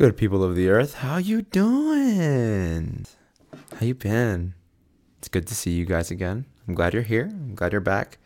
Good 0.00 0.16
people 0.16 0.42
of 0.42 0.56
the 0.56 0.70
earth, 0.70 0.94
how 0.94 1.18
you 1.18 1.42
doing? 1.42 3.04
How 3.52 3.84
you 3.84 3.94
been? 3.94 4.54
It's 5.18 5.28
good 5.28 5.46
to 5.48 5.54
see 5.54 5.72
you 5.72 5.84
guys 5.84 6.10
again. 6.10 6.46
I'm 6.66 6.72
glad 6.72 6.94
you're 6.94 7.02
here. 7.02 7.26
I'm 7.30 7.54
glad 7.54 7.72
you're 7.72 7.82
back. 7.82 8.16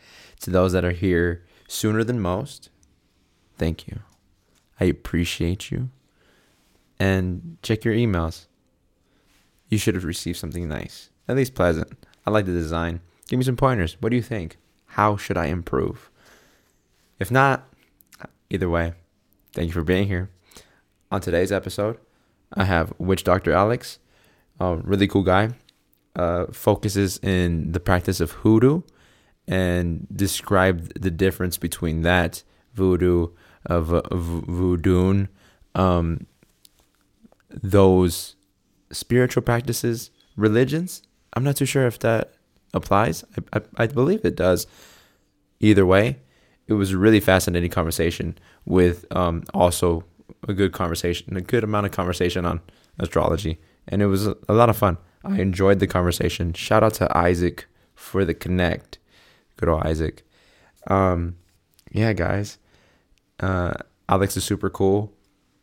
To 0.42 0.50
those 0.50 0.71
that 0.71 0.84
are 0.84 0.92
here 0.92 1.45
sooner 1.66 2.04
than 2.04 2.21
most, 2.21 2.71
thank 3.58 3.88
you. 3.88 3.98
I 4.79 4.84
appreciate 4.84 5.72
you. 5.72 5.90
And 7.00 7.56
check 7.60 7.85
your 7.85 7.95
emails. 7.95 8.47
You 9.69 9.77
should 9.77 9.97
have 9.97 10.04
received 10.04 10.38
something 10.38 10.69
nice, 10.69 11.11
at 11.27 11.35
least 11.35 11.56
pleasant. 11.56 11.93
I 12.25 12.31
like 12.31 12.47
the 12.47 12.53
design. 12.53 13.01
Give 13.27 13.41
me 13.41 13.45
some 13.45 13.56
pointers. 13.56 13.97
What 13.99 14.11
do 14.11 14.17
you 14.17 14.22
think? 14.22 14.59
How 14.87 15.17
should 15.17 15.37
I 15.37 15.47
improve? 15.47 16.09
If 17.19 17.33
not, 17.33 17.69
either 18.48 18.70
way, 18.70 18.93
thank 19.52 19.66
you 19.66 19.73
for 19.73 19.83
being 19.83 20.06
here. 20.06 20.30
On 21.15 21.20
today's 21.20 21.52
episode, 21.52 21.98
I 22.55 22.65
have 22.65 22.92
Witch 22.98 23.23
Doctor 23.23 23.52
Alex, 23.52 24.00
a 24.59 24.74
really 24.74 25.06
cool 25.06 25.23
guy. 25.23 25.50
Uh, 26.16 26.46
focuses 26.46 27.18
in 27.18 27.70
the 27.70 27.78
practice 27.78 28.18
of 28.18 28.32
hoodoo 28.32 28.82
and 29.46 30.09
described 30.12 31.00
the 31.00 31.12
difference 31.12 31.56
between 31.56 32.02
that 32.02 32.42
voodoo 32.74 33.28
of 33.64 33.95
uh, 33.95 34.02
voodoo, 34.10 35.28
um, 35.77 36.27
those 37.48 38.34
spiritual 38.90 39.45
practices, 39.45 40.10
religions. 40.34 41.01
I'm 41.34 41.45
not 41.45 41.54
too 41.54 41.65
sure 41.65 41.87
if 41.87 42.01
that 42.01 42.32
applies. 42.73 43.23
I, 43.52 43.59
I, 43.59 43.84
I 43.84 43.87
believe 43.87 44.24
it 44.24 44.34
does. 44.34 44.66
Either 45.60 45.87
way, 45.87 46.18
it 46.66 46.73
was 46.73 46.90
a 46.90 46.98
really 46.98 47.20
fascinating 47.20 47.70
conversation 47.70 48.37
with 48.65 49.04
um, 49.12 49.45
also 49.54 50.02
a 50.48 50.52
good 50.52 50.73
conversation, 50.73 51.37
a 51.37 51.41
good 51.41 51.64
amount 51.64 51.87
of 51.87 51.92
conversation 51.92 52.45
on 52.45 52.60
astrology, 52.98 53.59
and 53.88 54.02
it 54.02 54.06
was 54.06 54.27
a, 54.27 54.37
lot 54.48 54.69
of 54.69 54.77
fun. 54.77 54.98
I 55.24 55.40
enjoyed 55.40 55.79
the 55.79 55.87
conversation. 55.87 56.52
Shout 56.52 56.82
out 56.82 56.95
to 56.95 57.16
Isaac 57.16 57.66
for 57.95 58.24
the 58.24 58.35
connect. 58.35 58.98
Good 59.57 59.68
old 59.68 59.82
Isaac. 59.85 60.23
Um, 60.88 61.37
yeah, 61.93 62.13
guys. 62.13 62.59
Uh, 63.40 63.74
Alex 64.09 64.37
is 64.37 64.45
super 64.45 64.69
cool. 64.69 65.13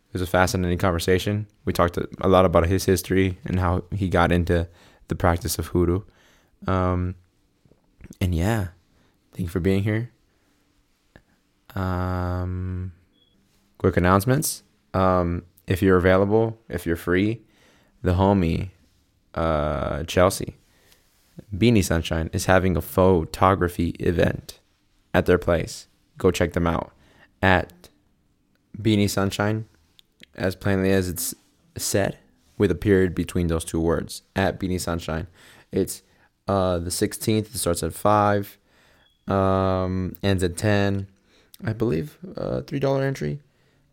It 0.09 0.13
was 0.13 0.21
a 0.21 0.27
fascinating 0.27 0.77
conversation. 0.77 1.47
We 1.63 1.73
talked 1.73 1.97
a 1.97 2.27
lot 2.27 2.45
about 2.45 2.67
his 2.67 2.85
history 2.85 3.37
and 3.45 3.59
how 3.59 3.83
he 3.91 4.09
got 4.09 4.31
into 4.31 4.67
the 5.07 5.15
practice 5.15 5.59
of 5.59 5.67
hoodoo. 5.67 6.01
Um, 6.67 7.15
and 8.19 8.35
yeah, 8.35 8.69
thank 9.33 9.43
you 9.43 9.47
for 9.47 9.59
being 9.59 9.83
here. 9.83 10.11
Um, 11.75 12.91
quick 13.81 13.97
announcements. 13.97 14.61
Um, 14.93 15.41
if 15.65 15.81
you're 15.81 15.97
available, 15.97 16.59
if 16.69 16.85
you're 16.85 16.95
free, 16.95 17.41
the 18.03 18.13
homie 18.13 18.69
uh, 19.33 20.03
Chelsea, 20.03 20.57
Beanie 21.55 21.83
Sunshine 21.83 22.29
is 22.31 22.45
having 22.45 22.77
a 22.77 22.81
photography 22.81 23.89
event 23.99 24.59
at 25.15 25.25
their 25.25 25.39
place. 25.39 25.87
Go 26.19 26.29
check 26.29 26.53
them 26.53 26.67
out 26.67 26.91
at 27.41 27.89
Beanie 28.79 29.09
Sunshine, 29.09 29.65
as 30.35 30.55
plainly 30.55 30.91
as 30.91 31.09
it's 31.09 31.33
said, 31.75 32.19
with 32.59 32.69
a 32.69 32.75
period 32.75 33.15
between 33.15 33.47
those 33.47 33.65
two 33.65 33.79
words. 33.79 34.21
At 34.35 34.59
Beanie 34.59 34.79
Sunshine, 34.79 35.25
it's 35.71 36.03
uh, 36.47 36.77
the 36.77 36.91
16th. 36.91 37.55
It 37.55 37.57
starts 37.57 37.81
at 37.81 37.93
five, 37.93 38.59
um, 39.27 40.15
ends 40.21 40.43
at 40.43 40.55
10. 40.55 41.07
I 41.63 41.73
believe 41.73 42.19
uh, 42.37 42.61
three 42.61 42.79
dollar 42.79 43.01
entry. 43.01 43.39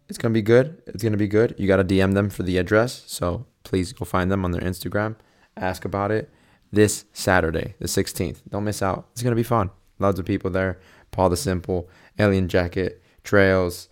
It's 0.09 0.19
gonna 0.19 0.35
be 0.35 0.43
good. 0.43 0.83
It's 0.87 1.03
gonna 1.03 1.17
be 1.17 1.29
good. 1.29 1.55
You 1.59 1.67
gotta 1.67 1.85
DM 1.85 2.15
them 2.15 2.31
for 2.31 2.43
the 2.43 2.59
address, 2.59 3.05
so 3.07 3.47
please 3.65 3.93
go 3.93 4.05
find 4.05 4.31
them 4.31 4.45
on 4.45 4.53
their 4.53 4.63
Instagram 4.63 5.17
ask 5.61 5.85
about 5.85 6.11
it 6.11 6.31
this 6.73 7.05
Saturday, 7.13 7.75
the 7.79 7.87
16th. 7.87 8.41
Don't 8.49 8.65
miss 8.65 8.83
out. 8.83 9.09
It's 9.13 9.23
to 9.23 9.35
be 9.35 9.43
fun. 9.43 9.71
Lots 9.99 10.19
of 10.19 10.27
people 10.27 10.51
there. 10.51 10.81
Paul 11.11 11.31
the 11.31 11.37
Simple, 11.37 11.89
Alien 12.19 12.49
Jacket, 12.49 13.03
Trails. 13.25 13.89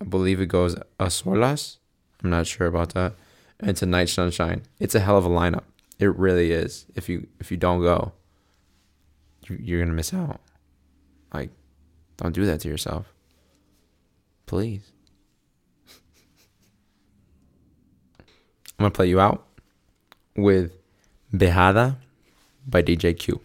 I 0.00 0.04
believe 0.04 0.40
it 0.40 0.46
goes 0.46 0.74
a 0.74 1.06
solas. 1.06 1.78
I'm 2.22 2.30
not 2.30 2.46
sure 2.46 2.66
about 2.66 2.94
that. 2.94 3.14
And 3.60 3.76
Tonight 3.76 4.08
Sunshine. 4.08 4.62
It's 4.78 4.94
a 4.94 5.00
hell 5.00 5.16
of 5.16 5.24
a 5.24 5.30
lineup. 5.30 5.64
It 5.98 6.16
really 6.16 6.52
is. 6.52 6.86
If 6.94 7.08
you 7.08 7.28
if 7.38 7.50
you 7.50 7.56
don't 7.56 7.80
go, 7.80 8.12
you're 9.48 9.80
gonna 9.80 9.94
miss 9.94 10.12
out. 10.12 10.40
Like, 11.32 11.50
don't 12.16 12.34
do 12.34 12.44
that 12.46 12.60
to 12.60 12.68
yourself. 12.68 13.12
Please. 14.46 14.91
I'm 18.82 18.86
gonna 18.86 18.94
play 18.96 19.06
you 19.06 19.20
out 19.20 19.46
with 20.36 20.72
Bejada 21.32 21.98
by 22.66 22.82
DJ 22.82 23.16
Q. 23.16 23.40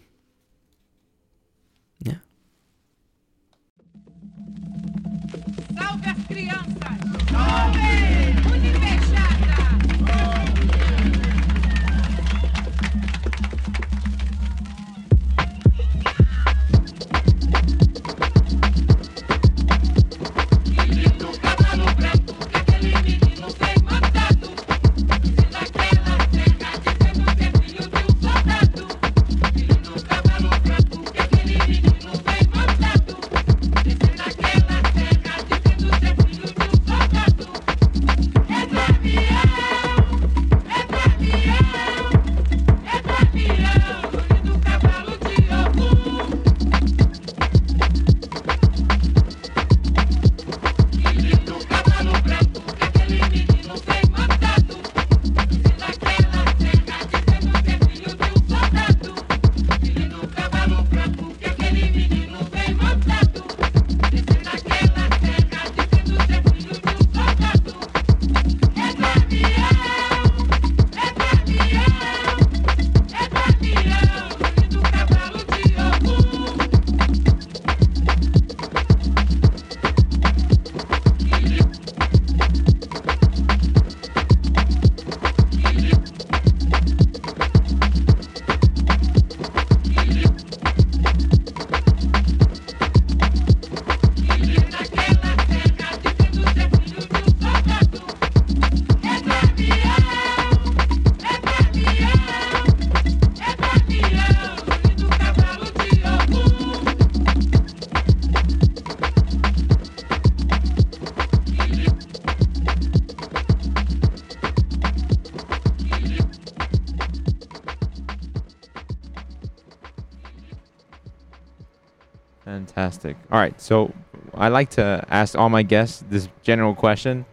All 123.30 123.38
right, 123.38 123.58
so 123.60 123.92
I 124.34 124.48
like 124.48 124.70
to 124.70 125.04
ask 125.08 125.36
all 125.36 125.48
my 125.48 125.62
guests 125.62 126.02
this 126.08 126.28
general 126.42 126.74
question. 126.74 127.26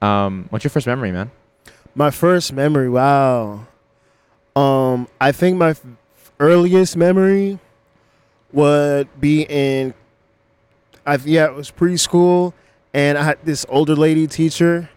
Um, 0.00 0.46
what's 0.50 0.64
your 0.64 0.70
first 0.70 0.86
memory, 0.86 1.12
man? 1.12 1.30
My 1.94 2.10
first 2.10 2.52
memory, 2.52 2.88
wow. 2.88 3.66
Um, 4.56 5.08
I 5.20 5.32
think 5.32 5.58
my 5.58 5.70
f- 5.70 5.82
earliest 6.40 6.96
memory 6.96 7.58
would 8.52 9.08
be 9.20 9.42
in, 9.48 9.94
I 11.06 11.16
yeah, 11.16 11.46
it 11.46 11.54
was 11.54 11.70
preschool, 11.70 12.52
and 12.94 13.18
I 13.18 13.22
had 13.22 13.38
this 13.44 13.64
older 13.68 13.94
lady 13.96 14.26
teacher 14.26 14.88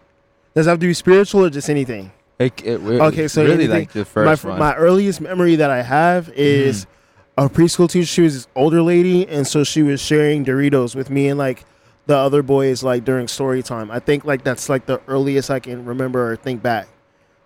Does 0.54 0.66
it 0.66 0.70
have 0.70 0.78
to 0.80 0.86
be 0.86 0.94
spiritual 0.94 1.44
or 1.44 1.50
just 1.50 1.68
anything? 1.68 2.12
It, 2.38 2.52
it, 2.64 2.80
it- 2.82 3.00
Okay, 3.00 3.28
so 3.28 3.42
really 3.42 3.54
anything- 3.64 3.70
like 3.80 3.92
the 3.92 4.04
first 4.06 4.42
fir- 4.42 4.48
one. 4.50 4.58
my 4.58 4.74
earliest 4.74 5.20
memory 5.20 5.56
that 5.56 5.70
I 5.70 5.82
have 5.82 6.30
is 6.30 6.86
a 7.36 7.48
preschool 7.48 7.88
teacher. 7.90 8.06
She 8.06 8.22
was 8.22 8.34
this 8.34 8.48
older 8.54 8.82
lady, 8.82 9.26
and 9.28 9.46
so 9.46 9.64
she 9.64 9.82
was 9.82 10.00
sharing 10.00 10.44
Doritos 10.44 10.94
with 10.94 11.10
me 11.10 11.28
and 11.28 11.38
like 11.38 11.64
the 12.06 12.16
other 12.16 12.42
boys 12.42 12.82
like 12.82 13.04
during 13.04 13.28
story 13.28 13.62
time. 13.62 13.90
I 13.90 13.98
think 13.98 14.24
like 14.24 14.44
that's 14.44 14.68
like 14.68 14.86
the 14.86 15.00
earliest 15.08 15.50
I 15.50 15.60
can 15.60 15.84
remember 15.84 16.30
or 16.30 16.36
think 16.36 16.62
back. 16.62 16.88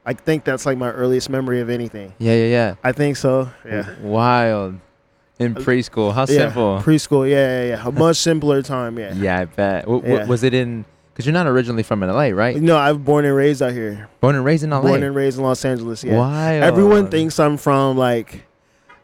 I 0.05 0.15
think 0.15 0.45
that's 0.45 0.65
like 0.67 0.79
my 0.79 0.91
earliest 0.91 1.29
memory 1.29 1.61
of 1.61 1.69
anything. 1.71 2.15
yeah, 2.19 2.35
yeah, 2.35 2.47
yeah. 2.47 2.75
I 2.83 2.93
think 2.93 3.17
so. 3.17 3.51
Yeah. 3.65 3.87
Wild. 4.01 4.79
In 5.39 5.55
preschool, 5.55 6.13
how 6.13 6.21
yeah. 6.23 6.27
simple. 6.27 6.81
Preschool. 6.85 7.29
Yeah, 7.29 7.63
yeah, 7.63 7.69
yeah. 7.77 7.89
A 7.89 7.91
much 7.91 8.19
simpler 8.19 8.61
time. 8.61 8.99
Yeah. 8.99 9.15
Yeah, 9.15 9.41
I 9.41 9.45
bet. 9.47 9.85
W- 9.85 10.01
w- 10.03 10.19
Yeah. 10.21 10.27
was 10.27 10.43
it 10.43 10.53
in? 10.53 10.85
Because 11.13 11.25
you're 11.25 11.33
not 11.33 11.47
originally 11.47 11.83
from 11.83 12.01
LA, 12.01 12.29
right? 12.29 12.57
No, 12.57 12.77
I 12.77 12.93
was 12.93 12.99
born 13.03 13.25
and 13.25 13.35
raised 13.35 13.63
out 13.63 13.73
here. 13.73 14.09
Born 14.21 14.37
and 14.37 14.45
raised 14.45 14.65
in 14.65 14.71
LA. 14.71 14.83
Born 14.83 15.03
and 15.03 15.15
raised 15.15 15.39
in 15.39 15.45
Los 15.45 15.65
Angeles. 15.65 16.05
Yeah. 16.05 16.19
Wild. 16.19 16.63
Everyone 16.63 17.09
thinks 17.11 17.39
I'm 17.41 17.57
from 17.57 17.97
like 17.97 18.43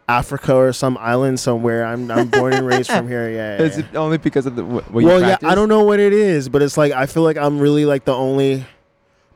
Africa 0.09 0.55
or 0.55 0.73
some 0.73 0.97
island 0.99 1.41
somewhere. 1.41 1.85
I'm 1.85 2.11
I'm 2.11 2.29
born 2.29 2.53
and 2.53 2.67
raised 2.67 2.91
from 2.91 3.09
here. 3.09 3.29
Yeah. 3.31 3.57
yeah, 3.59 3.63
Is 3.65 3.79
it 3.79 3.87
only 3.95 4.19
because 4.19 4.47
of 4.47 4.55
the 4.57 4.63
wh- 4.63 4.93
what 4.95 5.01
you 5.01 5.07
well, 5.07 5.21
yeah. 5.21 5.37
I 5.43 5.55
don't 5.55 5.69
know 5.69 5.83
what 5.85 5.99
it 6.01 6.13
is, 6.13 6.49
but 6.49 6.63
it's 6.63 6.77
like 6.77 6.93
I 6.93 7.07
feel 7.07 7.23
like 7.25 7.37
I'm 7.37 7.59
really 7.59 7.85
like 7.85 8.05
the 8.05 8.15
only 8.15 8.65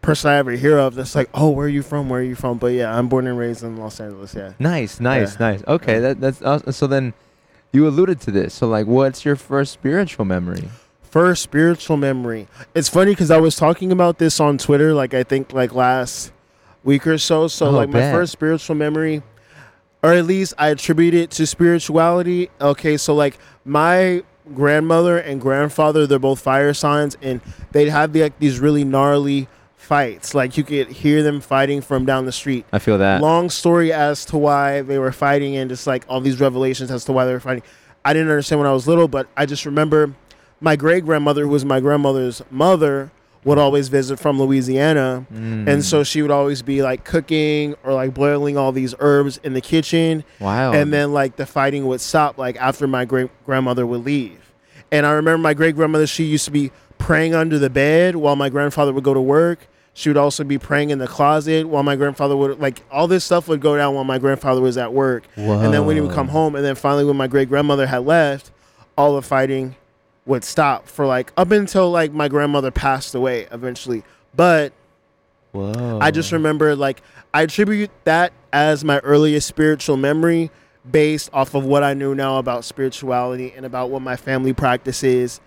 person 0.03 0.31
I 0.31 0.37
ever 0.37 0.53
hear 0.53 0.79
of 0.79 0.95
that's 0.95 1.15
like, 1.15 1.29
oh, 1.35 1.51
where 1.51 1.67
are 1.67 1.69
you 1.69 1.83
from? 1.83 2.09
Where 2.09 2.21
are 2.21 2.25
you 2.25 2.35
from? 2.37 2.59
But 2.59 2.69
yeah, 2.69 2.97
I'm 2.97 3.09
born 3.09 3.27
and 3.27 3.37
raised 3.39 3.63
in 3.65 3.77
Los 3.77 4.01
Angeles. 4.01 4.35
Yeah. 4.35 4.53
Nice, 4.59 5.01
nice, 5.01 5.33
Yeah. 5.35 5.51
nice. 5.51 5.65
Okay, 5.67 5.99
that, 5.99 6.21
that's 6.21 6.41
awesome. 6.41 6.73
So 6.73 6.87
then, 6.87 7.13
you 7.73 7.87
alluded 7.87 8.21
to 8.23 8.31
this. 8.31 8.55
So 8.55 8.67
like, 8.69 8.87
what's 8.87 9.25
your 9.25 9.37
first 9.37 9.73
spiritual 9.73 10.25
memory? 10.25 10.71
First 11.03 11.43
spiritual 11.43 11.97
memory. 11.97 12.47
It's 12.75 12.89
funny 12.89 13.13
because 13.13 13.31
I 13.31 13.39
was 13.39 13.57
talking 13.57 13.91
about 13.93 14.19
this 14.19 14.39
on 14.41 14.57
Twitter, 14.57 14.95
like 14.95 15.13
I 15.15 15.23
think 15.25 15.53
like 15.53 15.75
last 15.75 16.33
week 16.85 17.07
or 17.07 17.19
so. 17.19 17.49
So 17.49 17.67
Oh, 17.67 17.71
like 17.73 17.89
my 17.91 17.99
bet. 17.99 18.15
first 18.15 18.33
spiritual 18.33 18.77
memory, 18.77 19.23
or 20.03 20.13
at 20.13 20.25
least 20.25 20.55
I 20.59 20.69
attribute 20.69 21.15
it 21.15 21.31
to 21.33 21.47
spirituality. 21.47 22.51
Okay, 22.61 22.97
so 22.97 23.15
like 23.15 23.39
my 23.65 24.23
grandmother 24.55 25.19
and 25.19 25.41
grandfather, 25.41 26.07
they're 26.07 26.19
both 26.19 26.41
fire 26.41 26.75
signs, 26.75 27.17
and 27.23 27.41
they'd 27.73 27.89
have 27.89 28.13
the, 28.13 28.23
like 28.23 28.39
these 28.39 28.59
really 28.61 28.85
gnarly 28.85 29.49
fights. 29.77 30.35
Like 30.35 30.57
you 30.57 30.65
could 30.65 30.89
hear 30.89 31.23
them 31.23 31.41
fighting 31.41 31.81
from 31.81 32.05
down 32.05 32.25
the 32.25 32.33
street. 32.33 32.65
I 32.73 32.79
feel 32.79 32.99
that. 32.99 33.21
Long 33.21 33.51
story 33.51 33.93
as 33.93 34.25
to 34.27 34.39
why 34.39 34.83
they 34.83 34.99
were 34.99 35.13
fighting, 35.13 35.57
and 35.57 35.69
just 35.69 35.87
like 35.87 36.05
all 36.09 36.21
these 36.21 36.41
revelations 36.41 36.91
as 36.91 37.05
to 37.07 37.13
why 37.13 37.25
they 37.25 37.33
were 37.33 37.41
fighting. 37.41 37.63
I 38.05 38.13
didn't 38.13 38.29
understand 38.29 38.61
when 38.61 38.69
I 38.69 38.73
was 38.73 38.89
little, 38.89 39.09
but 39.09 39.29
I 39.37 39.47
just 39.47 39.67
remember 39.67 40.15
my 40.61 40.77
great 40.77 41.05
grandmother, 41.05 41.43
who 41.43 41.49
was 41.49 41.65
my 41.65 41.81
grandmother's 41.81 42.43
mother, 42.51 43.11
would 43.45 43.59
always 43.59 43.89
visit 43.89 44.19
from 44.19 44.39
Louisiana. 44.39 45.27
Mm. 45.33 45.67
And 45.67 45.85
so 45.85 46.05
she 46.05 46.21
would 46.23 46.31
always 46.31 46.63
be 46.63 46.83
like 46.83 47.05
cooking 47.05 47.75
or 47.85 47.95
like 47.95 48.13
boiling 48.13 48.59
all 48.59 48.73
these 48.73 48.95
herbs 48.99 49.39
in 49.43 49.55
the 49.55 49.61
kitchen. 49.61 50.25
wow. 50.39 50.73
And 50.73 50.93
then 50.93 51.13
like 51.13 51.37
the 51.37 51.47
fighting 51.47 51.87
would 51.87 52.01
stop 52.01 52.37
like 52.37 52.57
after 52.57 52.87
my 52.87 53.05
great 53.05 53.31
grandmother 53.47 53.87
would 53.87 54.05
leave. 54.05 54.53
And 54.93 55.07
I 55.07 55.13
remember 55.13 55.39
my 55.39 55.55
great 55.55 55.75
grandmother, 55.75 56.07
she 56.07 56.25
used 56.25 56.45
to 56.47 56.51
be 56.51 56.71
praying 56.99 57.35
under 57.35 57.59
the 57.59 57.71
bed 57.71 58.17
while 58.17 58.37
my 58.37 58.49
grandfather 58.49 58.93
would 58.93 59.05
go 59.05 59.15
to 59.15 59.21
work. 59.21 59.69
She 59.95 60.09
would 60.09 60.17
also 60.17 60.45
be 60.45 60.59
praying 60.59 60.91
in 60.91 60.99
the 60.99 61.07
closet 61.09 61.67
while 61.67 61.83
my 61.83 61.97
grandfather 61.97 62.37
would 62.37 62.61
like 62.61 62.83
all 62.91 63.09
this 63.09 63.25
stuff 63.25 63.49
would 63.49 63.61
go 63.61 63.77
down 63.77 63.95
while 63.95 64.05
my 64.05 64.19
grandfather 64.19 64.61
was 64.61 64.77
at 64.77 64.93
work. 64.93 65.25
And 65.65 65.73
then 65.75 65.87
when 65.87 65.97
he 65.97 66.01
would 66.03 66.15
come 66.15 66.29
home, 66.29 66.55
and 66.55 66.65
then 66.65 66.75
finally 66.75 67.05
when 67.05 67.17
my 67.17 67.27
great 67.27 67.49
grandmother 67.49 67.87
had 67.87 68.05
left, 68.05 68.51
all 68.97 69.15
the 69.17 69.23
fighting 69.23 69.77
would 70.27 70.45
stop 70.45 70.87
for 70.87 71.07
like 71.07 71.33
up 71.37 71.51
until 71.51 71.91
like 71.91 72.13
my 72.13 72.29
grandmother 72.29 72.71
passed 72.71 73.15
away 73.15 73.47
eventually. 73.51 74.03
But 74.35 74.73
Whoa. 75.53 75.99
I 76.01 76.11
just 76.11 76.31
remember 76.33 76.77
like 76.77 77.03
I 77.35 77.43
attribute 77.43 77.91
that 78.05 78.33
as 78.53 78.85
my 78.85 78.99
earliest 79.01 79.49
spiritual 79.49 79.97
memory 79.97 80.51
based 80.91 81.31
off 81.33 81.55
of 81.55 81.65
what 81.65 81.83
I 81.83 81.95
knew 81.95 82.15
now 82.15 82.39
about 82.39 82.65
spirituality 82.65 83.53
and 83.57 83.67
about 83.67 83.91
what 83.91 84.03
my 84.03 84.17
family 84.17 84.53
practices, 84.53 85.41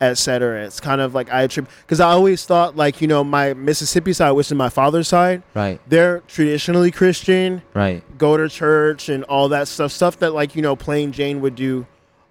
etc. 0.00 0.64
It's 0.66 0.80
kind 0.80 1.00
of 1.00 1.14
like 1.14 1.30
I 1.32 1.42
attribute 1.42 1.72
because 1.82 2.00
I 2.00 2.10
always 2.10 2.44
thought 2.44 2.76
like 2.76 3.00
you 3.00 3.06
know 3.06 3.22
my 3.22 3.54
Mississippi 3.54 4.12
side, 4.12 4.32
which 4.32 4.48
is 4.48 4.54
my 4.54 4.68
father's 4.68 5.08
side, 5.08 5.42
Right. 5.54 5.80
they're 5.88 6.20
traditionally 6.26 6.90
Christian, 6.90 7.62
Right. 7.74 8.02
go 8.18 8.36
to 8.36 8.48
church 8.48 9.08
and 9.08 9.22
all 9.24 9.48
that 9.50 9.68
stuff, 9.68 9.92
stuff 9.92 10.18
that 10.18 10.32
like 10.34 10.56
you 10.56 10.62
know 10.62 10.74
plain 10.76 11.12
Jane 11.12 11.40
would 11.40 11.54
do 11.54 11.86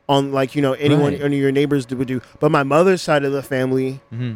on 0.09 0.31
like 0.31 0.55
you 0.55 0.61
know 0.61 0.73
anyone 0.73 1.13
Right. 1.13 1.21
any 1.21 1.37
of 1.37 1.41
your 1.41 1.51
neighbors 1.51 1.87
would 1.89 2.07
do. 2.07 2.21
But 2.39 2.51
my 2.51 2.63
mother's 2.63 3.01
side 3.01 3.23
of 3.23 3.31
the 3.31 3.43
family 3.43 3.99
hmm 4.09 4.35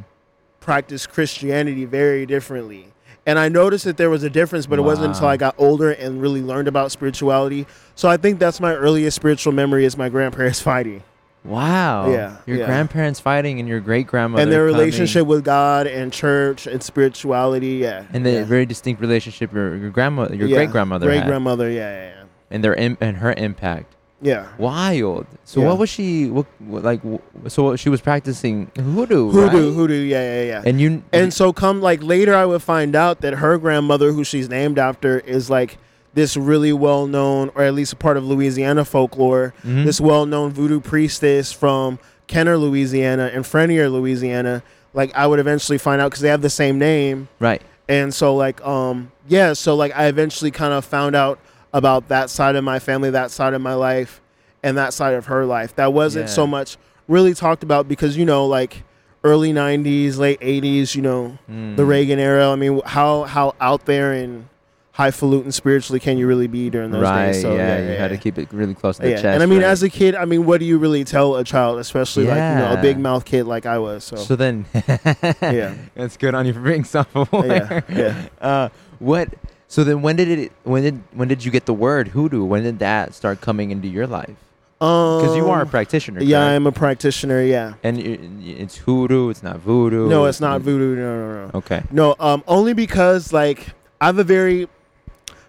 practiced 0.59 1.09
Christianity 1.09 1.85
very 1.85 2.25
differently. 2.25 2.87
And 3.25 3.39
I 3.39 3.47
noticed 3.49 3.85
that 3.85 3.95
there 3.97 4.09
was 4.09 4.23
a 4.23 4.29
difference, 4.29 4.65
but 4.65 4.79
it 4.79 4.81
wasn't 4.81 5.13
until 5.13 5.27
I 5.27 5.37
got 5.37 5.55
older 5.57 5.91
and 5.91 6.21
really 6.21 6.41
learned 6.41 6.67
about 6.67 6.91
spirituality. 6.91 7.65
So 7.95 8.09
I 8.09 8.17
think 8.17 8.37
that's 8.39 8.59
my 8.59 8.73
earliest 8.73 9.15
spiritual 9.15 9.53
memory 9.53 9.85
is 9.85 9.97
my 9.97 10.09
grandparents 10.09 10.59
fighting 10.71 11.03
Wow. 11.45 12.11
Yeah, 12.11 12.37
Your 12.45 12.57
yeah. 12.57 12.65
grandparents 12.65 13.21
fighting 13.21 13.59
and 13.61 13.69
your 13.69 13.79
great 13.79 14.07
grandmother 14.07 14.43
and 14.43 14.51
their 14.51 14.65
coming. 14.67 14.77
relationship 14.79 15.25
with 15.27 15.45
God 15.45 15.87
and 15.87 16.11
church 16.11 16.67
and 16.67 16.83
spirituality. 16.83 17.75
Yeah. 17.77 18.03
and 18.11 18.25
the 18.25 18.31
yeah. 18.31 18.43
very 18.43 18.65
distinct 18.65 18.99
relationship 18.99 19.53
your 19.53 19.75
your 19.77 19.89
grandmother 19.89 20.35
your 20.35 20.47
Yeah, 20.49 20.57
great 20.57 20.71
grandmother 20.71 21.05
Great 21.05 21.23
grandmother. 21.23 21.69
Yeah. 21.69 21.79
Yeah. 21.93 22.09
Yeah. 22.09 22.23
and 22.51 22.63
their 22.63 22.73
Im- 22.75 22.97
and 22.99 23.17
her 23.17 23.31
impact. 23.33 23.95
Yeah. 24.21 24.47
Wild. 24.57 25.25
So 25.45 25.61
Yeah. 25.61 25.67
what 25.67 25.77
was 25.77 25.89
she? 25.89 26.29
What, 26.29 26.45
like? 26.59 27.01
wh- 27.03 27.49
So 27.49 27.75
she 27.75 27.89
was 27.89 28.01
practicing 28.01 28.71
hoodoo. 28.75 29.29
Hoodoo, 29.31 29.41
right? 29.67 29.73
hoodoo, 29.75 29.93
yeah, 30.01 30.21
yeah, 30.21 30.43
yeah. 30.43 30.61
And 30.65 30.81
you 30.81 31.03
And 31.13 31.33
so 31.33 31.53
come 31.53 31.81
like 31.81 32.01
later 32.03 32.35
I 32.35 32.45
would 32.45 32.61
find 32.63 32.95
out 32.95 33.21
that 33.21 33.33
her 33.35 33.57
grandmother 33.57 34.11
who 34.11 34.23
she's 34.23 34.49
named 34.49 34.79
after 34.79 35.19
is 35.19 35.49
like 35.49 35.77
this 36.13 36.35
really 36.35 36.73
well 36.73 37.05
known 37.05 37.51
or 37.53 37.61
at 37.63 37.73
least 37.75 37.93
a 37.93 37.95
part 37.95 38.17
of 38.17 38.25
Louisiana 38.25 38.83
folklore, 38.85 39.53
Mhm. 39.63 39.85
this 39.85 40.01
well 40.01 40.25
known 40.25 40.51
voodoo 40.51 40.79
priestess 40.79 41.51
from 41.51 41.99
Kenner, 42.25 42.57
Louisiana 42.57 43.29
and 43.33 43.45
Frenier, 43.45 43.91
Louisiana. 43.91 44.63
Like 44.95 45.15
I 45.15 45.27
would 45.27 45.37
eventually 45.39 45.77
find 45.77 46.01
out 46.01 46.09
because 46.09 46.21
they 46.21 46.29
have 46.29 46.41
the 46.41 46.49
same 46.49 46.79
name. 46.79 47.27
right. 47.39 47.61
And 47.87 48.13
so 48.13 48.35
like 48.35 48.65
um 48.65 49.11
yeah, 49.29 49.53
so 49.53 49.75
like 49.75 49.95
I 49.95 50.07
eventually 50.07 50.49
kind 50.51 50.73
of 50.73 50.83
found 50.83 51.15
out 51.15 51.37
about 51.73 52.07
that 52.07 52.29
side 52.29 52.55
of 52.55 52.63
my 52.63 52.79
family, 52.79 53.09
that 53.11 53.31
side 53.31 53.53
of 53.53 53.61
my 53.61 53.73
life, 53.73 54.21
and 54.63 54.77
that 54.77 54.93
side 54.93 55.13
of 55.13 55.25
her 55.27 55.45
life. 55.45 55.75
That 55.75 55.93
wasn't 55.93 56.27
Yeah. 56.27 56.33
so 56.33 56.47
much 56.47 56.77
really 57.07 57.33
talked 57.33 57.63
about 57.63 57.87
because 57.87 58.17
you 58.17 58.25
know 58.25 58.45
like 58.45 58.83
early 59.23 59.51
90s, 59.53 60.17
late 60.17 60.39
80s, 60.41 60.95
you 60.95 61.01
know, 61.01 61.37
the 61.47 61.53
Mm. 61.83 61.87
Reagan 61.87 62.19
era. 62.19 62.49
I 62.51 62.55
mean, 62.55 62.81
how 62.85 63.23
how 63.23 63.55
out 63.59 63.85
there 63.85 64.11
and 64.13 64.45
highfalutin 64.93 65.51
spiritually 65.51 65.99
can 65.99 66.17
you 66.17 66.25
really 66.25 66.47
be 66.47 66.69
during 66.71 66.89
those 66.91 67.03
right. 67.03 67.31
days? 67.33 67.41
So, 67.43 67.55
yeah, 67.55 67.77
You 67.91 67.97
had 67.97 68.07
to 68.09 68.17
keep 68.17 68.37
it 68.39 68.47
really 68.51 68.73
close 68.73 68.97
to 68.97 69.03
the 69.03 69.11
chest. 69.11 69.25
and 69.25 69.43
I 69.43 69.45
mean, 69.45 69.59
right? 69.59 69.67
as 69.67 69.83
a 69.83 69.89
kid, 69.89 70.15
I 70.15 70.25
mean, 70.25 70.45
what 70.45 70.59
do 70.59 70.65
you 70.65 70.77
really 70.79 71.03
tell 71.03 71.35
a 71.35 71.43
child, 71.43 71.77
especially 71.79 72.25
like 72.25 72.37
you 72.37 72.55
know 72.57 72.73
a 72.73 72.81
big 72.81 72.97
mouth 72.97 73.23
kid 73.25 73.45
like 73.45 73.65
I 73.65 73.77
was? 73.79 74.03
So, 74.03 74.15
So 74.15 74.35
then, 74.35 74.65
Yeah. 75.41 75.73
that's 75.95 76.17
good 76.17 76.33
on 76.33 76.45
you 76.45 76.53
for 76.53 76.61
being 76.61 76.83
self-aware. 76.95 77.83
Yeah, 77.89 77.95
yeah. 77.97 78.15
Uh, 78.41 78.69
what? 78.99 79.29
So 79.67 79.83
then, 79.83 80.01
when 80.01 80.15
did 80.15 80.27
it? 80.29 80.51
When 80.63 80.83
did 80.83 81.01
when 81.13 81.27
did 81.27 81.43
you 81.43 81.51
get 81.51 81.65
the 81.65 81.73
word 81.73 82.09
hoodoo? 82.09 82.43
When 82.45 82.63
did 82.63 82.79
that 82.79 83.13
start 83.13 83.41
coming 83.41 83.71
into 83.71 83.87
your 83.87 84.07
life? 84.07 84.35
Because 84.79 85.35
you 85.35 85.49
are 85.49 85.59
a 85.59 85.63
Um, 85.63 85.69
practitioner. 85.69 86.21
Yeah, 86.21 86.37
correct? 86.39 86.55
I'm 86.55 86.67
a 86.67 86.71
practitioner. 86.71 87.41
Yeah. 87.41 87.73
And 87.83 87.97
it's 87.99 88.77
hoodoo. 88.77 89.29
It's 89.29 89.41
not 89.41 89.57
voodoo. 89.59 90.07
No, 90.07 90.25
it's 90.25 90.39
not 90.39 90.61
voodoo. 90.61 90.95
No, 90.95 91.17
no, 91.17 91.45
no. 91.47 91.51
Okay. 91.55 91.81
No, 91.91 92.15
um, 92.19 92.43
only 92.47 92.73
because 92.73 93.33
like 93.33 93.69
I 93.99 94.05
have 94.05 94.19
a 94.19 94.23
very 94.23 94.69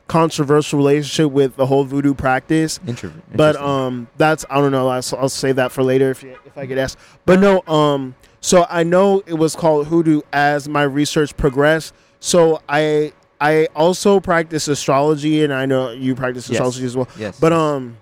controversial 0.07 0.79
relationship 0.79 1.31
with 1.31 1.57
the 1.57 1.67
whole 1.67 1.85
voodoo 1.85 2.15
practice. 2.15 2.81
Intro- 2.87 3.13
But 3.35 3.57
um, 3.57 4.09
that's 4.17 4.45
I 4.49 4.57
don't 4.57 4.73
know. 4.73 4.89
I'll, 4.89 5.03
I'll 5.19 5.29
save 5.29 5.57
that 5.57 5.73
for 5.73 5.83
later 5.83 6.11
if 6.11 6.23
you, 6.23 6.35
if 6.47 6.57
I 6.57 6.65
get 6.67 6.79
asked. 6.79 6.99
But 7.27 7.39
no, 7.41 7.61
um, 7.73 8.15
so 8.41 8.67
I 8.71 8.83
know 8.83 9.23
it 9.27 9.35
was 9.35 9.55
called 9.55 9.89
hoodoo 9.89 10.23
as 10.33 10.69
my 10.69 10.83
research 10.85 11.37
progressed. 11.37 11.93
So 12.21 12.63
I 12.69 13.13
I 13.41 13.67
also 13.77 14.19
practice 14.21 14.67
astrology, 14.69 15.45
and 15.45 15.53
I 15.53 15.65
know 15.67 15.91
you 15.91 16.15
practice 16.15 16.49
Yes. 16.49 16.57
astrology 16.57 16.85
as 16.85 16.97
well. 16.97 17.09
yes. 17.17 17.39
But 17.39 17.53
um, 17.53 17.97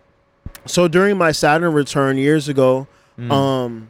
so 0.65 0.89
during 0.89 1.19
my 1.19 1.33
Saturn 1.33 1.73
return 1.73 2.17
years 2.19 2.49
ago, 2.49 2.87
Mm. 3.19 3.33
um, 3.33 3.89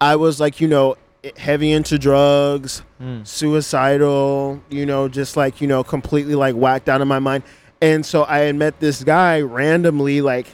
I 0.00 0.16
was 0.16 0.40
like 0.40 0.60
you 0.60 0.66
know 0.68 0.96
heavy 1.36 1.72
into 1.72 1.98
drugs 1.98 2.82
Mm. 3.02 3.26
suicidal, 3.26 4.60
you 4.68 4.84
know, 4.86 5.08
just 5.08 5.36
like, 5.36 5.60
you 5.60 5.66
know, 5.66 5.82
completely 5.82 6.34
like 6.34 6.54
whacked 6.54 6.88
out 6.88 7.00
of 7.00 7.08
my 7.08 7.18
mind. 7.18 7.42
And 7.80 8.04
so 8.04 8.24
I 8.24 8.38
had 8.40 8.56
met 8.56 8.78
this 8.80 9.02
guy 9.04 9.40
randomly, 9.40 10.20
like 10.20 10.46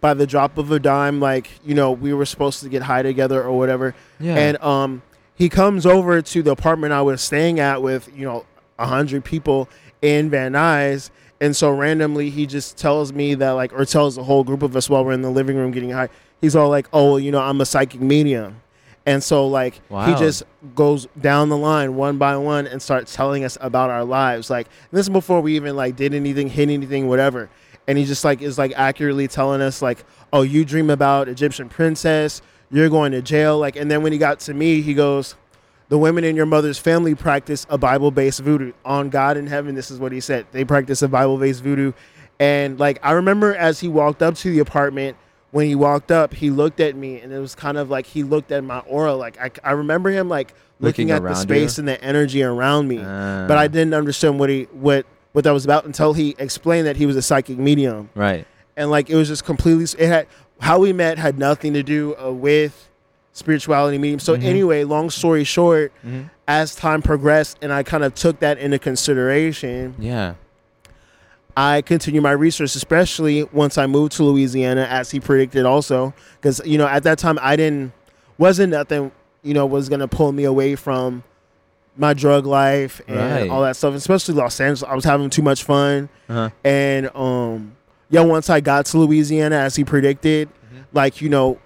by 0.00 0.14
the 0.14 0.26
drop 0.26 0.56
of 0.58 0.70
a 0.72 0.78
dime, 0.78 1.20
like, 1.20 1.50
you 1.64 1.74
know, 1.74 1.90
we 1.92 2.12
were 2.14 2.24
supposed 2.26 2.62
to 2.62 2.68
get 2.68 2.82
high 2.82 3.02
together 3.02 3.42
or 3.42 3.56
whatever. 3.58 3.94
Yeah. 4.18 4.36
And 4.36 4.62
um 4.62 5.02
he 5.34 5.48
comes 5.48 5.86
over 5.86 6.20
to 6.20 6.42
the 6.42 6.50
apartment 6.50 6.92
I 6.92 7.00
was 7.02 7.20
staying 7.22 7.60
at 7.60 7.80
with, 7.82 8.08
you 8.14 8.24
know, 8.26 8.44
a 8.80 8.86
hundred 8.86 9.24
people 9.24 9.68
in 10.02 10.30
Van 10.30 10.52
Nuys. 10.52 11.10
And 11.40 11.56
so 11.56 11.70
randomly 11.70 12.30
he 12.30 12.46
just 12.46 12.76
tells 12.76 13.12
me 13.12 13.34
that 13.34 13.50
like 13.52 13.72
or 13.72 13.84
tells 13.84 14.16
the 14.16 14.24
whole 14.24 14.44
group 14.44 14.62
of 14.62 14.76
us 14.76 14.90
while 14.90 15.04
we're 15.04 15.12
in 15.12 15.22
the 15.22 15.30
living 15.30 15.56
room 15.56 15.70
getting 15.70 15.90
high, 15.90 16.08
he's 16.40 16.56
all 16.56 16.68
like, 16.68 16.88
Oh, 16.92 17.12
well, 17.12 17.20
you 17.20 17.30
know, 17.30 17.40
I'm 17.40 17.60
a 17.60 17.66
psychic 17.66 18.00
medium. 18.00 18.60
And 19.06 19.22
so 19.22 19.46
like 19.46 19.80
he 20.06 20.14
just 20.18 20.42
goes 20.74 21.06
down 21.18 21.48
the 21.48 21.56
line 21.56 21.94
one 21.94 22.18
by 22.18 22.36
one 22.36 22.66
and 22.66 22.82
starts 22.82 23.14
telling 23.14 23.44
us 23.44 23.56
about 23.60 23.90
our 23.90 24.04
lives. 24.04 24.50
Like 24.50 24.68
this 24.90 25.06
is 25.06 25.10
before 25.10 25.40
we 25.40 25.56
even 25.56 25.76
like 25.76 25.96
did 25.96 26.12
anything, 26.12 26.48
hit 26.48 26.68
anything, 26.68 27.08
whatever. 27.08 27.48
And 27.88 27.96
he 27.96 28.04
just 28.04 28.24
like 28.24 28.42
is 28.42 28.58
like 28.58 28.72
accurately 28.76 29.26
telling 29.26 29.62
us 29.62 29.80
like, 29.80 30.04
oh, 30.32 30.42
you 30.42 30.64
dream 30.64 30.90
about 30.90 31.28
Egyptian 31.28 31.68
princess, 31.68 32.42
you're 32.70 32.90
going 32.90 33.12
to 33.12 33.22
jail. 33.22 33.58
Like, 33.58 33.76
and 33.76 33.90
then 33.90 34.02
when 34.02 34.12
he 34.12 34.18
got 34.18 34.40
to 34.40 34.54
me, 34.54 34.82
he 34.82 34.94
goes, 34.94 35.34
the 35.90 35.98
women 35.98 36.24
in 36.24 36.34
your 36.36 36.46
mother's 36.46 36.78
family 36.78 37.14
practice 37.14 37.66
a 37.68 37.76
Bible-based 37.76 38.40
voodoo. 38.40 38.72
On 38.84 39.10
God 39.10 39.36
in 39.36 39.46
heaven, 39.46 39.74
this 39.74 39.90
is 39.90 39.98
what 39.98 40.12
he 40.12 40.20
said. 40.20 40.46
They 40.52 40.64
practice 40.64 41.02
a 41.02 41.08
Bible-based 41.08 41.62
voodoo. 41.62 41.92
And 42.38 42.78
like 42.80 42.98
I 43.02 43.12
remember 43.12 43.54
as 43.54 43.80
he 43.80 43.88
walked 43.88 44.22
up 44.22 44.34
to 44.36 44.50
the 44.50 44.60
apartment, 44.60 45.16
when 45.50 45.66
he 45.66 45.74
walked 45.74 46.10
up, 46.10 46.32
he 46.32 46.48
looked 46.48 46.80
at 46.80 46.96
me 46.96 47.20
and 47.20 47.32
it 47.32 47.38
was 47.38 47.54
kind 47.54 47.76
of 47.76 47.90
like 47.90 48.06
he 48.06 48.22
looked 48.22 48.50
at 48.52 48.64
my 48.64 48.78
aura. 48.80 49.14
Like 49.14 49.38
I, 49.38 49.50
I 49.68 49.72
remember 49.72 50.10
him 50.10 50.28
like 50.28 50.54
looking, 50.78 51.08
Looking 51.08 51.26
at 51.26 51.28
the 51.28 51.34
space 51.34 51.76
you? 51.76 51.82
and 51.82 51.88
the 51.88 52.02
energy 52.02 52.42
around 52.42 52.88
me. 52.88 52.98
Ah. 53.04 53.44
but 53.46 53.58
I 53.58 53.66
didn't 53.68 53.92
understand 53.94 54.38
what 54.38 54.48
he 54.48 54.64
what 54.72 55.04
what 55.32 55.44
that 55.44 55.50
was 55.52 55.64
about 55.64 55.84
until 55.84 56.12
he 56.12 56.34
explained 56.38 56.86
that 56.86 56.96
he 56.96 57.04
was 57.06 57.16
a 57.16 57.22
psychic 57.22 57.58
medium 57.58 58.08
Right. 58.14 58.46
and 58.76 58.90
like 58.90 59.10
it 59.10 59.16
was 59.16 59.28
just 59.28 59.44
completely 59.44 59.84
it 60.02 60.08
had 60.08 60.26
how 60.60 60.78
we 60.78 60.92
met 60.92 61.18
had 61.18 61.38
nothing 61.38 61.72
to 61.74 61.82
do 61.82 62.16
uh, 62.16 62.30
with 62.32 62.88
spirituality 63.32 63.96
medium 63.98 64.18
so 64.20 64.36
Mhm. 64.36 64.44
anyway 64.44 64.84
long 64.84 65.08
story 65.10 65.44
short 65.44 65.92
hmm 66.02 66.22
as 66.48 66.74
time 66.74 67.00
progressed 67.00 67.56
and 67.62 67.72
i 67.72 67.80
kind 67.84 68.02
of 68.02 68.12
took 68.12 68.40
that 68.40 68.58
into 68.58 68.76
consideration 68.76 69.94
Yeah. 70.00 70.34
i 71.56 71.80
continued 71.82 72.22
my 72.22 72.32
research 72.32 72.74
especially 72.74 73.44
once 73.52 73.78
i 73.78 73.86
moved 73.86 74.12
to 74.12 74.24
louisiana 74.24 74.82
as 74.90 75.10
he 75.12 75.20
predicted 75.20 75.64
also 75.64 76.12
because 76.40 76.60
you 76.64 76.76
know 76.78 76.88
at 76.88 77.04
that 77.04 77.18
time 77.18 77.38
i 77.40 77.54
didn't 77.56 77.92
wasn't 78.38 78.70
nothing 78.72 79.12
you 79.42 79.54
know 79.54 79.64
was 79.66 79.88
gonna 79.88 80.08
pull 80.08 80.32
me 80.32 80.42
away 80.44 80.74
from 80.74 81.22
my 81.96 82.14
drug 82.14 82.46
life 82.46 83.00
and 83.06 83.16
Right. 83.16 83.50
all 83.50 83.62
that 83.62 83.76
stuff 83.76 83.94
especially 83.94 84.34
los 84.34 84.60
angeles 84.60 84.82
i 84.90 84.94
was 84.94 85.04
having 85.04 85.30
too 85.30 85.42
much 85.42 85.62
fun 85.62 86.08
Uh-huh. 86.28 86.50
and 86.64 87.10
um 87.14 87.72
yeah 88.10 88.22
once 88.22 88.50
i 88.50 88.60
got 88.60 88.86
to 88.86 88.98
louisiana 88.98 89.56
as 89.56 89.76
he 89.76 89.84
predicted 89.84 90.48
Mhm. 90.48 90.84
like 90.92 91.20
you 91.20 91.28
know 91.28 91.58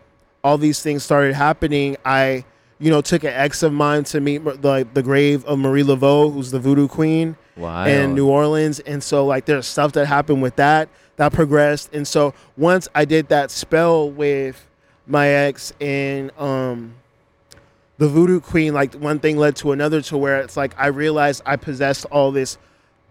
all 0.44 0.56
these 0.58 0.80
things 0.82 1.02
started 1.02 1.34
happening 1.34 1.96
i 2.04 2.44
you 2.78 2.90
know 2.90 3.00
took 3.00 3.24
an 3.24 3.32
ex 3.32 3.62
of 3.62 3.72
mine 3.72 4.04
to 4.04 4.20
meet 4.20 4.42
Mar- 4.42 4.56
the, 4.56 4.86
the 4.94 5.02
grave 5.02 5.44
of 5.46 5.58
marie 5.58 5.82
laveau 5.82 6.32
who's 6.32 6.50
the 6.52 6.60
voodoo 6.60 6.86
queen 6.86 7.36
Wow. 7.56 7.84
in 7.86 8.14
new 8.14 8.28
orleans 8.28 8.80
and 8.80 9.02
so 9.02 9.24
like 9.26 9.44
there's 9.46 9.66
stuff 9.66 9.92
that 9.92 10.06
happened 10.06 10.42
with 10.42 10.56
that 10.56 10.88
that 11.16 11.32
progressed 11.32 11.94
and 11.94 12.06
so 12.06 12.34
once 12.56 12.88
i 12.94 13.04
did 13.04 13.28
that 13.28 13.50
spell 13.52 14.10
with 14.10 14.68
my 15.06 15.28
ex 15.28 15.72
and 15.80 16.30
um 16.38 16.94
the 17.98 18.08
voodoo 18.08 18.40
queen 18.40 18.74
like 18.74 18.92
one 18.94 19.20
thing 19.20 19.36
led 19.36 19.54
to 19.56 19.70
another 19.70 20.00
to 20.02 20.18
where 20.18 20.40
it's 20.40 20.56
like 20.56 20.74
i 20.76 20.88
realized 20.88 21.42
i 21.46 21.54
possessed 21.54 22.06
all 22.10 22.32
this 22.32 22.58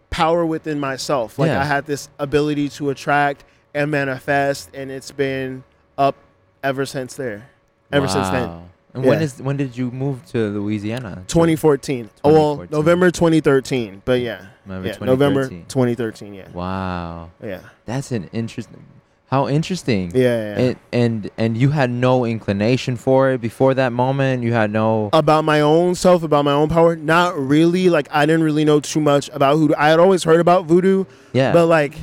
power 0.09 0.45
within 0.45 0.77
myself 0.79 1.39
like 1.39 1.47
Yeah. 1.47 1.61
i 1.61 1.63
had 1.63 1.85
this 1.85 2.09
ability 2.19 2.67
to 2.69 2.89
attract 2.89 3.45
and 3.73 3.89
manifest 3.89 4.69
and 4.73 4.91
it's 4.91 5.11
been 5.11 5.63
up 5.97 6.15
ever 6.63 6.85
since 6.85 7.15
there 7.15 7.49
ever 7.91 8.07
since 8.07 8.29
then 8.29 8.49
Wow. 8.49 8.63
And 8.95 9.03
when 9.05 9.17
Yeah. 9.19 9.25
is 9.25 9.41
when 9.41 9.57
did 9.57 9.75
you 9.75 9.89
move 9.91 10.23
to 10.27 10.37
Louisiana? 10.49 11.23
2014 11.27 12.09
oh 12.23 12.31
well 12.57 12.67
november 12.69 13.09
2013 13.11 14.03
but 14.05 14.19
yeah 14.21 14.45
November 14.65 14.87
yeah 14.87 15.05
november 15.05 15.41
2013. 15.49 15.65
2013 15.67 16.33
yeah 16.35 16.49
Wow. 16.53 17.31
yeah 17.43 17.59
That's 17.85 18.11
an 18.11 18.29
interesting. 18.33 18.83
How 19.27 19.47
interesting. 19.49 20.11
yeah, 20.13 20.21
yeah, 20.21 20.37
yeah. 20.59 20.59
And, 20.65 20.77
and 20.93 21.31
and 21.39 21.57
you 21.57 21.69
had 21.71 21.89
no 21.89 22.23
inclination 22.23 22.97
for 22.97 23.31
it 23.31 23.41
before 23.41 23.73
that 23.73 23.91
moment. 23.91 24.43
You 24.43 24.53
had 24.53 24.69
no. 24.69 25.09
about 25.11 25.43
my 25.43 25.61
own 25.61 25.95
self, 25.95 26.21
about 26.21 26.45
my 26.45 26.51
own 26.51 26.69
power. 26.69 26.95
Not 26.95 27.35
really. 27.35 27.89
Like 27.89 28.07
I 28.11 28.27
didn't 28.27 28.43
really 28.43 28.63
know 28.63 28.79
too 28.79 29.01
much 29.01 29.31
about 29.33 29.57
voodoo. 29.57 29.73
I 29.75 29.89
had 29.89 29.99
always 29.99 30.23
heard 30.23 30.39
about 30.39 30.65
voodoo, 30.65 31.05
yeah. 31.33 31.51
but 31.51 31.65
like 31.65 31.95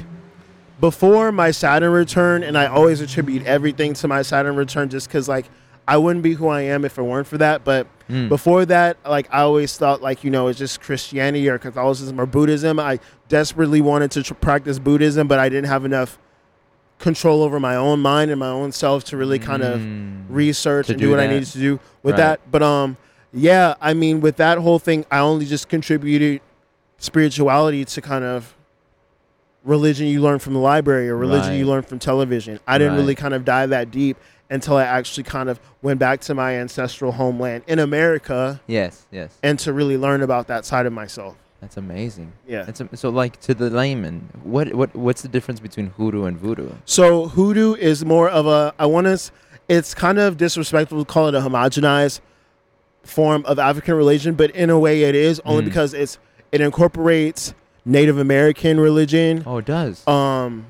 before 0.81 1.31
my 1.33 1.51
Saturn 1.51 1.93
return, 1.93 2.43
and 2.43 2.57
I 2.57 2.67
always 2.67 3.01
attribute 3.01 3.45
everything 3.47 3.93
to 3.95 4.09
my 4.09 4.23
Saturn 4.23 4.57
return, 4.57 4.89
just 4.89 5.09
because 5.09 5.29
like 5.29 5.47
I 5.87 5.97
wouldn't 5.97 6.23
be 6.23 6.35
who 6.35 6.49
I 6.49 6.63
am 6.63 6.85
if 6.85 6.99
it 6.99 7.03
weren't 7.03 7.27
for 7.27 7.39
that. 7.39 7.65
But 7.65 7.87
Mm. 8.09 8.29
before 8.29 8.65
that, 8.67 8.97
like 9.09 9.29
I 9.31 9.43
always 9.43 9.77
thought 9.77 10.03
like 10.03 10.25
you 10.25 10.31
know 10.31 10.49
it's 10.49 10.59
just 10.59 10.81
Christianity 10.81 11.49
or 11.49 11.59
Catholicism 11.59 12.21
or 12.21 12.27
Buddhism. 12.27 12.81
I 12.81 12.99
desperately 13.29 13.81
wanted 13.81 14.11
to 14.13 14.23
tr- 14.25 14.35
practice 14.35 14.79
Buddhism, 14.81 15.29
but 15.29 15.39
I 15.39 15.49
didn't 15.49 15.69
have 15.69 15.85
enough 15.85 16.19
control 16.99 17.43
over 17.43 17.59
my 17.61 17.77
own 17.77 18.01
mind 18.01 18.31
and 18.31 18.39
my 18.41 18.49
own 18.49 18.73
self 18.73 19.05
to 19.05 19.17
really 19.17 19.39
kind 19.39 19.63
of 19.63 19.81
Mm. 19.81 20.25
research 20.29 20.87
To 20.87 20.93
and 20.93 21.01
do, 21.01 21.07
do 21.07 21.11
what 21.13 21.21
I 21.21 21.27
needed 21.29 21.47
to 21.53 21.59
do 21.59 21.81
with 22.03 22.13
Right. 22.15 22.19
that. 22.19 22.41
But 22.51 22.63
um, 22.63 22.97
yeah, 23.33 23.75
I 23.81 23.95
mean, 23.95 24.21
with 24.21 24.37
that 24.37 24.59
whole 24.59 24.79
thing, 24.79 25.07
I 25.11 25.21
only 25.21 25.47
just 25.47 25.69
contributed 25.69 26.41
spirituality 26.99 27.85
to 27.85 28.01
kind 28.03 28.25
of 28.25 28.55
religion 29.65 30.07
you 30.07 30.21
learn 30.21 30.39
from 30.39 30.55
the 30.55 30.59
library 30.61 31.09
or 31.09 31.17
religion 31.17 31.55
you 31.55 31.65
Right. 31.67 31.73
learn 31.73 31.83
from 31.83 31.99
television. 31.99 32.59
I 32.67 32.79
didn't 32.79 32.95
Right. 32.95 33.01
really 33.01 33.15
kind 33.15 33.35
of 33.35 33.45
dive 33.45 33.71
that 33.71 33.91
deep 33.91 34.17
until 34.49 34.77
I 34.77 34.85
actually 34.85 35.25
kind 35.25 35.49
of 35.49 35.61
went 35.83 35.99
back 36.01 36.21
to 36.23 36.35
my 36.35 36.55
ancestral 36.57 37.13
homeland 37.13 37.63
in 37.67 37.79
America 37.79 38.61
Yes. 38.67 39.07
Yes. 39.13 39.37
and 39.43 39.59
to 39.61 39.73
really 39.73 39.97
learn 39.99 40.23
about 40.23 40.47
that 40.49 40.65
side 40.65 40.87
of 40.87 40.93
myself. 40.93 41.37
That's 41.61 41.77
amazing. 41.77 42.33
Yeah. 42.49 42.63
That's 42.63 42.81
am- 42.81 42.89
so 42.95 43.11
like 43.11 43.39
to 43.43 43.53
the 43.55 43.69
layman. 43.69 44.31
What 44.43 44.73
what 44.75 44.97
what's 44.97 45.21
the 45.21 45.29
difference 45.29 45.61
between 45.61 45.89
hoodoo 45.99 46.25
and 46.25 46.39
voodoo? 46.39 46.71
So 46.87 47.27
hoodoo 47.29 47.75
is 47.75 48.03
more 48.05 48.31
of 48.31 48.47
a 48.47 48.73
I 48.79 48.87
want 48.87 49.07
to 49.09 49.31
it's 49.69 49.93
kind 49.95 50.19
of 50.19 50.39
disrespectful 50.39 50.99
to 50.99 51.05
call 51.05 51.29
it 51.29 51.35
a 51.35 51.41
homogenized 51.41 52.21
form 53.03 53.45
of 53.47 53.59
African 53.59 53.95
religion, 53.95 54.35
but 54.35 54.51
in 54.53 54.71
a 54.71 54.79
way 54.79 55.03
it 55.03 55.15
is 55.15 55.41
only 55.45 55.63
Mm. 55.63 55.67
because 55.67 55.93
it's 55.95 56.19
it 56.51 56.61
incorporates 56.63 57.55
Native 57.85 58.19
American 58.19 58.79
religion, 58.81 59.43
Oh, 59.47 59.59
it 59.59 59.65
does. 59.67 60.07
um 60.07 60.67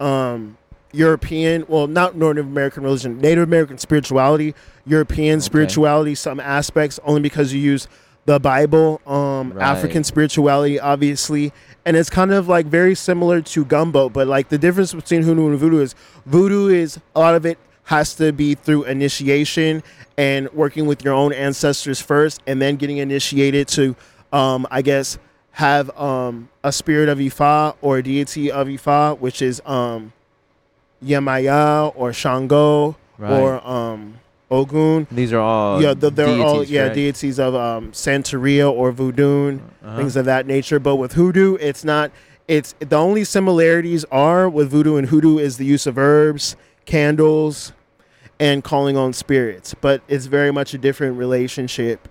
um 0.00 0.56
European, 0.92 1.64
well 1.68 1.86
not 1.86 2.16
Native 2.16 2.46
American 2.46 2.82
religion, 2.84 3.18
Native 3.20 3.44
American 3.44 3.78
spirituality, 3.78 4.54
European 4.86 5.38
Okay. 5.38 5.44
spirituality, 5.44 6.14
some 6.14 6.40
aspects 6.40 6.98
only 7.04 7.20
because 7.20 7.52
you 7.52 7.60
use 7.60 7.86
the 8.24 8.40
Bible, 8.40 9.00
um, 9.06 9.52
Right. 9.52 9.62
African 9.64 10.02
spirituality, 10.04 10.80
obviously, 10.80 11.52
and 11.84 11.96
it's 11.96 12.10
kind 12.10 12.32
of 12.32 12.48
like 12.48 12.66
very 12.66 12.94
similar 12.94 13.40
to 13.40 13.64
gumbo. 13.64 14.08
But 14.08 14.26
like 14.26 14.48
the 14.48 14.58
difference 14.58 14.92
between 14.94 15.22
hoodoo 15.22 15.48
and 15.48 15.58
voodoo 15.58 15.78
is 15.80 15.94
voodoo 16.24 16.68
is 16.68 16.98
a 17.14 17.20
lot 17.20 17.34
of 17.34 17.46
it 17.46 17.58
has 17.84 18.14
to 18.14 18.32
be 18.32 18.54
through 18.54 18.82
initiation 18.84 19.82
and 20.18 20.52
working 20.52 20.86
with 20.86 21.04
your 21.04 21.14
own 21.14 21.32
ancestors 21.32 22.00
first, 22.00 22.40
and 22.46 22.60
then 22.60 22.76
getting 22.76 22.96
initiated 22.98 23.68
to, 23.68 23.94
um, 24.32 24.66
I 24.72 24.82
guess, 24.82 25.18
have 25.56 25.88
um, 25.98 26.48
a 26.62 26.70
spirit 26.70 27.08
of 27.08 27.18
Ifa 27.18 27.76
or 27.80 27.98
a 27.98 28.02
deity 28.02 28.50
of 28.50 28.66
Ifa, 28.68 29.18
which 29.18 29.40
is 29.40 29.62
um, 29.64 30.12
Yemaya 31.04 31.92
or 31.96 32.12
Shango 32.12 32.96
Right. 33.18 33.32
or 33.40 33.66
um, 33.66 34.18
Ogun 34.50 35.06
These 35.10 35.32
are 35.32 35.40
all 35.40 35.80
yeah, 35.82 35.94
the, 35.94 36.10
they're 36.10 36.28
all 36.28 36.56
deities, 36.58 36.70
yeah 36.70 36.80
correct? 36.82 36.94
deities 36.96 37.38
of 37.40 37.54
um, 37.54 37.92
Santeria 37.92 38.70
or 38.70 38.92
Voodoo, 38.92 39.58
Uh-huh. 39.82 39.96
things 39.96 40.16
of 40.16 40.26
that 40.26 40.46
nature. 40.46 40.78
But 40.78 40.96
with 40.96 41.12
hoodoo, 41.14 41.56
it's 41.56 41.82
not. 41.84 42.10
It's 42.46 42.74
the 42.78 42.96
only 42.96 43.24
similarities 43.24 44.04
are 44.12 44.48
with 44.48 44.70
voodoo 44.70 44.96
and 44.96 45.08
hoodoo 45.08 45.38
is 45.38 45.56
the 45.56 45.64
use 45.64 45.86
of 45.86 45.96
herbs, 45.98 46.54
candles, 46.84 47.72
and 48.38 48.62
calling 48.62 48.96
on 48.96 49.14
spirits. 49.14 49.74
But 49.74 50.02
it's 50.06 50.26
very 50.26 50.52
much 50.52 50.72
a 50.74 50.78
different 50.78 51.16
relationship 51.16 52.06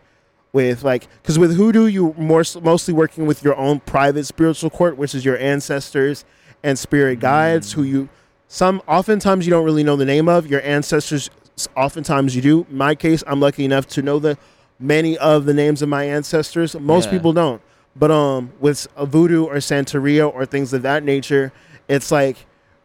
with 0.56 0.84
like 0.86 1.08
because 1.22 1.38
with 1.38 1.58
hoodoo 1.58 1.86
you're 1.86 2.14
more 2.14 2.44
mostly 2.64 2.94
working 2.94 3.26
with 3.28 3.44
your 3.44 3.56
own 3.58 3.82
private 3.82 4.24
spiritual 4.26 4.70
court, 4.70 4.96
which 4.98 5.14
is 5.14 5.26
your 5.26 5.38
ancestors 5.38 6.24
and 6.64 6.80
spirit 6.80 7.20
guides 7.20 7.74
who 7.74 7.84
you 7.84 8.08
some 8.48 8.82
oftentimes 8.88 9.46
you 9.46 9.52
don't 9.52 9.66
really 9.66 9.84
know 9.84 9.98
the 9.98 10.06
name 10.06 10.30
of 10.30 10.48
your 10.48 10.62
ancestors 10.62 11.30
oftentimes 11.76 12.36
you 12.38 12.42
do. 12.42 12.66
In 12.72 12.78
my 12.78 12.96
case 12.96 13.22
i'm 13.28 13.42
lucky 13.42 13.66
enough 13.66 13.86
to 13.90 14.02
know 14.02 14.18
the 14.18 14.38
many 14.80 15.18
of 15.18 15.44
the 15.46 15.54
names 15.54 15.82
of 15.82 15.90
my 15.90 16.06
ancestors. 16.06 16.74
Most 16.80 17.06
Yeah. 17.06 17.12
people 17.12 17.34
don't. 17.34 17.62
But 17.94 18.12
um 18.12 18.54
with 18.62 18.88
a 18.96 19.06
voodoo 19.06 19.44
or 19.44 19.56
santeria 19.56 20.34
or 20.34 20.46
things 20.46 20.72
of 20.74 20.82
that 20.84 21.04
nature 21.04 21.52
it's 21.90 22.12
like 22.12 22.38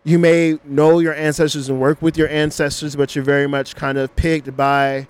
you 0.02 0.18
may 0.18 0.58
know 0.64 0.98
your 0.98 1.14
ancestors 1.14 1.68
and 1.68 1.78
work 1.80 2.02
with 2.02 2.18
your 2.18 2.28
ancestors 2.28 2.96
but 2.96 3.14
you're 3.14 3.24
very 3.24 3.46
much 3.46 3.76
kind 3.76 3.96
of 3.96 4.14
picked 4.16 4.56
by 4.56 5.06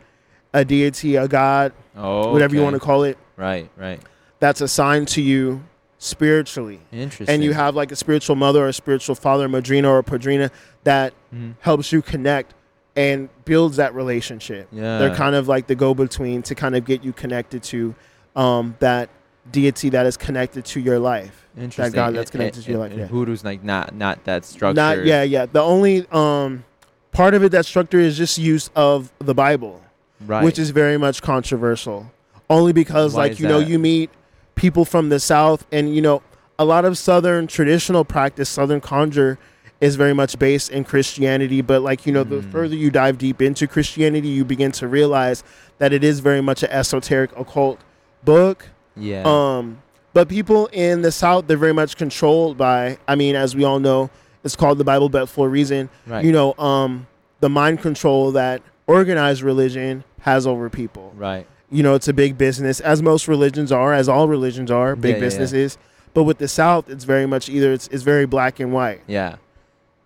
a 0.53 0.63
deity 0.65 1.17
a 1.17 1.27
god 1.27 1.73
Oh, 1.97 2.33
whatever 2.33 2.55
you 2.55 2.63
want 2.63 2.75
to 2.75 2.81
call 2.81 3.03
it 3.05 3.19
Right, 3.37 3.69
right. 3.77 4.01
that's 4.39 4.61
assigned 4.61 5.09
to 5.09 5.21
you 5.23 5.63
spiritually 5.99 6.81
Interesting. 6.93 7.29
and 7.35 7.45
you 7.45 7.53
have 7.53 7.75
like 7.77 7.93
a 7.93 7.97
spiritual 7.97 8.35
mother 8.37 8.65
or 8.65 8.69
a 8.69 8.73
spiritual 8.73 9.15
father, 9.15 9.49
madrina 9.49 9.89
or 9.91 10.03
padrina 10.03 10.51
that 10.85 11.13
Mhm. 11.35 11.55
helps 11.61 11.93
you 11.93 12.01
connect 12.03 12.55
and 12.97 13.29
builds 13.45 13.77
that 13.77 13.95
relationship. 13.95 14.67
Yeah. 14.73 14.99
They're 14.99 15.15
kind 15.15 15.35
of 15.35 15.47
like 15.47 15.67
the 15.67 15.75
go 15.75 15.95
between 15.95 16.43
to 16.43 16.55
kind 16.55 16.75
of 16.75 16.85
get 16.85 17.05
you 17.05 17.13
connected 17.13 17.63
to 17.65 17.95
um, 18.37 18.77
that 18.79 19.09
deity 19.51 19.89
that 19.91 20.07
is 20.07 20.17
connected 20.17 20.65
to 20.65 20.81
your 20.81 20.99
life. 20.99 21.47
Interesting. 21.59 21.85
That 21.93 21.95
God 21.95 22.15
that's 22.15 22.31
And- 22.31 22.53
to 22.55 22.61
your 22.63 22.73
and- 22.75 22.81
life, 22.81 22.91
and 22.93 23.01
yeah. 23.01 23.07
Hoodoo's 23.07 23.45
like 23.45 23.63
not 23.65 23.95
not 23.95 24.25
that 24.25 24.45
structured. 24.45 24.77
Not 24.77 25.05
yeah, 25.05 25.23
yeah. 25.23 25.47
The 25.47 25.61
only 25.61 26.07
um, 26.13 26.65
part 27.13 27.35
of 27.35 27.43
it 27.45 27.51
that 27.53 27.67
structure 27.67 27.99
is 27.99 28.17
just 28.17 28.39
use 28.39 28.71
of 28.77 29.13
the 29.19 29.35
Bible. 29.35 29.83
Right. 30.27 30.45
which 30.45 30.59
is 30.59 30.71
very 30.71 30.97
much 30.99 31.23
controversial. 31.23 32.11
Only 32.49 32.73
because, 32.73 33.15
Why 33.15 33.29
like, 33.29 33.41
you 33.41 33.49
know, 33.49 33.59
you 33.59 33.79
meet 33.79 34.11
people 34.55 34.85
from 34.85 35.09
the 35.09 35.21
South, 35.21 35.65
and, 35.73 35.95
you 35.95 36.03
know, 36.03 36.23
a 36.59 36.65
lot 36.65 36.85
of 36.85 36.99
Southern 36.99 37.47
traditional 37.47 38.05
practice, 38.05 38.49
Southern 38.51 38.81
conjure, 38.81 39.39
is 39.81 39.97
very 39.97 40.13
much 40.13 40.39
based 40.39 40.71
in 40.71 40.85
Christianity. 40.85 41.63
But, 41.63 41.81
like, 41.83 42.05
you 42.07 42.13
know, 42.13 42.23
the 42.25 42.37
Mm. 42.43 42.53
further 42.53 42.75
you 42.75 42.91
dive 42.91 43.17
deep 43.17 43.41
into 43.41 43.67
Christianity, 43.67 44.29
you 44.29 44.45
begin 44.45 44.73
to 44.73 44.87
realize 44.87 45.43
that 45.79 45.93
it 45.95 46.05
is 46.05 46.21
very 46.21 46.43
much 46.43 46.63
an 46.63 46.71
esoteric 46.71 47.31
occult 47.39 47.79
book. 48.25 48.69
yeah. 48.97 49.23
Um, 49.25 49.79
but 50.13 50.29
people 50.29 50.69
in 50.73 51.01
the 51.03 51.13
South, 51.13 51.47
they're 51.47 51.57
very 51.57 51.73
much 51.73 51.97
controlled 51.97 52.59
by, 52.59 52.99
I 53.09 53.15
mean, 53.15 53.37
as 53.37 53.55
we 53.57 53.65
all 53.65 53.79
know, 53.79 54.11
it's 54.45 54.57
called 54.57 54.77
the 54.79 54.85
Bible 54.85 55.09
Belt 55.09 55.29
for 55.31 55.47
a 55.47 55.49
reason 55.49 55.89
right. 56.07 56.25
you 56.25 56.33
know, 56.33 56.53
um, 56.59 57.07
the 57.39 57.49
mind 57.49 57.81
control 57.81 58.33
that 58.33 58.61
organized 58.91 59.43
religion 59.43 60.05
has 60.21 60.47
over 60.47 60.69
people. 60.71 61.13
Right. 61.17 61.47
You 61.71 61.83
know, 61.83 61.95
it's 61.95 62.09
a 62.09 62.13
big 62.13 62.37
business, 62.37 62.81
as 62.81 63.01
most 63.03 63.29
religions 63.29 63.71
are, 63.71 63.93
as 63.95 64.09
all 64.09 64.27
religions 64.29 64.71
are, 64.71 64.97
big 64.97 65.03
Yeah, 65.03 65.09
yeah, 65.11 65.15
yeah. 65.17 65.21
businesses. 65.27 65.79
But 66.15 66.25
with 66.25 66.39
the 66.39 66.49
South, 66.49 66.91
it's 66.91 67.05
very 67.05 67.27
much 67.27 67.49
either 67.49 67.73
it's, 67.73 67.87
it's 67.89 68.03
very 68.03 68.27
black 68.27 68.59
and 68.59 68.73
white. 68.73 69.03
Yeah. 69.07 69.37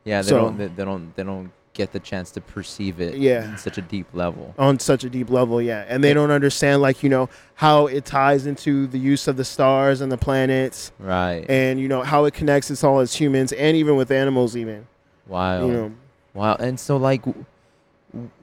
Yeah. 0.05 0.21
They 0.23 0.29
So- 0.29 0.39
don't. 0.39 0.59
They, 0.59 0.67
they 0.67 0.85
don't. 0.85 1.17
They 1.17 1.23
don't 1.23 1.51
get 1.73 1.91
the 1.93 1.99
chance 1.99 2.31
to 2.31 2.41
perceive 2.41 3.01
it. 3.01 3.17
Yeah. 3.17 3.51
In 3.53 3.59
such 3.59 3.79
a 3.79 3.83
deep 3.83 4.07
level. 4.13 4.55
on 4.59 4.79
such 4.79 5.03
a 5.03 5.11
deep 5.11 5.29
level, 5.29 5.61
yeah. 5.61 5.85
And 5.89 6.05
they 6.05 6.15
don't 6.15 6.31
understand, 6.31 6.81
like, 6.83 7.03
you 7.03 7.09
know, 7.09 7.29
how 7.55 7.87
it 7.89 8.05
ties 8.05 8.47
into 8.47 8.87
the 8.87 8.99
use 8.99 9.27
of 9.27 9.37
the 9.37 9.45
stars 9.45 10.01
and 10.01 10.13
the 10.13 10.17
planets 10.17 10.93
Right. 11.01 11.45
and, 11.49 11.81
you 11.81 11.89
know, 11.89 12.03
how 12.03 12.27
it 12.27 12.35
connects 12.35 12.71
us 12.71 12.85
all 12.85 13.01
as 13.01 13.17
humans 13.17 13.51
and 13.53 13.77
even 13.77 13.97
with 13.97 14.13
animals, 14.13 14.55
even. 14.57 14.87
wow. 15.27 15.67
You 15.67 15.73
know, 15.73 15.93
Wow. 16.33 16.55
And 16.61 16.79
so, 16.79 16.97
like, 16.97 17.23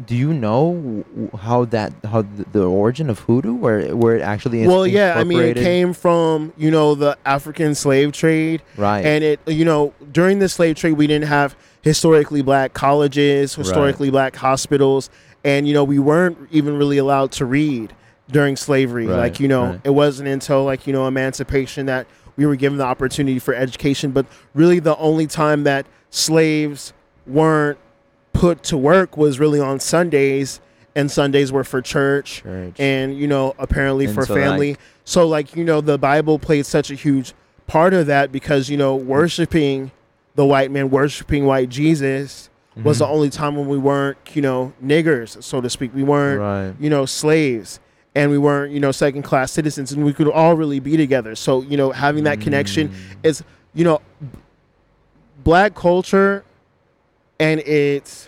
do 0.05 0.15
you 0.15 0.33
know 0.33 1.05
how 1.39 1.65
that 1.65 1.93
how 2.05 2.23
the, 2.51 2.63
origin 2.63 3.09
of 3.09 3.19
hoodoo, 3.19 3.53
where 3.53 3.95
where 3.95 4.15
it 4.15 4.21
actually 4.21 4.61
is 4.61 4.67
well, 4.67 4.85
yeah, 4.85 5.13
I 5.17 5.23
mean, 5.23 5.41
it 5.41 5.55
came 5.55 5.93
from, 5.93 6.53
you 6.57 6.71
know, 6.71 6.95
the 6.95 7.17
African 7.25 7.75
slave 7.75 8.11
trade. 8.11 8.61
right. 8.77 9.05
and 9.05 9.23
it 9.23 9.39
you 9.47 9.65
know 9.65 9.93
during 10.11 10.39
the 10.39 10.49
slave 10.49 10.75
trade 10.75 10.93
we 10.93 11.07
didn't 11.07 11.27
have 11.27 11.55
historically 11.81 12.41
black 12.41 12.73
colleges 12.73 13.55
historically 13.55 14.09
black 14.11 14.35
hospitals 14.35 15.09
and 15.43 15.67
you 15.67 15.73
know 15.73 15.83
we 15.83 15.97
weren't 15.97 16.37
even 16.51 16.77
really 16.77 16.97
allowed 16.99 17.31
to 17.31 17.45
read 17.45 17.91
during 18.29 18.55
slavery 18.55 19.07
Right, 19.07 19.17
like 19.17 19.39
you 19.39 19.47
know 19.47 19.65
right. 19.71 19.81
it 19.83 19.89
wasn't 19.89 20.29
until 20.29 20.63
like 20.63 20.85
you 20.85 20.93
know 20.93 21.07
emancipation 21.07 21.87
that 21.87 22.05
we 22.35 22.45
were 22.45 22.55
given 22.55 22.77
the 22.77 22.83
opportunity 22.85 23.39
for 23.39 23.53
education 23.55 24.11
but 24.11 24.25
really 24.53 24.79
the 24.79 24.95
only 24.97 25.25
time 25.27 25.63
that 25.63 25.87
slaves 26.11 26.93
weren't 27.25 27.79
put 28.41 28.63
to 28.63 28.75
work 28.77 29.15
was 29.17 29.39
really 29.39 29.59
on 29.59 29.79
sundays 29.79 30.59
and 30.95 31.11
sundays 31.11 31.51
were 31.51 31.63
for 31.63 31.79
church 31.79 32.41
Church. 32.41 32.73
and 32.79 33.15
you 33.15 33.27
know 33.27 33.53
apparently 33.59 34.05
And 34.05 34.15
for 34.15 34.25
so, 34.25 34.33
family 34.33 34.71
like- 34.71 34.79
so 35.05 35.27
like 35.27 35.55
you 35.55 35.63
know 35.63 35.79
the 35.79 35.97
bible 35.99 36.39
played 36.39 36.65
such 36.65 36.89
a 36.89 36.95
huge 36.95 37.33
part 37.67 37.93
of 37.93 38.07
that 38.07 38.31
because 38.31 38.67
you 38.67 38.77
know 38.77 38.95
worshiping 38.95 39.91
the 40.35 40.43
white 40.45 40.71
man 40.71 40.89
worshiping 40.89 41.45
white 41.45 41.69
jesus 41.69 42.49
was 42.83 42.97
the 42.99 43.05
Mhm. 43.05 43.11
only 43.15 43.29
time 43.29 43.55
when 43.57 43.67
we 43.67 43.77
weren't 43.77 44.17
you 44.33 44.41
know 44.41 44.73
niggers 44.83 45.41
so 45.43 45.61
to 45.61 45.69
speak 45.69 45.93
we 45.93 46.03
weren't 46.03 46.39
right. 46.41 46.73
you 46.83 46.89
know 46.89 47.05
slaves 47.05 47.79
and 48.15 48.31
we 48.31 48.39
weren't 48.39 48.71
you 48.73 48.79
know 48.79 48.91
second 48.91 49.21
class 49.21 49.51
citizens 49.51 49.91
and 49.91 50.03
we 50.03 50.13
could 50.13 50.27
all 50.27 50.55
really 50.55 50.79
be 50.79 50.97
together 50.97 51.35
so 51.35 51.61
you 51.61 51.77
know 51.77 51.91
having 51.91 52.23
that 52.23 52.41
connection 52.41 52.89
Mm. 52.89 52.93
is 53.29 53.43
you 53.75 53.83
know 53.83 54.01
b- 54.19 54.39
black 55.43 55.75
culture 55.75 56.43
and 57.39 57.59
its 57.61 58.27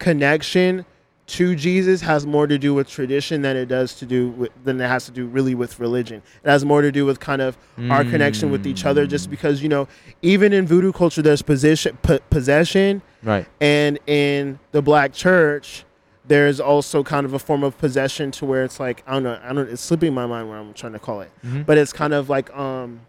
connection 0.00 0.84
to 1.28 1.54
Jesus 1.54 2.00
has 2.00 2.26
more 2.26 2.48
to 2.48 2.58
do 2.58 2.74
with 2.74 2.88
tradition 2.88 3.40
than 3.42 3.56
it 3.56 3.66
does 3.66 3.94
to 4.00 4.04
do 4.06 4.30
with 4.30 4.50
than 4.64 4.80
it 4.80 4.88
has 4.88 5.04
to 5.04 5.12
do 5.12 5.26
really 5.26 5.54
with 5.54 5.78
religion. 5.78 6.20
It 6.42 6.50
has 6.50 6.64
more 6.64 6.82
to 6.82 6.90
do 6.90 7.06
with 7.06 7.20
kind 7.20 7.40
of 7.40 7.56
our 7.88 8.02
connection 8.02 8.50
with 8.50 8.66
each 8.66 8.84
other 8.84 9.06
just 9.06 9.28
Mm. 9.28 9.30
because 9.30 9.62
you 9.62 9.68
know 9.68 9.86
even 10.22 10.52
in 10.52 10.66
voodoo 10.66 10.90
culture 10.92 11.22
there's 11.22 11.42
position 11.42 11.96
p- 12.02 12.18
possession 12.30 13.02
Right. 13.22 13.46
and 13.60 14.00
in 14.08 14.58
the 14.72 14.82
black 14.82 15.12
church 15.12 15.84
there's 16.26 16.58
also 16.58 17.02
kind 17.04 17.24
of 17.26 17.32
a 17.32 17.38
form 17.38 17.62
of 17.62 17.78
possession 17.78 18.30
to 18.32 18.44
where 18.44 18.64
it's 18.64 18.80
like 18.80 19.04
I 19.06 19.12
don't 19.12 19.22
know 19.22 19.38
I 19.44 19.52
don't 19.52 19.68
it's 19.70 19.82
slipping 19.82 20.12
my 20.12 20.26
mind 20.26 20.48
where 20.48 20.58
I'm 20.58 20.72
trying 20.74 20.94
to 20.94 20.98
call 20.98 21.20
it 21.20 21.30
Mhm. 21.46 21.64
but 21.64 21.78
it's 21.78 21.92
kind 21.92 22.12
of 22.12 22.28
like 22.28 22.48
um 22.56 23.00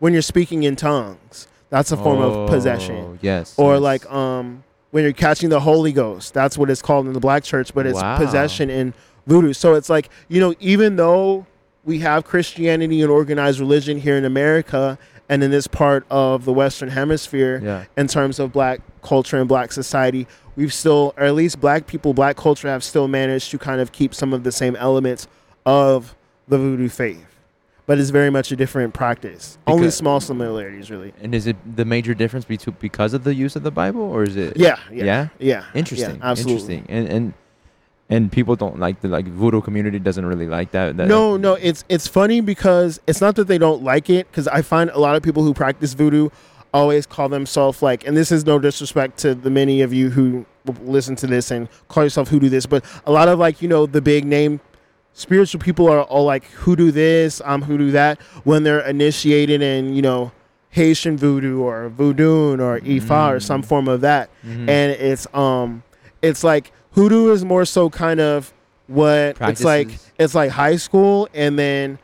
when 0.00 0.12
you're 0.12 0.20
speaking 0.34 0.64
in 0.64 0.76
tongues 0.76 1.46
that's 1.70 1.92
a 1.92 1.96
form 1.96 2.20
of 2.20 2.46
possession 2.50 2.96
Oh, 2.96 3.18
Yes. 3.22 3.54
or 3.56 3.74
yes. 3.74 3.82
like 3.82 4.12
um 4.12 4.64
when 4.90 5.04
you're 5.04 5.12
catching 5.12 5.48
the 5.50 5.60
holy 5.60 5.92
ghost 5.92 6.34
that's 6.34 6.56
what 6.58 6.68
it's 6.70 6.82
called 6.82 7.06
in 7.06 7.12
the 7.12 7.20
black 7.20 7.44
church 7.44 7.72
but 7.74 7.86
it's 7.86 8.00
Wow. 8.00 8.16
possession 8.18 8.70
in 8.70 8.94
voodoo 9.26 9.52
so 9.52 9.74
it's 9.74 9.88
like 9.90 10.08
you 10.28 10.40
know 10.40 10.54
even 10.60 10.96
though 10.96 11.46
we 11.84 12.00
have 12.00 12.24
christianity 12.24 13.00
and 13.02 13.10
organized 13.10 13.60
religion 13.60 13.98
here 14.00 14.16
in 14.16 14.24
america 14.24 14.98
and 15.28 15.44
in 15.44 15.50
this 15.52 15.66
part 15.66 16.04
of 16.10 16.44
the 16.44 16.52
western 16.52 16.88
hemisphere 16.88 17.60
Yeah. 17.62 17.84
in 17.96 18.08
terms 18.08 18.38
of 18.38 18.52
black 18.52 18.80
culture 19.02 19.38
and 19.38 19.48
black 19.48 19.70
society 19.72 20.26
we've 20.56 20.72
still 20.74 21.14
or 21.16 21.24
at 21.24 21.34
least 21.34 21.60
black 21.60 21.86
people 21.86 22.12
black 22.14 22.36
culture 22.36 22.68
have 22.68 22.82
still 22.82 23.06
managed 23.08 23.50
to 23.52 23.58
kind 23.58 23.80
of 23.80 23.92
keep 23.92 24.14
some 24.14 24.32
of 24.32 24.42
the 24.44 24.52
same 24.52 24.74
elements 24.76 25.28
of 25.64 26.14
the 26.48 26.58
voodoo 26.58 26.88
faith 26.88 27.29
but 27.90 27.98
it's 27.98 28.10
very 28.10 28.30
much 28.30 28.52
a 28.52 28.56
different 28.62 28.94
practice 28.94 29.58
only 29.66 29.90
small 29.90 30.20
similarities 30.20 30.86
really 30.94 31.10
And 31.20 31.34
is 31.34 31.44
it 31.50 31.56
the 31.80 31.84
major 31.84 32.14
difference 32.22 32.44
between 32.44 32.76
because 32.78 33.12
of 33.14 33.24
the 33.24 33.34
use 33.44 33.56
of 33.58 33.64
the 33.68 33.74
Bible, 33.82 34.02
or 34.14 34.22
is 34.22 34.36
it? 34.36 34.56
yeah 34.56 34.78
yeah 34.92 35.04
Yeah. 35.10 35.28
yeah 35.50 35.64
Interesting. 35.74 36.16
yeah, 36.18 36.30
absolutely 36.30 36.76
Interesting. 36.76 36.96
And 36.96 37.04
and 37.16 37.24
and 38.14 38.22
people 38.38 38.54
don't 38.62 38.78
like 38.86 38.96
the 39.00 39.08
like 39.16 39.26
voodoo 39.26 39.60
community 39.68 39.98
doesn't 40.08 40.26
really 40.32 40.46
like 40.46 40.70
that. 40.76 40.96
that 40.98 41.08
No, 41.16 41.36
no, 41.46 41.52
it's 41.68 41.82
it's 41.94 42.06
funny 42.18 42.38
because 42.52 43.00
it's 43.08 43.20
not 43.26 43.32
that 43.38 43.46
they 43.46 43.58
don't 43.66 43.82
like 43.92 44.06
it 44.18 44.22
because 44.30 44.46
I 44.48 44.62
find 44.62 44.86
a 44.90 45.00
lot 45.06 45.14
of 45.16 45.22
people 45.22 45.42
who 45.46 45.52
practice 45.54 45.92
voodoo 45.94 46.28
always 46.72 47.04
call 47.14 47.28
themselves 47.28 47.82
like, 47.82 48.06
and 48.06 48.16
this 48.16 48.30
is 48.30 48.46
no 48.46 48.58
disrespect 48.66 49.18
to 49.24 49.34
the 49.34 49.50
many 49.50 49.76
of 49.86 49.92
you 49.92 50.10
who 50.10 50.46
listen 50.82 51.16
to 51.16 51.26
this 51.26 51.50
and 51.50 51.68
call 51.88 52.04
yourself 52.04 52.28
who 52.28 52.38
do 52.38 52.48
this, 52.48 52.66
but 52.66 52.84
a 53.06 53.12
lot 53.18 53.28
of 53.28 53.38
like 53.46 53.62
you 53.62 53.68
know 53.68 53.86
the 53.86 54.00
big 54.00 54.24
name 54.24 54.60
spiritual 55.12 55.60
people 55.60 55.88
are 55.88 56.02
all 56.02 56.24
like 56.24 56.44
who 56.52 56.76
do 56.76 56.90
this, 56.90 57.40
um, 57.44 57.62
who 57.62 57.76
do 57.78 57.90
that 57.92 58.20
when 58.44 58.62
they're 58.62 58.80
initiated 58.86 59.62
in 59.62 59.94
you 59.94 60.02
know 60.02 60.32
Haitian 60.70 61.16
voodoo 61.16 61.60
or 61.60 61.88
voodoo 61.88 62.52
or 62.60 62.78
Ifa 62.80 63.34
or 63.36 63.40
some 63.40 63.62
Mm. 63.62 63.66
form 63.66 63.88
of 63.88 64.00
that 64.02 64.30
Mhm. 64.46 64.68
and 64.68 64.92
it's 64.92 65.26
um 65.34 65.82
it's 66.22 66.44
like 66.44 66.70
hoodoo 66.92 67.30
is 67.32 67.44
more 67.44 67.64
so 67.64 67.90
kind 67.90 68.20
of 68.20 68.52
what 68.86 69.36
it's 69.40 69.64
like 69.64 69.98
it's 70.18 70.34
like 70.34 70.50
high 70.50 70.76
school 70.76 71.28
and 71.34 71.58
then 71.58 71.98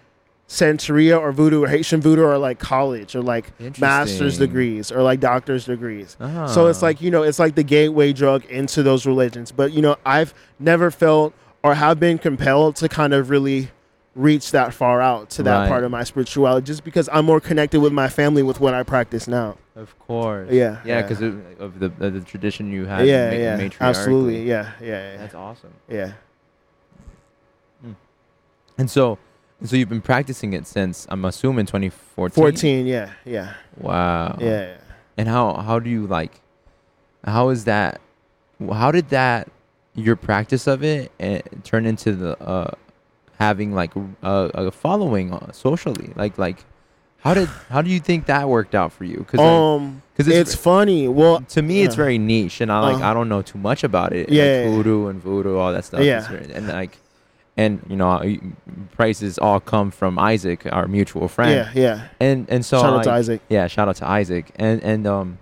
Santeria 0.49 1.19
or 1.21 1.33
voodoo 1.33 1.65
or 1.65 1.69
Haitian 1.69 2.01
voodoo 2.01 2.23
are 2.25 2.39
like 2.39 2.59
college 2.61 3.17
or 3.17 3.21
like 3.23 3.53
master's 3.81 4.39
degrees 4.39 4.93
or 4.93 5.03
like 5.03 5.19
doctor's 5.19 5.65
degrees. 5.65 6.17
So 6.21 6.69
it's 6.69 6.83
Ah. 6.83 6.87
like, 6.87 7.01
you 7.01 7.11
know, 7.11 7.25
it's 7.25 7.41
like 7.41 7.57
the 7.57 7.65
gateway 7.65 8.13
drug 8.13 8.45
into 8.45 8.85
those 8.85 9.07
religions. 9.07 9.51
But, 9.51 9.73
you 9.73 9.83
know, 9.83 9.97
I've 10.07 10.33
never 10.61 10.93
felt 10.93 11.35
or 11.67 11.75
have 11.75 11.99
been 11.99 12.19
compelled 12.19 12.77
to 12.77 12.89
kind 12.89 13.13
of 13.13 13.29
really 13.31 13.71
reach 14.15 14.51
that 14.53 14.73
far 14.73 15.03
out 15.03 15.29
to 15.29 15.43
that 15.43 15.59
Right. 15.59 15.69
part 15.69 15.85
of 15.85 15.91
my 15.91 16.05
spirituality 16.05 16.65
just 16.65 16.85
because 16.85 17.09
I'm 17.13 17.27
more 17.27 17.41
connected 17.41 17.81
with 17.81 17.93
my 17.93 18.09
family 18.09 18.43
with 18.43 18.61
what 18.61 18.73
I 18.73 18.83
practice 18.83 19.29
now. 19.29 19.57
Of 19.75 19.99
course. 19.99 20.49
Yeah. 20.51 20.79
Yeah, 20.85 21.03
because 21.03 21.21
of 21.21 21.79
the, 21.81 21.87
of 22.01 22.13
the 22.15 22.21
tradition 22.21 22.71
you 22.73 22.87
had. 22.87 23.07
yeah, 23.07 23.31
ma- 23.31 23.37
yeah, 23.37 23.69
absolutely. 23.81 24.43
Yeah, 24.49 24.71
yeah, 24.81 24.87
yeah. 25.13 25.17
That's 25.19 25.35
awesome. 25.35 25.73
yeah. 25.89 26.13
Hmm. 27.83 27.93
And 28.79 28.91
so, 28.91 29.19
and 29.61 29.69
so 29.69 29.77
you've 29.77 29.89
been 29.89 30.01
practicing 30.01 30.53
it 30.55 30.67
since 30.67 31.07
I'm 31.11 31.25
assuming 31.25 31.67
2014. 31.67 32.35
14, 32.35 32.87
yeah, 32.87 33.11
yeah, 33.25 33.55
Wow. 33.79 34.37
yeah, 34.41 34.47
yeah. 34.49 34.77
And 35.19 35.29
how 35.29 35.55
how 35.55 35.79
do 35.79 35.89
you 35.91 36.07
like? 36.07 36.41
How 37.25 37.49
is 37.51 37.65
that? 37.65 38.01
How 38.73 38.91
did 38.91 39.09
that 39.11 39.49
your 39.97 40.15
practice 40.17 40.67
of 40.69 40.85
it 40.85 41.11
and 41.19 41.43
turn 41.65 41.87
into 41.87 42.13
the 42.13 42.41
uh, 42.41 42.71
having 43.39 43.73
like 43.75 43.93
a, 44.23 44.51
a 44.55 44.71
following 44.71 45.33
uh, 45.33 45.51
socially? 45.53 46.13
Like 46.15 46.39
like 46.39 46.65
how 47.19 47.35
did 47.35 47.49
how 47.71 47.83
do 47.83 47.91
you 47.91 47.99
think 48.01 48.27
that 48.27 48.49
worked 48.49 48.75
out 48.75 48.93
for 48.93 49.05
you? 49.05 49.19
Because 49.19 49.41
Um, 49.41 50.03
'cause 50.17 50.29
it's, 50.29 50.55
funny. 50.55 51.09
Well, 51.09 51.41
to 51.49 51.63
me 51.63 51.83
it's 51.83 51.95
very 51.97 52.19
niche, 52.19 52.61
and 52.61 52.71
I 52.71 52.81
like 52.81 52.97
Uh-huh. 52.97 53.11
I 53.11 53.15
don't 53.15 53.29
know 53.29 53.43
too 53.43 53.59
much 53.59 53.83
about 53.85 54.13
it. 54.13 54.29
Yeah, 54.29 54.43
like 54.43 54.49
yeah, 54.51 54.63
yeah. 54.65 54.71
voodoo 54.71 55.07
and 55.09 55.21
voodoo, 55.23 55.57
all 55.57 55.73
that 55.73 55.85
stuff. 55.85 56.01
Yeah. 56.01 56.29
Very- 56.29 56.53
and 56.53 56.69
like. 56.69 56.99
And 57.59 57.81
you 57.89 57.97
know, 57.97 58.21
prices 58.93 59.39
all 59.39 59.61
come 59.61 59.91
from 59.91 60.19
Isaac, 60.19 60.67
our 60.71 60.87
mutual 60.87 61.27
friend. 61.27 61.53
yeah, 61.53 61.71
yeah. 61.83 62.09
And 62.21 62.45
and 62.51 62.63
so 62.67 62.81
Shout 62.83 62.93
out 62.99 63.05
to 63.05 63.11
Isaac. 63.13 63.41
yeah, 63.49 63.67
shout 63.67 63.89
out 63.89 63.97
to 63.97 64.07
Isaac. 64.07 64.51
And 64.57 64.83
and 64.83 65.07
um 65.07 65.39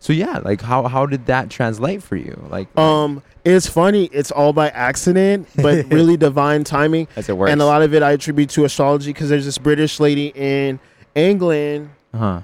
so 0.00 0.12
yeah, 0.12 0.38
like 0.38 0.60
how 0.60 0.86
how 0.86 1.06
did 1.06 1.26
that 1.26 1.50
translate 1.50 2.02
for 2.02 2.16
you? 2.16 2.40
Like 2.50 2.76
Um, 2.78 3.22
it's 3.44 3.66
funny. 3.66 4.04
It's 4.12 4.30
all 4.30 4.52
by 4.52 4.68
accident, 4.70 5.48
but 5.56 5.86
really 5.92 6.16
divine 6.16 6.64
timing. 6.64 7.08
as 7.16 7.28
it 7.28 7.36
works. 7.36 7.50
And 7.50 7.60
a 7.60 7.66
lot 7.66 7.82
of 7.82 7.94
it 7.94 8.02
I 8.02 8.12
attribute 8.12 8.50
to 8.50 8.64
astrology 8.64 9.12
because 9.12 9.28
there's 9.28 9.44
this 9.44 9.58
British 9.58 9.98
lady 9.98 10.32
in 10.34 10.78
England 11.14 11.90
uh-huh. 12.14 12.42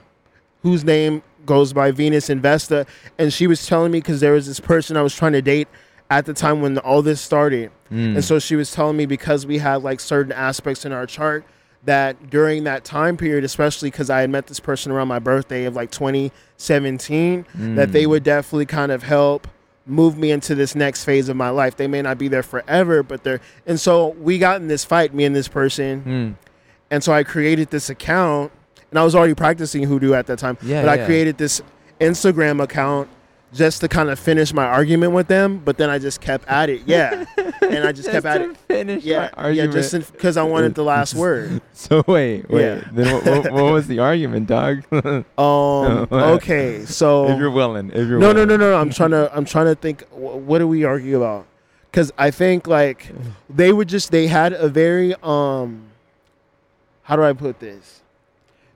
whose 0.63 0.85
name 0.85 1.23
goes 1.47 1.73
by 1.73 1.91
Venus 1.91 2.29
Investa, 2.29 2.87
and 3.19 3.33
she 3.33 3.47
was 3.47 3.67
telling 3.67 3.93
me 3.93 4.01
because 4.01 4.21
there 4.21 4.33
was 4.33 4.47
this 4.47 4.61
person 4.61 4.97
I 4.97 5.03
was 5.03 5.15
trying 5.15 5.33
to 5.33 5.43
date 5.43 5.69
at 6.11 6.27
the 6.27 6.35
time 6.35 6.61
when 6.61 6.79
all 6.79 7.03
this 7.03 7.21
started. 7.21 7.71
Mm. 7.91 8.17
And 8.17 8.25
so 8.25 8.39
she 8.39 8.57
was 8.57 8.73
telling 8.73 8.97
me 8.97 9.07
because 9.07 9.47
we 9.47 9.59
had 9.59 9.83
like 9.83 10.01
certain 10.01 10.33
aspects 10.33 10.85
in 10.85 10.93
our 10.93 11.07
chart 11.07 11.45
that 11.85 12.31
during 12.31 12.65
that 12.65 12.85
time 12.85 13.17
period, 13.17 13.45
especially 13.45 13.91
because 13.91 14.09
I 14.11 14.21
had 14.21 14.31
met 14.31 14.47
this 14.47 14.61
person 14.61 14.91
around 14.93 15.09
my 15.09 15.19
birthday 15.19 15.65
of 15.65 15.77
like 15.77 15.91
2017, 15.91 17.45
that 17.77 17.93
they 17.93 18.05
Mm. 18.05 18.09
would 18.11 18.23
definitely 18.23 18.67
kind 18.67 18.91
of 18.93 19.03
help 19.03 19.47
move 19.87 20.17
me 20.17 20.31
into 20.31 20.55
this 20.55 20.75
next 20.75 21.05
phase 21.05 21.29
of 21.29 21.37
my 21.37 21.51
life. 21.51 21.77
They 21.77 21.87
may 21.87 22.01
not 22.01 22.17
be 22.17 22.29
there 22.29 22.43
forever, 22.43 23.03
but 23.03 23.23
they're. 23.23 23.41
And 23.67 23.79
so 23.79 24.09
we 24.21 24.39
got 24.39 24.61
in 24.63 24.69
this 24.69 24.85
fight, 24.85 25.13
me 25.13 25.25
and 25.25 25.37
this 25.37 25.49
person. 25.49 26.37
Mm. 26.39 26.49
And 26.91 27.05
so 27.05 27.13
I 27.13 27.23
created 27.23 27.71
this 27.71 27.91
account, 27.91 28.51
and 28.91 28.99
I 28.99 29.05
was 29.05 29.15
already 29.15 29.35
practicing 29.35 29.83
hoodoo 29.83 30.15
at 30.15 30.27
that 30.29 30.39
time. 30.39 30.57
Yeah, 30.63 30.83
but 30.83 30.89
I 30.89 31.05
created 31.05 31.37
this 31.37 31.61
Instagram 32.01 32.63
account 32.63 33.09
just 33.55 33.81
to 33.81 33.89
kind 33.89 34.11
of 34.11 34.19
finish 34.19 34.53
my 34.53 34.67
argument 34.67 35.13
with 35.13 35.29
them. 35.29 35.59
But 35.59 35.79
then 35.79 35.89
I 35.89 35.99
just 35.99 36.21
kept 36.21 36.47
at 36.49 36.69
it, 36.69 36.83
yeah, 36.87 37.25
and 37.63 37.85
I 37.87 37.93
just, 37.93 38.11
kept 38.11 38.27
at 38.27 38.43
it, 38.43 38.57
Finish 38.57 39.05
yeah, 39.05 39.31
yeah, 39.51 39.67
just 39.67 40.13
because 40.13 40.37
I 40.37 40.43
wanted 40.43 40.75
the 40.75 40.83
last 40.95 41.15
word. 41.15 41.63
so 41.73 42.03
wait, 42.07 42.49
wait. 42.51 42.63
Yeah. 42.63 42.89
Then 42.93 43.15
what, 43.15 43.25
what, 43.25 43.53
what 43.53 43.73
was 43.73 43.87
the 43.87 44.01
argument, 44.01 44.49
dog? 44.49 44.85
if 44.91 45.05
Um, 45.39 46.09
okay, 46.11 46.85
so 46.85 47.29
if 47.29 47.39
you're 47.39 47.51
willing, 47.51 47.91
if 47.91 48.09
you're 48.09 48.19
no, 48.19 48.33
no, 48.33 48.45
willing. 48.45 48.49
no, 48.49 48.57
no, 48.57 48.71
no. 48.73 48.81
I'm 48.81 48.91
trying 48.91 49.11
to, 49.11 49.31
I'm 49.35 49.45
trying 49.45 49.67
to 49.67 49.75
think. 49.75 50.03
What 50.11 50.59
do 50.59 50.69
we 50.69 50.85
argue 50.85 51.17
about? 51.17 51.47
Because 51.91 52.13
I 52.19 52.31
think 52.31 52.67
like 52.67 53.13
they 53.49 53.73
would 53.73 53.89
just, 53.89 54.11
they 54.11 54.27
had 54.27 54.53
a 54.53 54.69
very, 54.69 55.15
um, 55.23 55.91
how 57.03 57.15
do 57.17 57.23
I 57.23 57.33
put 57.33 57.61
this? 57.61 58.03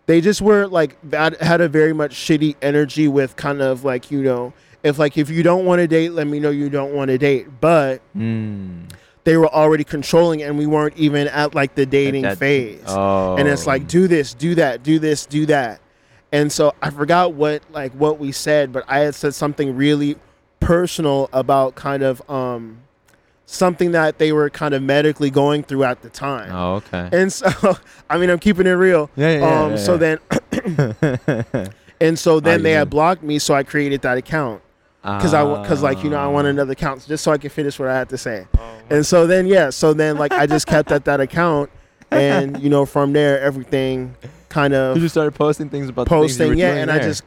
They 0.07 0.23
just 0.23 0.41
were 0.41 0.67
like 0.67 0.97
had 1.13 1.61
a 1.61 1.69
very 1.69 1.93
much 1.93 2.15
shitty 2.15 2.57
energy 2.63 3.09
with 3.09 3.37
kind 3.37 3.61
of 3.61 3.85
like 3.85 4.11
you 4.11 4.23
know 4.23 4.55
if 4.83 4.99
like 4.99 5.17
if 5.19 5.29
you 5.31 5.43
don't 5.43 5.65
want 5.65 5.81
to 5.81 5.87
date, 5.87 6.13
let 6.13 6.27
me 6.27 6.39
know 6.41 6.51
you 6.51 6.69
don't 6.71 6.93
want 6.95 7.09
to 7.09 7.19
date. 7.19 7.47
But 7.61 8.01
Mm. 8.17 8.85
they 9.25 9.37
were 9.37 9.49
already 9.49 9.85
controlling, 9.85 10.43
and 10.43 10.57
we 10.59 10.67
weren't 10.67 10.97
even 10.97 11.29
at 11.29 11.55
like 11.55 11.75
the 11.75 11.85
dating 11.87 12.23
that- 12.23 12.39
phase 12.39 12.81
Oh. 12.87 13.37
and 13.37 13.47
it's 13.49 13.67
like 13.67 13.87
do 13.89 14.07
this 14.09 14.35
do 14.35 14.55
that 14.57 14.83
do 14.83 14.99
this 14.99 15.27
do 15.27 15.45
that 15.47 15.81
and 16.33 16.51
so 16.53 16.75
i 16.83 16.91
forgot 16.91 17.33
what 17.33 17.63
like 17.73 17.93
what 17.93 18.19
we 18.19 18.33
said 18.33 18.71
but 18.73 18.85
i 18.89 18.99
had 19.01 19.15
said 19.15 19.35
something 19.35 19.75
really 19.77 20.17
personal 20.61 21.29
about 21.33 21.75
kind 21.75 22.03
of 22.03 22.21
um 22.31 22.79
something 23.47 23.93
that 23.93 24.19
they 24.19 24.31
were 24.33 24.51
kind 24.51 24.75
of 24.75 24.83
medically 24.83 25.31
going 25.31 25.63
through 25.63 25.85
at 25.85 26.03
the 26.03 26.11
time 26.11 26.51
Oh, 26.55 26.75
okay. 26.77 27.09
and 27.13 27.33
so 27.33 27.49
i 28.11 28.19
mean 28.19 28.29
i'm 28.31 28.39
keeping 28.39 28.67
it 28.67 28.71
real 28.73 29.11
Yeah, 29.17 29.31
yeah, 29.31 29.39
yeah, 29.39 29.63
um 29.65 29.71
yeah, 29.73 29.77
so 29.79 29.93
yeah. 29.95 30.17
then 31.09 31.73
and 32.01 32.19
so 32.19 32.41
then 32.41 32.63
they 32.63 32.75
Argument. 32.75 32.79
had 32.79 32.91
blocked 32.91 33.23
me 33.23 33.39
so 33.39 33.55
i 33.55 33.63
created 33.63 34.03
that 34.03 34.19
account 34.19 34.61
because 35.17 35.33
i 35.35 35.63
because 35.63 35.83
like 35.83 36.03
you 36.05 36.11
know 36.11 36.19
i 36.19 36.27
want 36.27 36.47
another 36.47 36.73
account 36.73 37.07
just 37.07 37.25
so 37.25 37.33
i 37.33 37.39
can 37.39 37.51
finish 37.51 37.79
what 37.79 37.89
i 37.89 37.95
had 37.95 38.09
to 38.09 38.19
say. 38.19 38.47
Oh. 38.59 38.79
And 38.91 39.07
so 39.07 39.27
then 39.27 39.47
yeah 39.47 39.71
so 39.71 39.93
then 39.95 40.17
like 40.19 40.33
i 40.33 40.47
just 40.47 40.67
kept 40.67 40.93
at 40.93 41.05
that 41.07 41.21
account 41.21 41.71
and 42.11 42.61
you 42.63 42.71
know 42.71 42.87
from 42.87 43.13
there 43.13 43.41
everything 43.41 44.15
kind 44.49 44.73
of 44.75 44.97
You 44.97 45.03
just 45.03 45.15
started 45.15 45.35
posting 45.35 45.69
things 45.69 45.89
about 45.89 46.09
things 46.09 46.21
posting 46.37 46.49
were 46.49 46.55
yeah 46.55 46.75
and 46.75 46.91
i 46.91 46.99
just 46.99 47.23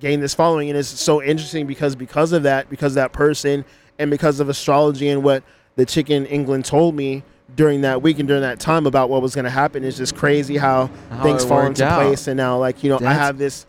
gained 0.00 0.22
this 0.22 0.34
following 0.34 0.68
and 0.68 0.76
it's 0.78 0.88
so 0.88 1.22
interesting 1.22 1.66
because 1.66 1.94
because 1.94 2.32
of 2.32 2.42
that 2.42 2.68
because 2.68 2.92
of 2.92 2.96
that 2.96 3.12
person 3.12 3.64
and 3.98 4.10
because 4.10 4.40
of 4.40 4.48
astrology 4.48 5.08
and 5.08 5.22
what 5.22 5.44
the 5.76 5.86
chick 5.86 6.10
in 6.10 6.26
england 6.26 6.64
told 6.64 6.96
me 6.96 7.22
during 7.54 7.82
that 7.82 8.02
week 8.02 8.18
and 8.18 8.26
during 8.26 8.42
that 8.42 8.58
time 8.58 8.86
about 8.86 9.08
what 9.10 9.22
was 9.22 9.34
going 9.34 9.44
to 9.44 9.50
happen 9.50 9.84
it's 9.84 9.98
just 9.98 10.16
crazy 10.16 10.56
how, 10.56 10.90
How 11.10 11.22
things 11.22 11.44
fall 11.44 11.60
into 11.66 11.84
out. 11.84 12.00
place 12.02 12.26
and 12.26 12.36
now 12.36 12.58
like 12.58 12.82
you 12.82 12.90
know 12.90 12.98
i 13.06 13.12
have 13.12 13.38
this 13.38 13.66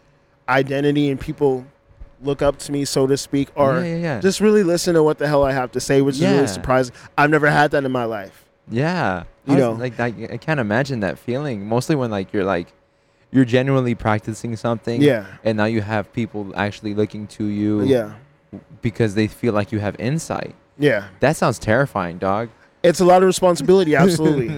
identity 0.49 1.09
and 1.11 1.19
people 1.19 1.65
look 2.23 2.41
up 2.41 2.57
to 2.59 2.71
me 2.71 2.85
so 2.85 3.05
to 3.07 3.17
speak 3.17 3.49
or 3.55 3.75
yeah, 3.79 3.83
yeah, 3.85 3.95
yeah. 3.97 4.19
just 4.21 4.39
really 4.39 4.63
listen 4.63 4.93
to 4.95 5.03
what 5.03 5.17
the 5.17 5.27
hell 5.27 5.43
i 5.43 5.51
have 5.51 5.71
to 5.71 5.79
say 5.79 6.01
which 6.01 6.15
is 6.15 6.21
really 6.21 6.47
surprising 6.47 6.93
i've 7.17 7.29
never 7.29 7.49
had 7.49 7.71
that 7.71 7.83
in 7.83 7.91
my 7.91 8.05
life 8.05 8.45
Yeah, 8.69 9.23
You 9.45 9.55
was- 9.55 9.59
know. 9.61 9.71
like 9.73 9.99
I, 9.99 10.07
I 10.31 10.37
can't 10.37 10.59
imagine 10.59 11.01
that 11.01 11.19
feeling. 11.19 11.67
Mostly 11.67 11.95
when 11.97 12.09
like 12.11 12.31
you're 12.33 12.45
like 12.45 12.67
you're 13.31 13.45
genuinely 13.45 13.93
practicing 13.95 14.55
something. 14.55 15.01
yeah 15.01 15.25
And 15.43 15.57
now 15.57 15.65
you 15.65 15.81
have 15.81 16.11
people 16.13 16.53
actually 16.55 16.93
looking 16.93 17.27
to 17.37 17.45
you. 17.45 17.83
yeah 17.83 18.13
Because 18.81 19.15
they 19.15 19.27
feel 19.27 19.53
like 19.53 19.71
you 19.73 19.79
have 19.79 19.95
insight. 19.99 20.55
yeah 20.77 21.07
That 21.19 21.35
sounds 21.35 21.59
terrifying, 21.59 22.17
dog. 22.19 22.49
It's 22.83 22.99
a 22.99 23.05
lot 23.05 23.23
of 23.23 23.27
responsibility 23.27 23.95
absolutely. 24.03 24.49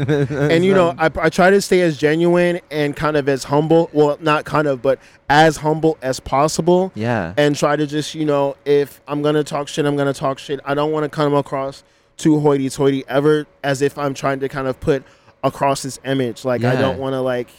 And 0.51 0.65
you 0.65 0.73
know 0.73 0.95
I, 0.97 1.11
I 1.15 1.29
try 1.29 1.51
to 1.51 1.61
stay 1.61 1.81
as 1.81 1.97
genuine 1.97 2.59
and 2.71 2.95
kind 2.95 3.15
of 3.17 3.29
as 3.29 3.43
humble 3.45 3.89
well 3.93 4.17
not 4.19 4.45
kind 4.45 4.67
of 4.67 4.81
but 4.81 4.99
as 5.29 5.57
humble 5.57 5.97
as 6.01 6.19
possible. 6.19 6.91
Yeah. 6.95 7.33
and 7.37 7.55
try 7.55 7.75
to 7.75 7.85
just 7.87 8.15
you 8.15 8.25
know 8.25 8.57
if 8.65 8.99
i'm 9.07 9.21
gonna 9.21 9.43
talk 9.43 9.67
shit 9.67 9.85
i'm 9.85 9.95
gonna 9.95 10.13
talk 10.13 10.39
shit. 10.39 10.59
I 10.65 10.73
don't 10.73 10.91
want 10.91 11.03
to 11.03 11.09
come 11.09 11.33
across 11.33 11.83
too 12.17 12.39
hoity-toity 12.39 13.05
ever 13.07 13.45
as 13.63 13.81
if 13.81 13.97
i'm 13.97 14.13
trying 14.13 14.39
to 14.39 14.49
kind 14.49 14.67
of 14.67 14.79
put 14.79 15.03
across 15.43 15.83
this 15.83 15.99
image. 16.03 16.43
Like 16.43 16.63
i 16.63 16.75
don't 16.75 16.97
want 16.97 17.13
to 17.13 17.21
like 17.21 17.49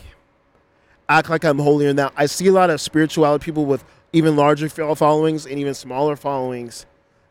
act 1.08 1.30
like 1.30 1.44
i'm 1.44 1.58
holier 1.60 1.86
than 1.88 1.96
that 1.96 2.12
i 2.16 2.26
see 2.26 2.48
a 2.48 2.52
lot 2.52 2.68
of 2.68 2.80
spirituality 2.80 3.44
people 3.44 3.64
with 3.64 3.84
even 4.12 4.34
larger 4.34 4.68
followings 4.68 5.46
and 5.46 5.58
even 5.58 5.72
smaller 5.72 6.16
followings 6.16 6.84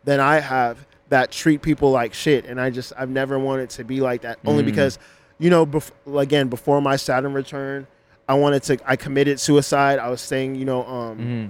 than 0.06 0.22
i 0.22 0.40
have 0.40 0.88
that 1.10 1.32
treat 1.32 1.62
people 1.62 1.92
like 1.92 2.14
shit 2.14 2.46
and 2.46 2.60
i 2.60 2.70
just 2.70 2.92
i've 2.98 3.10
never 3.10 3.38
wanted 3.38 3.70
to 3.70 3.84
be 3.84 4.02
like 4.02 4.22
that 4.22 4.40
only 4.46 4.64
Mm. 4.64 4.68
because 4.68 4.98
you 5.38 5.50
know 5.50 5.66
bef- 5.66 5.92
again 6.20 6.48
before 6.50 6.82
my 6.82 6.96
saturn 6.96 7.34
return 7.34 7.86
i 8.28 8.34
wanted 8.34 8.64
to 8.64 8.78
i 8.86 8.96
committed 8.96 9.40
suicide 9.40 10.00
i 10.00 10.10
was 10.10 10.22
staying 10.22 10.56
you 10.56 10.66
know 10.66 10.84
um 10.86 11.18
Mhm. 11.20 11.50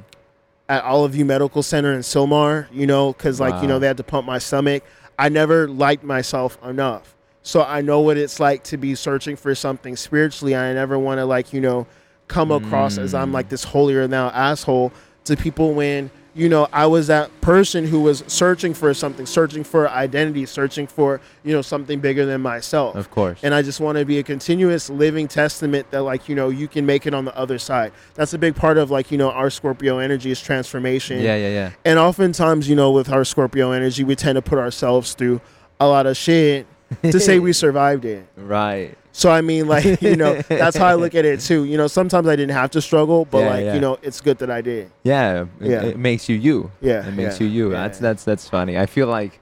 at 0.67 0.83
Olive 0.83 1.11
View 1.11 1.25
Medical 1.25 1.61
Center 1.61 1.93
in 1.93 1.99
Sylmar, 1.99 2.65
you 2.73 2.87
know, 2.87 3.13
because 3.13 3.39
like 3.39 3.61
you 3.61 3.67
know 3.67 3.77
they 3.79 3.85
had 3.87 3.97
to 3.97 4.03
pump 4.03 4.25
my 4.25 4.39
stomach. 4.39 4.83
I 5.19 5.29
never 5.29 5.67
liked 5.67 6.03
myself 6.03 6.57
enough, 6.65 7.15
so 7.43 7.63
I 7.63 7.81
know 7.81 7.99
what 8.01 8.17
it's 8.17 8.39
like 8.39 8.63
to 8.65 8.77
be 8.77 8.95
searching 8.95 9.35
for 9.35 9.53
something 9.53 9.95
spiritually. 9.95 10.55
I 10.55 10.73
never 10.73 10.97
want 10.97 11.19
to 11.19 11.25
like 11.25 11.53
you 11.53 11.61
know 11.61 11.85
come 12.27 12.49
across 12.51 12.97
as 12.97 13.13
I'm 13.13 13.29
Mm. 13.29 13.33
like 13.35 13.49
this 13.49 13.63
holier 13.63 14.07
now 14.07 14.29
asshole 14.29 14.91
to 15.25 15.37
people 15.37 15.73
when 15.75 16.09
you 16.35 16.49
know 16.49 16.67
I 16.71 16.85
was 16.85 17.07
that 17.07 17.31
person 17.41 17.87
who 17.87 18.01
was 18.01 18.23
searching 18.27 18.73
for 18.73 18.93
something, 18.93 19.25
searching 19.25 19.63
for 19.63 19.89
identity, 19.89 20.45
searching 20.45 20.85
for 20.85 21.21
you 21.43 21.53
know 21.53 21.61
something 21.61 21.99
bigger 21.99 22.25
than 22.25 22.41
myself. 22.41 22.95
Of 22.95 23.09
course. 23.09 23.39
And 23.41 23.53
I 23.53 23.61
just 23.61 23.79
want 23.79 23.97
to 23.97 24.05
be 24.05 24.19
a 24.19 24.23
continuous 24.23 24.89
living 24.89 25.27
testament 25.27 25.89
that, 25.91 26.01
like, 26.01 26.27
you 26.29 26.35
know, 26.35 26.49
you 26.49 26.67
can 26.67 26.85
make 26.85 27.07
it 27.07 27.13
on 27.13 27.25
the 27.25 27.35
other 27.35 27.57
side. 27.57 27.93
That's 28.13 28.33
a 28.33 28.37
big 28.37 28.55
part 28.55 28.77
of, 28.77 28.91
like, 28.91 29.11
you 29.11 29.17
know, 29.17 29.31
our 29.31 29.49
Scorpio 29.49 29.99
energy 29.99 30.29
is 30.29 30.41
transformation. 30.41 31.21
yeah, 31.21 31.35
yeah, 31.35 31.49
yeah. 31.49 31.71
And 31.85 31.97
oftentimes, 31.97 32.67
you 32.67 32.75
know, 32.75 32.91
with 32.91 33.09
our 33.09 33.23
Scorpio 33.23 33.71
energy, 33.71 34.03
we 34.03 34.15
tend 34.15 34.35
to 34.35 34.41
put 34.41 34.59
ourselves 34.59 35.13
through 35.13 35.41
a 35.79 35.87
lot 35.87 36.05
of 36.05 36.17
shit 36.17 36.67
to 37.03 37.19
say 37.19 37.39
we 37.39 37.53
survived 37.53 38.05
it. 38.05 38.27
Right. 38.37 38.97
So, 39.11 39.31
I 39.31 39.39
mean, 39.41 39.67
like, 39.67 40.01
you 40.01 40.15
know, 40.17 40.35
that's 40.49 40.75
how 40.75 40.87
I 40.87 40.95
look 40.95 41.15
at 41.15 41.23
it, 41.23 41.39
too. 41.39 41.63
You 41.63 41.77
know, 41.77 41.87
sometimes 41.87 42.27
I 42.27 42.35
didn't 42.35 42.51
have 42.55 42.71
to 42.71 42.81
struggle, 42.81 43.23
but, 43.25 43.39
Yeah, 43.39 43.49
like, 43.49 43.63
yeah. 43.65 43.73
you 43.75 43.79
know, 43.79 43.97
it's 44.01 44.19
good 44.19 44.37
that 44.39 44.51
I 44.51 44.59
did. 44.61 44.91
Yeah. 45.03 45.45
It, 45.61 45.69
Yeah. 45.71 45.83
it 45.85 45.97
makes 45.97 46.27
you 46.27 46.35
you. 46.35 46.69
Yeah. 46.81 47.07
It 47.07 47.11
makes 47.13 47.39
yeah, 47.39 47.47
you 47.47 47.53
you. 47.53 47.71
yeah, 47.71 47.81
that's 47.83 47.99
that's 47.99 48.23
that's 48.25 48.49
funny. 48.49 48.77
I 48.77 48.85
feel 48.87 49.07
like 49.07 49.39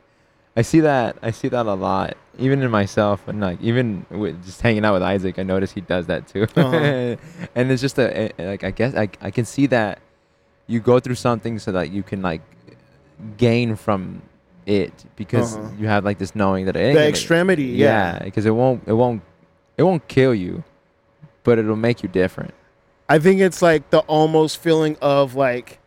I 0.55 0.61
see 0.61 0.81
that 0.81 1.17
I 1.23 1.31
see 1.31 1.47
that 1.47 1.65
a 1.65 1.73
lot, 1.73 2.15
even 2.37 2.61
in 2.61 2.69
myself, 2.69 3.27
and 3.27 3.41
like 3.41 3.59
even 3.61 4.05
with 4.11 4.45
just 4.45 4.61
hanging 4.61 4.85
out 4.85 4.93
with 4.93 5.01
Isaac, 5.01 5.39
I 5.39 5.43
notice 5.43 5.71
he 5.71 5.81
does 5.81 6.05
that 6.05 6.27
too. 6.27 6.43
Uh-huh. 6.55 7.15
and 7.55 7.71
it's 7.71 7.81
just 7.81 7.97
a, 7.97 8.31
a- 8.39 8.45
like 8.51 8.63
I 8.63 8.69
guess 8.69 8.93
I 8.93 9.09
I 9.21 9.31
can 9.31 9.45
see 9.45 9.65
that 9.67 9.99
you 10.67 10.79
go 10.79 10.99
through 10.99 11.15
something 11.15 11.57
so 11.57 11.71
that 11.71 11.89
you 11.89 12.03
can 12.03 12.21
like 12.21 12.41
gain 13.37 13.75
from 13.75 14.21
it 14.65 14.93
because 15.15 15.55
Uh-huh. 15.55 15.69
you 15.79 15.87
have 15.87 16.03
like 16.05 16.17
this 16.17 16.35
knowing 16.35 16.65
that 16.65 16.75
it 16.75 16.93
The 16.95 17.07
extremity, 17.07 17.63
yeah. 17.65 18.13
yeah, 18.17 18.23
because 18.23 18.45
it 18.45 18.51
won't 18.51 18.83
it 18.87 18.93
won't 18.93 19.21
it 19.77 19.83
won't 19.83 20.07
kill 20.07 20.33
you, 20.35 20.63
but 21.43 21.57
it'll 21.59 21.75
make 21.75 22.03
you 22.03 22.09
different. 22.09 22.53
I 23.09 23.19
think 23.19 23.41
it's 23.41 23.61
like 23.61 23.89
the 23.89 23.99
almost 23.99 24.57
feeling 24.59 24.95
of, 25.01 25.35
like, 25.35 25.79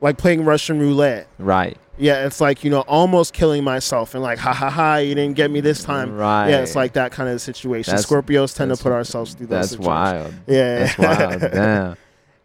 like 0.00 0.16
playing 0.18 0.44
Russian 0.44 0.78
roulette. 0.78 1.26
Right. 1.38 1.76
Yeah, 2.00 2.26
it's 2.26 2.40
like 2.40 2.62
you 2.62 2.70
know, 2.70 2.82
almost 2.82 3.32
killing 3.34 3.64
myself, 3.64 4.14
and 4.14 4.22
like, 4.22 4.38
ha 4.38 4.52
ha 4.52 4.70
ha, 4.70 4.96
you 4.98 5.16
didn't 5.16 5.34
get 5.34 5.50
me 5.50 5.60
this 5.60 5.82
time. 5.82 6.14
Right. 6.14 6.50
Yeah, 6.50 6.60
it's 6.60 6.76
like 6.76 6.92
that 6.92 7.10
kind 7.10 7.28
of 7.28 7.40
situation. 7.40 7.90
That's- 7.96 8.06
Scorpios 8.08 8.54
tend 8.54 8.74
to 8.74 8.80
put 8.80 8.92
ourselves 8.92 9.34
through 9.34 9.48
those 9.48 9.70
That's 9.70 9.84
situations. 9.84 9.86
wild. 9.88 10.34
Yeah, 10.46 10.78
That's 10.78 10.98
wild. 10.98 11.40
Damn. 11.52 11.96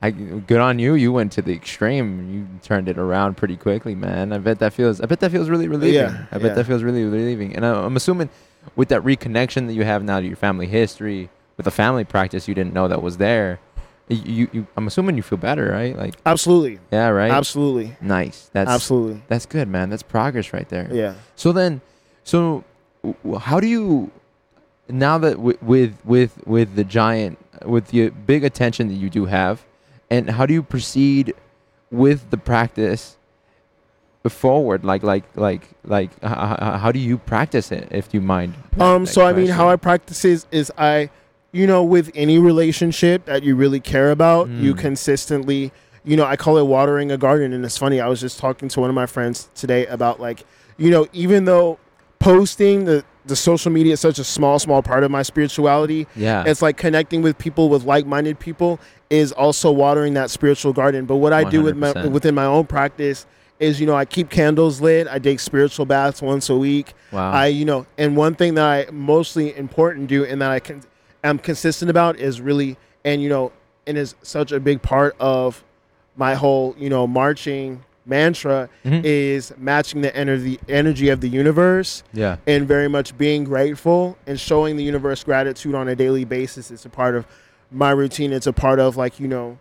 I, 0.04 0.12
good 0.12 0.60
on 0.60 0.80
you. 0.80 0.96
You 0.96 1.14
went 1.14 1.32
to 1.34 1.42
the 1.42 1.54
extreme. 1.54 2.30
You 2.30 2.60
turned 2.62 2.90
it 2.90 2.98
around 2.98 3.38
pretty 3.38 3.56
quickly, 3.56 3.96
man. 3.96 4.34
I 4.34 4.38
bet 4.38 4.60
that 4.60 4.74
feels. 4.74 5.00
I 5.00 5.06
bet 5.06 5.22
that 5.22 5.32
feels 5.32 5.50
really 5.50 5.70
relieving. 5.70 5.96
Yeah, 5.96 6.26
I 6.30 6.38
bet 6.40 6.48
yeah. 6.48 6.54
that 6.56 6.66
feels 6.66 6.84
really 6.84 7.06
relieving. 7.06 7.56
And 7.56 7.66
I, 7.66 7.74
I'm 7.86 7.96
assuming, 7.96 8.30
with 8.76 8.90
that 8.90 9.02
reconnection 9.04 9.68
that 9.68 9.74
you 9.74 9.86
have 9.86 10.04
now 10.04 10.20
to 10.20 10.26
your 10.26 10.36
family 10.36 10.68
history, 10.68 11.30
with 11.56 11.64
the 11.64 11.72
family 11.72 12.04
practice 12.04 12.50
you 12.50 12.54
didn't 12.54 12.74
know 12.74 12.90
that 12.90 13.02
was 13.02 13.16
there, 13.16 13.62
you, 14.10 14.50
you, 14.52 14.68
I'm 14.76 14.88
assuming 14.88 15.16
you 15.16 15.24
feel 15.24 15.38
better, 15.38 15.72
right? 15.72 15.98
Like, 15.98 16.16
Absolutely, 16.26 16.80
yeah, 16.92 17.08
right. 17.08 17.32
absolutely, 17.32 17.96
Nice. 18.02 18.50
That's 18.52 18.70
absolutely. 18.70 19.24
That's 19.30 19.46
good, 19.46 19.70
man. 19.70 19.90
That's 19.90 20.04
progress 20.04 20.52
right 20.52 20.68
there. 20.68 20.90
Yeah. 20.92 21.16
So 21.38 21.54
then, 21.54 21.80
so 22.26 22.66
how 23.40 23.62
do 23.62 23.68
you 23.68 24.12
now 24.90 25.18
that 25.18 25.36
w- 25.38 25.58
with 25.62 25.96
with 26.04 26.46
with 26.46 26.76
the 26.76 26.84
giant 26.84 27.38
with 27.66 27.88
the 27.88 28.10
big 28.10 28.44
attention 28.44 28.90
that 28.90 28.96
you 28.96 29.10
do 29.10 29.26
have, 29.26 29.64
and 30.14 30.30
how 30.30 30.46
do 30.46 30.54
you 30.54 30.64
proceed 30.64 31.34
with 31.92 32.20
the 32.30 32.38
practice 32.38 33.18
forward? 34.28 34.84
Like 34.86 35.04
like 35.04 35.24
like 35.36 35.64
like 35.84 36.12
h- 36.24 36.32
h- 36.32 36.80
how 36.82 36.92
do 36.92 37.00
you 37.00 37.18
practice 37.18 37.72
it? 37.72 37.88
If 37.92 38.14
you 38.14 38.22
mind. 38.22 38.54
Um, 38.80 39.06
so 39.06 39.26
I 39.26 39.34
mean, 39.34 39.48
how 39.48 39.66
I 39.68 39.72
question? 39.76 39.80
practice 39.80 40.26
is, 40.26 40.46
is 40.52 40.72
I, 40.78 41.10
you 41.52 41.68
know, 41.68 41.84
with 41.84 42.12
any 42.16 42.38
relationship 42.40 43.26
that 43.26 43.44
you 43.44 43.56
really 43.56 43.80
care 43.80 44.12
about, 44.12 44.50
you 44.50 44.74
Mm. 44.74 44.80
consistently, 44.80 45.72
you 46.04 46.16
know, 46.18 46.26
I 46.26 46.36
call 46.36 46.58
it 46.58 46.66
watering 46.66 47.12
a 47.12 47.18
garden. 47.18 47.54
And 47.54 47.64
it's 47.66 47.78
funny, 47.78 48.00
I 48.00 48.08
was 48.08 48.20
just 48.22 48.40
talking 48.40 48.70
to 48.70 48.80
one 48.80 48.90
of 48.90 48.96
my 48.96 49.06
friends 49.06 49.50
today 49.56 49.86
about 49.88 50.20
like, 50.20 50.44
you 50.78 50.90
know, 50.90 51.08
even 51.14 51.46
though 51.46 51.78
posting 52.20 52.86
the 52.86 53.04
the 53.26 53.36
social 53.36 53.72
media 53.72 53.94
is 53.94 54.00
such 54.00 54.20
a 54.20 54.24
small, 54.24 54.60
small 54.60 54.82
part 54.82 55.04
of 55.04 55.12
my 55.12 55.22
spirituality, 55.22 56.08
Yeah. 56.16 56.44
it's 56.46 56.62
like 56.62 56.78
connecting 56.78 57.22
with 57.22 57.38
people 57.38 57.70
with 57.70 57.84
like-minded 57.86 58.40
people 58.40 58.80
is 59.10 59.32
also 59.32 59.72
watering 59.72 60.14
that 60.16 60.30
spiritual 60.30 60.74
garden. 60.74 61.06
But 61.06 61.18
what 61.18 61.34
I 61.34 61.44
do 61.44 61.62
with 61.62 61.78
my 61.78 61.92
within 62.08 62.36
my 62.36 62.46
own 62.46 62.66
practice 62.66 63.26
is, 63.60 63.80
you 63.80 63.86
know, 63.86 63.96
I 63.96 64.06
keep 64.06 64.30
candles 64.30 64.82
lit. 64.82 65.08
I 65.10 65.20
take 65.20 65.40
spiritual 65.40 65.86
baths 65.86 66.22
once 66.22 66.50
a 66.50 66.56
week. 66.58 66.94
wow. 67.12 67.32
I, 67.32 67.48
you 67.48 67.64
know, 67.66 67.86
and 67.98 68.18
one 68.18 68.36
thing 68.36 68.56
that 68.56 68.66
I 68.66 68.92
mostly 68.92 69.56
important 69.56 70.08
do 70.08 70.26
and 70.26 70.42
that 70.42 70.52
I 70.52 70.60
can 70.60 70.82
am 71.24 71.38
consistent 71.38 71.90
about 71.90 72.18
is 72.20 72.42
really, 72.42 72.76
and 73.06 73.22
you 73.22 73.30
know, 73.30 73.52
and 73.88 73.98
is 73.98 74.16
such 74.24 74.52
a 74.52 74.60
big 74.60 74.82
part 74.82 75.16
of 75.20 75.64
my 76.18 76.36
whole, 76.36 76.76
you 76.78 76.90
know, 76.90 77.08
marching 77.08 77.84
mantra 78.06 78.70
Mhm. 78.86 79.02
is 79.04 79.54
matching 79.58 80.02
the 80.02 80.16
energy 80.16 80.60
energy 80.68 81.10
of 81.10 81.22
the 81.22 81.30
universe 81.30 82.04
yeah. 82.14 82.36
and 82.46 82.68
very 82.68 82.88
much 82.88 83.18
being 83.18 83.44
grateful 83.44 84.18
and 84.28 84.40
showing 84.40 84.76
the 84.78 84.84
universe 84.84 85.24
gratitude 85.24 85.74
on 85.76 85.88
a 85.88 85.96
daily 85.96 86.26
basis. 86.26 86.70
It's 86.72 86.86
a 86.86 86.90
part 86.90 87.16
of 87.16 87.26
my 87.72 87.92
routine. 87.92 88.34
It's 88.34 88.48
a 88.48 88.54
part 88.54 88.80
of 88.80 88.98
like, 88.98 89.20
you 89.20 89.28
know, 89.28 89.58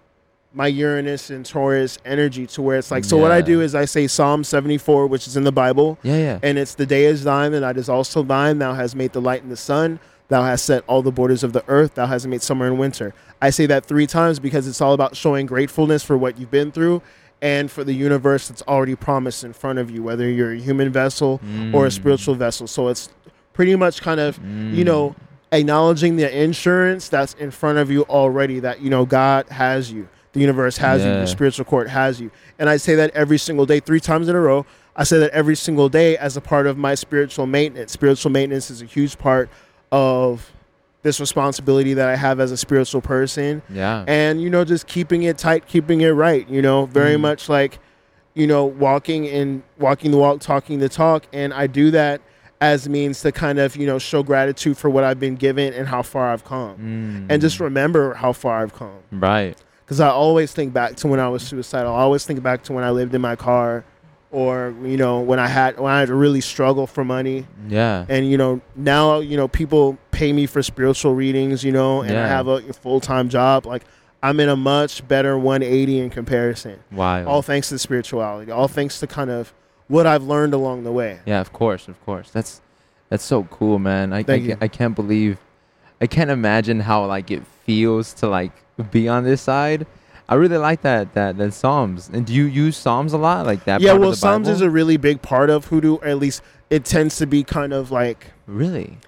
my 0.55 0.67
Uranus 0.67 1.31
and 1.31 1.47
Taurus 1.47 1.99
energy 2.05 2.47
to 2.49 2.61
where 2.61 2.77
it's 2.77 2.91
like, 2.91 3.05
so 3.05 3.17
what 3.17 3.31
I 3.31 3.41
do 3.41 3.63
is 3.63 3.75
I 3.75 3.87
say 3.87 4.07
Psalm 4.07 4.45
74, 4.45 5.07
which 5.07 5.27
is 5.27 5.35
in 5.37 5.45
the 5.45 5.53
Bible, 5.53 5.99
Yeah. 6.03 6.17
Yeah. 6.19 6.39
and 6.43 6.59
it's 6.59 6.75
the 6.75 6.85
day 6.85 7.05
is 7.07 7.25
thine, 7.25 7.53
the 7.53 7.61
night 7.61 7.79
is 7.79 7.89
also 7.89 8.23
thine. 8.23 8.59
Thou 8.59 8.75
hast 8.75 8.95
made 8.95 9.13
the 9.15 9.21
light 9.21 9.43
and 9.43 9.51
the 9.51 9.57
sun. 9.57 9.99
Thou 10.29 10.43
hast 10.43 10.65
set 10.67 10.83
all 10.87 11.01
the 11.03 11.11
borders 11.13 11.43
of 11.43 11.53
the 11.55 11.63
earth. 11.69 11.95
Thou 11.95 12.07
hast 12.07 12.27
made 12.27 12.43
summer 12.43 12.67
and 12.67 12.79
winter. 12.79 13.15
I 13.41 13.51
say 13.51 13.65
that 13.67 13.87
three 13.87 14.07
times 14.07 14.39
because 14.41 14.67
it's 14.69 14.81
all 14.81 14.93
about 14.93 15.17
showing 15.17 15.47
gratefulness 15.47 16.03
for 16.03 16.17
what 16.19 16.39
you've 16.39 16.51
been 16.51 16.71
through 16.71 17.01
and 17.43 17.71
for 17.71 17.83
the 17.85 17.93
universe 17.93 18.49
that's 18.49 18.63
already 18.63 18.95
promised 18.95 19.43
in 19.45 19.53
front 19.53 19.79
of 19.79 19.91
you, 19.91 20.03
whether 20.03 20.27
you're 20.31 20.53
a 20.53 20.59
human 20.59 20.91
vessel 20.91 21.41
or 21.73 21.85
a 21.87 21.89
Mm. 21.89 21.93
spiritual 21.93 22.35
vessel. 22.37 22.67
So 22.67 22.89
it's 22.89 23.11
pretty 23.53 23.75
much 23.77 24.01
kind 24.01 24.21
of, 24.21 24.39
you 24.73 24.83
Mm. 24.83 24.87
know, 24.87 25.17
acknowledging 25.51 26.17
the 26.17 26.35
insurance 26.35 27.09
that's 27.11 27.35
in 27.35 27.51
front 27.51 27.77
of 27.79 27.91
you 27.91 28.03
already 28.05 28.61
that, 28.61 28.81
you 28.81 28.89
know, 28.89 29.05
God 29.05 29.47
has 29.51 29.91
you. 29.93 30.09
The 30.33 30.41
universe 30.41 30.79
has 30.79 31.03
you. 31.05 31.09
the 31.21 31.27
spiritual 31.27 31.65
court 31.67 31.89
has 31.91 32.21
you. 32.21 32.31
And 32.59 32.71
I 32.71 32.79
say 32.79 32.95
that 32.95 33.11
every 33.15 33.37
single 33.39 33.67
day, 33.67 33.81
three 33.81 34.01
times 34.01 34.29
in 34.29 34.37
a 34.37 34.41
row. 34.41 34.65
I 34.95 35.05
say 35.05 35.19
that 35.19 35.31
every 35.33 35.57
single 35.57 35.89
day 35.89 36.17
as 36.17 36.37
a 36.37 36.41
part 36.41 36.67
of 36.67 36.79
my 36.79 36.95
spiritual 36.95 37.47
maintenance. 37.47 37.93
Spiritual 37.93 38.31
maintenance 38.31 38.71
is 38.71 38.81
a 38.81 38.85
huge 38.87 39.19
part 39.19 39.49
of 39.91 40.52
this 41.03 41.19
responsibility 41.21 41.95
that 41.95 42.09
I 42.09 42.17
have 42.17 42.38
as 42.41 42.53
a 42.53 42.57
spiritual 42.57 43.01
person 43.01 43.62
Yeah. 43.69 44.05
and 44.07 44.41
you 44.41 44.49
know 44.51 44.65
just 44.65 44.87
keeping 44.87 45.25
it 45.25 45.38
tight 45.38 45.67
keeping 45.67 46.01
it 46.03 46.11
right 46.11 46.49
you 46.49 46.62
know 46.62 46.87
very 46.87 47.17
Mm. 47.17 47.21
much 47.21 47.49
like 47.49 47.79
you 48.35 48.47
know 48.47 48.65
walking 48.65 49.27
and 49.29 49.62
walking 49.79 50.11
the 50.11 50.17
walk 50.17 50.41
talking 50.41 50.79
the 50.79 50.88
talk 50.88 51.25
and 51.33 51.53
i 51.53 51.67
do 51.67 51.91
that 51.91 52.21
as 52.61 52.88
means 52.88 53.21
to 53.23 53.31
kind 53.33 53.59
of 53.59 53.77
you 53.77 53.87
know 53.87 53.99
show 53.99 54.23
gratitude 54.23 54.79
for 54.79 54.88
what 54.88 55.05
i've 55.05 55.19
been 55.21 55.35
given 55.37 55.75
and 55.75 55.87
how 55.88 56.01
far 56.03 56.31
i've 56.33 56.45
come 56.45 56.77
Mm. 56.79 57.27
and 57.31 57.43
just 57.43 57.61
remember 57.61 58.15
how 58.15 58.33
far 58.33 58.62
i've 58.62 58.73
come 58.73 59.01
right. 59.11 59.57
because 59.85 60.01
i 60.01 60.09
always 60.09 60.53
think 60.53 60.73
back 60.73 60.95
to 60.97 61.09
when 61.09 61.21
i 61.21 61.29
was 61.29 61.43
suicidal 61.43 61.93
i 61.93 61.99
always 61.99 62.25
think 62.25 62.43
back 62.43 62.62
to 62.62 62.73
when 62.73 62.85
i 62.85 62.91
lived 62.91 63.15
in 63.15 63.21
my 63.21 63.37
car 63.37 63.85
or 64.31 64.73
you 64.83 64.97
know 64.97 65.21
when 65.21 65.38
i 65.38 65.47
had 65.49 65.79
when 65.79 65.93
i 65.93 65.99
had 65.99 66.09
to 66.09 66.15
really 66.15 66.41
struggle 66.41 66.87
for 66.87 67.05
money 67.05 67.47
Yeah. 67.69 68.07
and 68.09 68.31
you 68.31 68.38
know 68.38 68.61
now 68.77 69.19
you 69.21 69.37
know 69.37 69.47
people 69.49 69.99
pay 70.23 70.33
me 70.33 70.47
for 70.47 70.63
spiritual 70.63 71.15
readings 71.15 71.65
you 71.65 71.73
know 71.73 72.03
and 72.03 72.17
i 72.17 72.29
have 72.29 72.47
a 72.47 72.61
full-time 72.75 73.29
job 73.29 73.67
like 73.67 73.83
i'm 74.23 74.39
in 74.39 74.49
a 74.49 74.55
much 74.55 75.07
better 75.09 75.37
180 75.37 75.99
in 75.99 76.11
comparison 76.11 76.79
Wow. 76.93 77.25
all 77.27 77.43
thanks 77.43 77.71
to 77.71 77.79
spirituality 77.79 78.53
all 78.53 78.69
thanks 78.69 79.01
to 79.01 79.09
kind 79.09 79.31
of 79.31 79.53
what 79.89 80.07
i've 80.07 80.23
learned 80.23 80.55
along 80.55 80.85
the 80.85 80.93
way 80.93 81.19
Yeah, 81.27 81.41
of 81.41 81.53
course, 81.53 81.89
of 81.89 81.97
course. 82.07 82.31
That's 82.31 82.61
that's 83.11 83.25
so 83.25 83.43
cool, 83.45 83.79
man. 83.79 84.13
I 84.13 84.19
I, 84.19 84.23
Thank 84.23 84.45
ca- 84.45 84.49
you. 84.51 84.57
I 84.61 84.69
can't 84.69 84.95
believe 84.95 85.39
I 86.01 86.07
can't 86.07 86.31
imagine 86.31 86.79
how 86.81 87.05
like 87.17 87.31
it 87.33 87.43
feels 87.67 88.15
to 88.21 88.29
like 88.29 88.53
be 88.93 89.09
on 89.09 89.25
this 89.25 89.43
side. 89.43 89.87
I 90.29 90.35
really 90.37 90.57
like 90.69 90.81
that 90.83 91.13
that 91.15 91.37
that 91.39 91.53
Psalms. 91.53 92.09
And 92.15 92.25
do 92.25 92.33
you 92.33 92.45
use 92.45 92.77
Psalms 92.77 93.13
a 93.13 93.19
lot? 93.19 93.45
Like 93.45 93.65
that 93.65 93.81
yeah 93.81 93.95
well 93.95 94.15
psalms 94.15 94.47
Bible? 94.47 94.55
is 94.57 94.61
a 94.63 94.71
really 94.71 94.97
big 94.99 95.21
part 95.21 95.51
of 95.51 95.67
hoodoo 95.67 95.97
or 95.97 96.07
at 96.07 96.19
least 96.19 96.43
it 96.71 96.85
tends 96.87 97.17
to 97.17 97.27
be 97.27 97.43
kind 97.45 97.73
of 97.75 97.91
like 97.91 98.21
Really? 98.47 98.99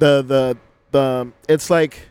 The 0.00 0.22
the 0.22 0.56
the 0.90 1.32
it's 1.48 1.70
like 1.70 2.08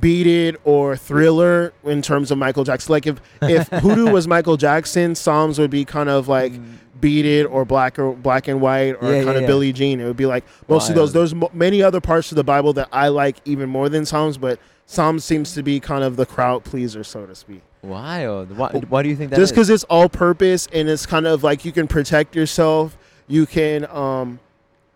beat 0.00 0.26
it 0.26 0.58
or 0.64 0.96
thriller 0.96 1.72
in 1.84 2.00
terms 2.00 2.30
of 2.30 2.38
michael 2.38 2.62
jackson 2.62 2.92
like 2.92 3.06
if 3.06 3.20
if 3.42 3.66
hoodoo 3.82 4.08
was 4.10 4.28
michael 4.28 4.56
jackson 4.56 5.16
psalms 5.16 5.58
would 5.58 5.70
be 5.70 5.84
kind 5.84 6.08
of 6.08 6.28
like 6.28 6.52
beat 7.00 7.26
it 7.26 7.44
or 7.44 7.64
black 7.64 7.98
or 7.98 8.12
black 8.12 8.46
and 8.46 8.60
white 8.60 8.90
or 9.00 9.10
Yeah, 9.10 9.24
kind 9.24 9.26
yeah, 9.26 9.30
of 9.32 9.40
yeah. 9.40 9.46
Billie 9.46 9.72
Jean. 9.72 10.00
It 10.00 10.04
would 10.04 10.18
be 10.18 10.26
like 10.26 10.44
most 10.68 10.90
of 10.90 10.94
those. 10.94 11.14
There's 11.14 11.34
mo- 11.34 11.50
many 11.54 11.82
other 11.82 11.98
parts 11.98 12.30
of 12.30 12.36
the 12.36 12.44
Bible 12.44 12.74
that 12.74 12.88
I 12.92 13.08
like 13.08 13.38
even 13.46 13.70
more 13.70 13.88
than 13.88 14.04
Psalms, 14.04 14.36
but 14.36 14.60
Psalms 14.84 15.24
seems 15.24 15.54
to 15.54 15.62
be 15.62 15.80
kind 15.80 16.04
of 16.04 16.16
the 16.16 16.26
crowd 16.26 16.62
pleaser, 16.62 17.02
so 17.02 17.24
to 17.24 17.34
speak. 17.34 17.62
Wild. 17.80 18.54
Why, 18.54 18.68
why 18.90 19.02
do 19.02 19.08
you 19.08 19.16
think 19.16 19.30
that 19.30 19.36
Just 19.38 19.54
because 19.54 19.70
it's 19.70 19.84
all 19.84 20.10
purpose 20.10 20.68
and 20.74 20.90
it's 20.90 21.06
kind 21.06 21.26
of 21.26 21.42
like 21.42 21.64
you 21.64 21.72
can 21.72 21.88
protect 21.88 22.36
yourself, 22.36 22.98
you 23.28 23.46
can 23.46 23.86
um, 23.86 24.38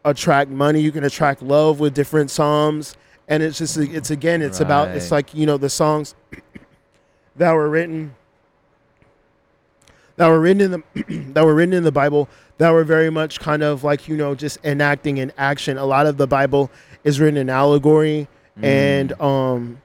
attract 0.05 0.51
money, 0.51 0.81
you 0.81 0.93
can 0.93 1.05
attract 1.05 1.43
love 1.43 1.81
with 1.81 1.95
different 1.95 2.31
Psalms, 2.31 2.97
and 3.29 3.43
it's 3.43 3.59
just 3.59 3.77
it's 3.77 4.11
again 4.11 4.43
it's 4.43 4.61
about 4.61 4.89
it's 4.89 5.11
like 5.11 5.35
you 5.35 5.47
know 5.47 5.57
the 5.57 5.71
songs 5.71 6.15
that 7.37 7.53
were 7.53 7.69
written 7.69 8.15
that 10.17 10.29
were 10.29 10.41
written 10.41 10.61
in 10.61 10.71
the 10.71 10.83
that 11.35 11.45
were 11.45 11.55
written 11.55 11.75
in 11.75 11.83
the 11.85 11.93
Bible 11.93 12.29
that 12.59 12.71
were 12.71 12.85
very 12.85 13.11
much 13.11 13.41
kind 13.41 13.63
of 13.63 13.83
like 13.83 14.07
you 14.09 14.17
know 14.17 14.35
just 14.35 14.59
enacting 14.65 15.17
in 15.19 15.33
action. 15.37 15.79
A 15.79 15.85
lot 15.85 16.07
of 16.07 16.17
the 16.17 16.27
Bible 16.27 16.71
is 17.03 17.21
written 17.21 17.37
in 17.37 17.51
allegory 17.51 18.29
Mm. 18.57 18.65
and 18.65 19.21
um 19.21 19.83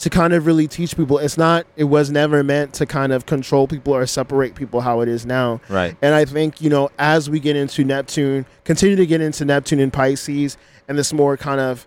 to 0.00 0.10
kind 0.10 0.32
of 0.32 0.46
really 0.46 0.66
teach 0.66 0.96
people. 0.96 1.18
It's 1.18 1.36
not 1.38 1.66
it 1.76 1.84
was 1.84 2.10
never 2.10 2.42
meant 2.42 2.72
to 2.74 2.86
kind 2.86 3.12
of 3.12 3.26
control 3.26 3.66
people 3.68 3.94
or 3.94 4.04
separate 4.06 4.54
people 4.54 4.80
how 4.80 5.00
it 5.00 5.08
is 5.08 5.24
now. 5.26 5.60
right. 5.68 5.96
And 6.02 6.14
I 6.14 6.24
think, 6.24 6.60
you 6.60 6.70
know, 6.70 6.90
as 6.98 7.30
we 7.30 7.38
get 7.40 7.54
into 7.56 7.84
Neptune, 7.84 8.46
continue 8.64 8.96
to 8.96 9.06
get 9.06 9.20
into 9.20 9.44
Neptune 9.44 9.78
and 9.80 9.92
Pisces 9.92 10.56
and 10.88 10.98
this 10.98 11.12
more 11.12 11.36
kind 11.36 11.60
of 11.60 11.86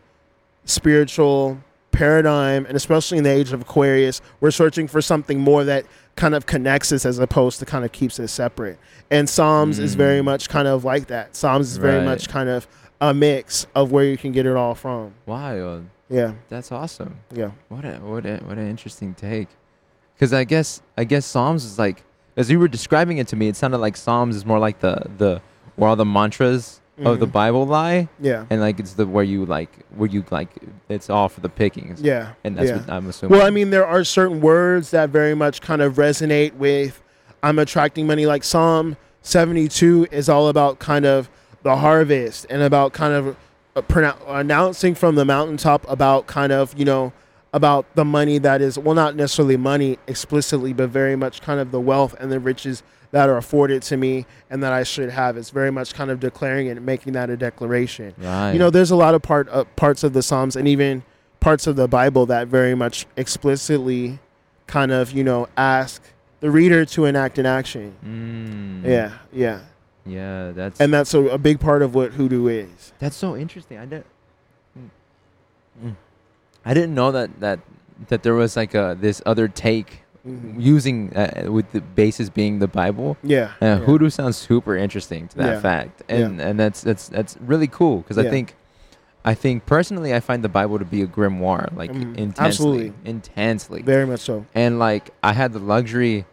spiritual 0.65 1.57
paradigm, 1.91 2.65
and 2.65 2.75
especially 2.75 3.17
in 3.17 3.23
the 3.23 3.29
age 3.29 3.51
of 3.53 3.61
Aquarius, 3.61 4.21
we're 4.39 4.51
searching 4.51 4.87
for 4.87 5.01
something 5.01 5.39
more 5.39 5.63
that 5.63 5.85
kind 6.15 6.33
of 6.35 6.45
connects 6.45 6.91
us 6.91 7.05
as 7.05 7.19
opposed 7.19 7.59
to 7.59 7.65
kind 7.65 7.85
of 7.85 7.91
keeps 7.91 8.19
us 8.19 8.31
separate. 8.31 8.77
And 9.11 9.29
Psalms 9.29 9.79
is 9.79 9.95
very 9.95 10.21
Mm. 10.21 10.25
much 10.25 10.49
kind 10.49 10.67
of 10.67 10.83
like 10.85 11.07
that. 11.07 11.35
Psalms 11.35 11.71
is 11.71 11.77
very 11.77 11.97
Right. 11.97 12.05
much 12.05 12.29
kind 12.29 12.49
of 12.49 12.67
a 13.01 13.13
mix 13.13 13.67
of 13.75 13.91
where 13.91 14.05
you 14.05 14.17
can 14.17 14.31
get 14.31 14.45
it 14.45 14.55
all 14.55 14.75
from. 14.75 15.13
Wild. 15.25 15.85
Yeah, 16.09 16.33
That's 16.49 16.71
awesome. 16.71 17.17
yeah. 17.33 17.51
What 17.69 17.85
a 17.85 17.93
what 17.97 18.25
a 18.25 18.37
what 18.37 18.57
an 18.57 18.69
interesting 18.69 19.13
take. 19.13 19.47
Because 20.15 20.33
I 20.33 20.43
guess 20.43 20.81
I 20.97 21.03
guess 21.05 21.25
Psalms 21.25 21.65
is 21.65 21.79
like 21.79 22.03
as 22.37 22.49
you 22.51 22.59
were 22.59 22.67
describing 22.67 23.17
it 23.17 23.27
to 23.29 23.35
me, 23.35 23.47
it 23.47 23.55
sounded 23.55 23.77
like 23.79 23.95
Psalms 23.97 24.35
is 24.35 24.45
more 24.45 24.59
like 24.59 24.79
the 24.79 25.03
the 25.17 25.41
where 25.75 25.89
all 25.89 25.95
the 25.95 26.05
mantras 26.05 26.79
of 27.03 27.19
the 27.19 27.25
Mhm. 27.25 27.31
Bible 27.31 27.65
lie, 27.65 28.07
Yeah. 28.19 28.45
and 28.51 28.61
like 28.61 28.79
it's 28.79 28.93
the 28.93 29.07
where 29.07 29.23
you 29.23 29.45
like 29.47 29.71
where 29.95 30.07
you 30.07 30.23
like 30.29 30.49
it's 30.89 31.09
all 31.09 31.27
for 31.29 31.41
the 31.41 31.49
pickings. 31.49 32.01
Yeah. 32.01 32.33
and 32.43 32.55
that's 32.55 32.69
yeah. 32.69 32.77
what 32.77 32.89
I'm 32.91 33.07
assuming. 33.09 33.35
Well, 33.37 33.47
I 33.47 33.49
mean, 33.49 33.71
there 33.71 33.87
are 33.87 34.03
certain 34.03 34.41
words 34.41 34.91
that 34.91 35.09
very 35.09 35.33
much 35.33 35.61
kind 35.61 35.81
of 35.81 35.95
resonate 35.95 36.53
with 36.55 37.01
I'm 37.41 37.57
attracting 37.57 38.05
money. 38.05 38.25
Like 38.27 38.43
Psalm 38.43 38.95
72 39.23 40.07
is 40.11 40.29
all 40.29 40.47
about 40.49 40.77
kind 40.79 41.05
of 41.05 41.29
the 41.63 41.77
harvest 41.77 42.45
and 42.49 42.61
about 42.61 42.93
kind 42.93 43.13
of 43.13 43.35
pronou- 43.81 44.17
announcing 44.27 44.93
from 44.95 45.15
the 45.15 45.25
mountaintop 45.25 45.89
about 45.89 46.27
kind 46.27 46.51
of, 46.51 46.77
you 46.77 46.85
know, 46.85 47.11
about 47.53 47.85
the 47.95 48.05
money 48.05 48.37
that 48.39 48.61
is, 48.61 48.77
well, 48.79 48.95
not 48.95 49.15
necessarily 49.15 49.57
money 49.57 49.97
explicitly, 50.07 50.73
but 50.73 50.89
very 50.89 51.15
much 51.15 51.41
kind 51.41 51.59
of 51.59 51.71
the 51.71 51.79
wealth 51.79 52.15
and 52.19 52.31
the 52.31 52.39
riches 52.39 52.81
that 53.11 53.29
are 53.29 53.37
afforded 53.37 53.83
to 53.83 53.95
me 53.95 54.25
and 54.49 54.63
that 54.63 54.73
I 54.73 54.81
should 54.83 55.11
have. 55.11 55.37
It's 55.37 55.51
very 55.51 55.71
much 55.71 55.93
kind 55.93 56.09
of 56.09 56.19
declaring 56.19 56.65
it 56.67 56.77
and 56.77 56.85
making 56.85 57.13
that 57.13 57.29
a 57.29 57.37
declaration 57.37 58.15
right. 58.17 58.53
you 58.53 58.57
know 58.59 58.71
there's 58.71 58.89
a 58.89 58.95
lot 58.95 59.13
of 59.13 59.21
part 59.21 59.47
uh, 59.49 59.65
parts 59.75 60.03
of 60.03 60.13
the 60.13 60.23
psalms 60.23 60.55
and 60.55 60.67
even 60.67 61.03
parts 61.39 61.67
of 61.67 61.75
the 61.75 61.87
bible 61.87 62.25
that 62.25 62.47
very 62.47 62.73
much 62.73 63.05
explicitly 63.17 64.17
kind 64.65 64.91
of 64.91 65.11
you 65.11 65.23
know 65.23 65.47
ask 65.57 66.01
the 66.39 66.49
reader 66.49 66.85
to 66.85 67.05
enact 67.05 67.37
an 67.37 67.45
action 67.45 67.93
Mm. 68.03 68.89
yeah 68.89 69.11
yeah 69.31 69.59
Yeah, 70.05 70.51
that's 70.51 70.79
and 70.81 70.93
that's 70.93 71.13
a, 71.13 71.19
a 71.27 71.37
big 71.37 71.59
part 71.59 71.81
of 71.81 71.95
what 71.95 72.11
hoodoo 72.13 72.47
is 72.47 72.91
That's 72.99 73.15
so 73.15 73.35
interesting. 73.37 73.77
I 73.77 73.85
didn't. 73.85 74.05
Mm. 75.83 75.95
I 76.65 76.73
didn't 76.73 76.95
know 76.95 77.11
that 77.11 77.39
that 77.39 77.59
that 78.09 78.23
there 78.23 78.33
was 78.33 78.55
like 78.55 78.73
a 78.73 78.97
this 78.99 79.21
other 79.25 79.47
take 79.47 79.99
Mhm. 80.25 80.55
using 80.57 81.13
uh, 81.17 81.51
with 81.51 81.69
the 81.73 81.81
basis 81.81 82.29
being 82.29 82.59
the 82.59 82.67
Bible. 82.67 83.17
Yeah. 83.23 83.51
Uh, 83.61 83.65
yeah. 83.65 83.75
Hoodoo 83.79 84.09
sounds 84.09 84.37
super 84.37 84.77
interesting 84.77 85.27
to 85.29 85.37
that 85.39 85.53
Yeah. 85.55 85.59
fact, 85.59 86.01
and 86.07 86.39
and 86.39 86.57
that's 86.57 86.79
that's 86.81 87.09
that's 87.09 87.37
really 87.41 87.67
cool 87.67 87.97
because 87.97 88.17
I 88.17 88.29
think, 88.29 88.55
I 89.25 89.33
think 89.33 89.65
personally, 89.65 90.13
I 90.15 90.21
find 90.21 90.41
the 90.41 90.47
Bible 90.47 90.79
to 90.79 90.85
be 90.85 91.01
a 91.01 91.07
grimoire, 91.07 91.75
like 91.75 91.91
Mm, 91.91 92.15
intensely, 92.17 92.45
absolutely. 92.45 92.93
intensely, 93.03 93.81
Very 93.81 94.05
much 94.05 94.21
so. 94.21 94.45
and 94.55 94.79
like 94.79 95.09
I 95.21 95.33
had 95.33 95.51
the 95.51 95.59
luxury 95.59 96.23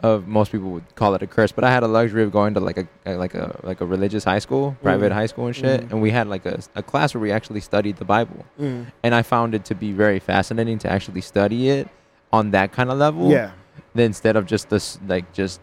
of 0.00 0.26
most 0.26 0.50
people 0.50 0.70
would 0.70 0.94
call 0.94 1.14
it 1.14 1.22
a 1.22 1.26
curse, 1.26 1.52
but 1.52 1.62
I 1.62 1.70
had 1.70 1.82
a 1.82 1.86
luxury 1.88 2.22
of 2.22 2.32
going 2.32 2.54
to 2.54 2.60
like 2.60 2.78
a, 3.04 3.10
like 3.16 3.34
a 3.34 3.58
like 3.62 3.80
a 3.80 3.86
religious 3.86 4.24
high 4.24 4.38
school, 4.38 4.76
private 4.82 5.12
Mhm. 5.12 5.14
high 5.14 5.26
school 5.26 5.46
and 5.46 5.54
shit, 5.54 5.82
Mhm. 5.82 5.90
and 5.92 6.02
we 6.02 6.10
had 6.10 6.26
like 6.26 6.46
a, 6.46 6.58
a 6.74 6.82
class 6.82 7.14
where 7.14 7.20
we 7.20 7.30
actually 7.30 7.60
studied 7.60 7.96
the 7.96 8.04
Bible, 8.06 8.44
Mm. 8.60 8.86
and 9.02 9.14
I 9.14 9.22
found 9.22 9.54
it 9.54 9.64
to 9.66 9.74
be 9.74 9.92
very 9.92 10.18
fascinating 10.18 10.78
to 10.78 10.90
actually 10.90 11.20
study 11.20 11.68
it 11.68 11.88
on 12.32 12.50
that 12.52 12.72
kind 12.72 12.90
of 12.90 12.98
level 12.98 13.30
Yeah. 13.30 13.50
than 13.94 14.06
instead 14.06 14.36
of 14.36 14.46
just 14.46 14.70
this 14.70 14.98
like 15.06 15.32
just 15.32 15.60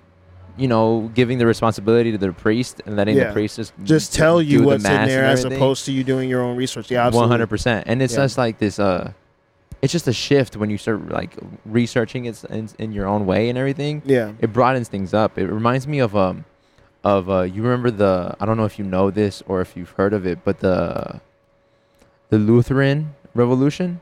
you 0.57 0.67
know 0.67 1.09
giving 1.13 1.37
the 1.39 1.45
responsibility 1.45 2.11
to 2.11 2.17
the 2.17 2.31
priest 2.31 2.81
and 2.85 2.95
letting 2.95 3.15
Yeah. 3.17 3.27
the 3.27 3.33
priest 3.33 3.55
just 3.57 3.73
Just 3.83 4.13
tell 4.13 4.41
you 4.41 4.59
the 4.61 4.65
what's 4.67 4.85
in 4.85 4.91
mass 4.91 5.07
there 5.07 5.23
as 5.25 5.43
opposed 5.45 5.85
to 5.85 5.91
you 5.91 6.03
doing 6.03 6.29
your 6.29 6.41
own 6.41 6.55
research. 6.57 6.91
Yeah, 6.91 7.05
absolutely. 7.07 7.29
hundred 7.29 7.47
percent, 7.49 7.85
and 7.87 8.01
it's 8.01 8.13
Yeah. 8.13 8.23
just 8.23 8.37
like 8.37 8.57
this. 8.59 8.77
Uh, 8.79 9.11
it's 9.87 9.93
just 9.93 10.07
a 10.09 10.13
shift 10.13 10.57
when 10.57 10.69
you 10.69 10.77
start 10.77 11.07
like 11.07 11.31
researching 11.63 12.25
it 12.25 12.43
in, 12.43 12.67
in 12.77 12.91
your 12.91 13.07
own 13.07 13.25
way 13.25 13.47
and 13.47 13.57
everything. 13.57 14.01
Yeah. 14.05 14.33
It 14.41 14.51
broadens 14.51 14.89
things 14.89 15.13
up. 15.13 15.37
It 15.37 15.47
reminds 15.47 15.87
me 15.87 15.99
of 15.99 16.13
um, 16.13 16.43
of 17.05 17.29
uh, 17.29 17.43
you 17.43 17.63
remember 17.63 17.89
the 17.89 18.35
I 18.39 18.45
don't 18.45 18.57
know 18.57 18.65
if 18.65 18.77
you 18.77 18.83
know 18.83 19.09
this 19.11 19.41
or 19.47 19.61
if 19.61 19.77
you've 19.77 19.91
heard 19.91 20.11
of 20.11 20.27
it, 20.27 20.39
but 20.43 20.59
the 20.59 21.21
the 22.29 22.37
Lutheran 22.37 23.15
Revolution 23.33 24.01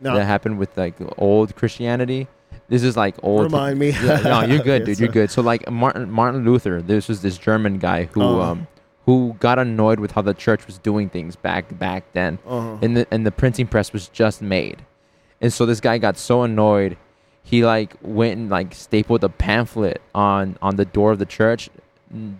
No. 0.00 0.14
that 0.14 0.24
happened 0.24 0.58
with 0.58 0.76
like 0.76 0.94
old 1.18 1.56
Christianity. 1.56 2.28
This 2.68 2.82
is 2.84 2.96
like 2.96 3.16
old. 3.22 3.44
Remind 3.50 3.78
me. 3.78 3.90
No, 3.90 4.42
you're 4.44 4.60
good, 4.62 4.84
dude. 4.86 5.00
You're 5.00 5.08
good. 5.08 5.30
So 5.30 5.42
like 5.42 5.68
Martin 5.70 6.10
Martin 6.10 6.44
Luther, 6.44 6.80
this 6.80 7.08
was 7.08 7.22
this 7.22 7.36
German 7.38 7.78
guy 7.78 8.04
who 8.04 8.22
Uh-huh. 8.22 8.50
um 8.52 8.66
who 9.06 9.36
got 9.40 9.58
annoyed 9.58 10.00
with 10.00 10.12
how 10.12 10.22
the 10.22 10.34
church 10.34 10.66
was 10.66 10.78
doing 10.78 11.08
things 11.10 11.36
back 11.36 11.78
back 11.78 12.04
then, 12.12 12.38
Uh-huh. 12.46 12.78
and 12.82 12.96
the 12.96 13.06
and 13.10 13.26
the 13.26 13.32
printing 13.32 13.66
press 13.66 13.92
was 13.92 14.08
just 14.08 14.40
made, 14.42 14.84
and 15.40 15.52
so 15.52 15.66
this 15.66 15.80
guy 15.80 15.98
got 15.98 16.16
so 16.16 16.42
annoyed, 16.42 16.96
he 17.42 17.64
like 17.64 17.96
went 18.02 18.38
and 18.38 18.50
like 18.50 18.74
stapled 18.74 19.22
a 19.24 19.28
pamphlet 19.28 20.00
on 20.14 20.56
on 20.62 20.76
the 20.76 20.84
door 20.84 21.12
of 21.12 21.18
the 21.18 21.26
church, 21.26 21.68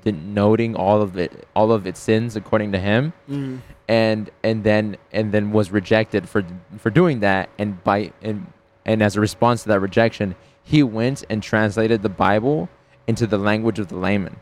denoting 0.03 0.75
all 0.77 1.03
of 1.03 1.17
it 1.17 1.47
all 1.55 1.73
of 1.73 1.87
its 1.87 2.01
sins 2.01 2.37
according 2.37 2.73
to 2.73 2.79
him. 2.79 3.13
Mm. 3.31 3.61
and 3.89 4.31
and 4.43 4.65
then 4.65 4.97
and 5.13 5.33
then 5.33 5.53
was 5.53 5.71
rejected 5.71 6.29
for 6.29 6.45
for 6.79 6.91
doing 6.91 7.21
that. 7.21 7.49
And 7.59 7.83
by 7.85 8.13
and 8.23 8.47
and 8.87 9.03
as 9.03 9.17
a 9.17 9.21
response 9.21 9.63
to 9.65 9.69
that 9.69 9.81
rejection 9.81 10.35
he 10.63 10.83
went 10.83 11.23
and 11.29 11.43
translated 11.43 12.01
the 12.03 12.09
bible 12.09 12.71
into 13.07 13.27
the 13.27 13.37
language 13.37 13.79
of 13.79 13.89
the 13.89 13.97
layman 13.97 14.37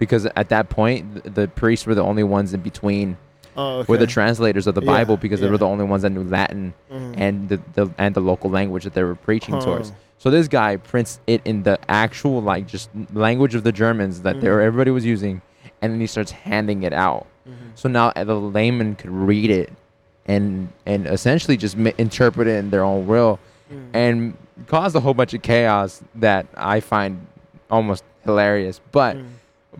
because 0.00 0.26
at 0.34 0.48
that 0.48 0.68
point 0.70 1.32
the, 1.36 1.46
priests 1.46 1.86
were 1.86 1.94
the 1.94 2.02
only 2.02 2.24
ones 2.24 2.52
in 2.52 2.60
between 2.60 3.16
Oh, 3.56 3.84
were 3.88 3.98
the 3.98 4.06
translators 4.06 4.66
of 4.66 4.74
the 4.74 4.80
Yeah, 4.80 4.86
bible 4.92 5.16
because 5.16 5.40
they 5.40 5.48
were 5.50 5.58
the 5.58 5.66
only 5.66 5.84
ones 5.84 6.02
that 6.02 6.10
knew 6.10 6.24
latin 6.24 6.72
Mhm. 6.90 7.14
and 7.16 7.48
the, 7.48 7.60
the 7.74 7.90
and 7.98 8.14
the 8.14 8.20
local 8.20 8.48
language 8.50 8.84
that 8.84 8.94
they 8.94 9.02
were 9.04 9.14
preaching 9.16 9.54
Huh. 9.54 9.60
towards 9.60 9.92
so 10.18 10.30
this 10.30 10.48
guy 10.48 10.76
prints 10.76 11.20
it 11.26 11.40
in 11.44 11.62
the 11.64 11.78
actual 11.88 12.40
like 12.42 12.66
just 12.66 12.88
language 13.12 13.54
of 13.54 13.62
the 13.64 13.72
germans 13.72 14.22
that 14.22 14.36
were, 14.36 14.58
Mhm. 14.60 14.64
everybody 14.66 14.90
was 14.90 15.04
using 15.04 15.42
and 15.82 15.92
then 15.92 16.00
he 16.00 16.06
starts 16.06 16.30
handing 16.30 16.82
it 16.84 16.92
out 16.92 17.26
Mhm. 17.48 17.52
so 17.74 17.88
now 17.88 18.12
uh, 18.16 18.24
the 18.24 18.34
layman 18.40 18.94
could 18.94 19.10
read 19.10 19.50
it 19.50 19.70
and 20.26 20.68
and 20.86 21.06
essentially 21.06 21.56
just 21.56 21.76
mi- 21.76 21.92
interpret 21.98 22.46
it 22.46 22.56
in 22.56 22.70
their 22.70 22.84
own 22.84 23.06
will 23.06 23.38
Mhm. 23.72 23.88
and 23.92 24.34
cause 24.68 24.94
a 24.94 25.00
whole 25.00 25.14
bunch 25.14 25.34
of 25.34 25.42
chaos 25.42 26.02
that 26.14 26.46
I 26.56 26.80
find 26.80 27.26
almost 27.70 28.04
hilarious. 28.24 28.80
But 28.92 29.16
Mhm. 29.16 29.24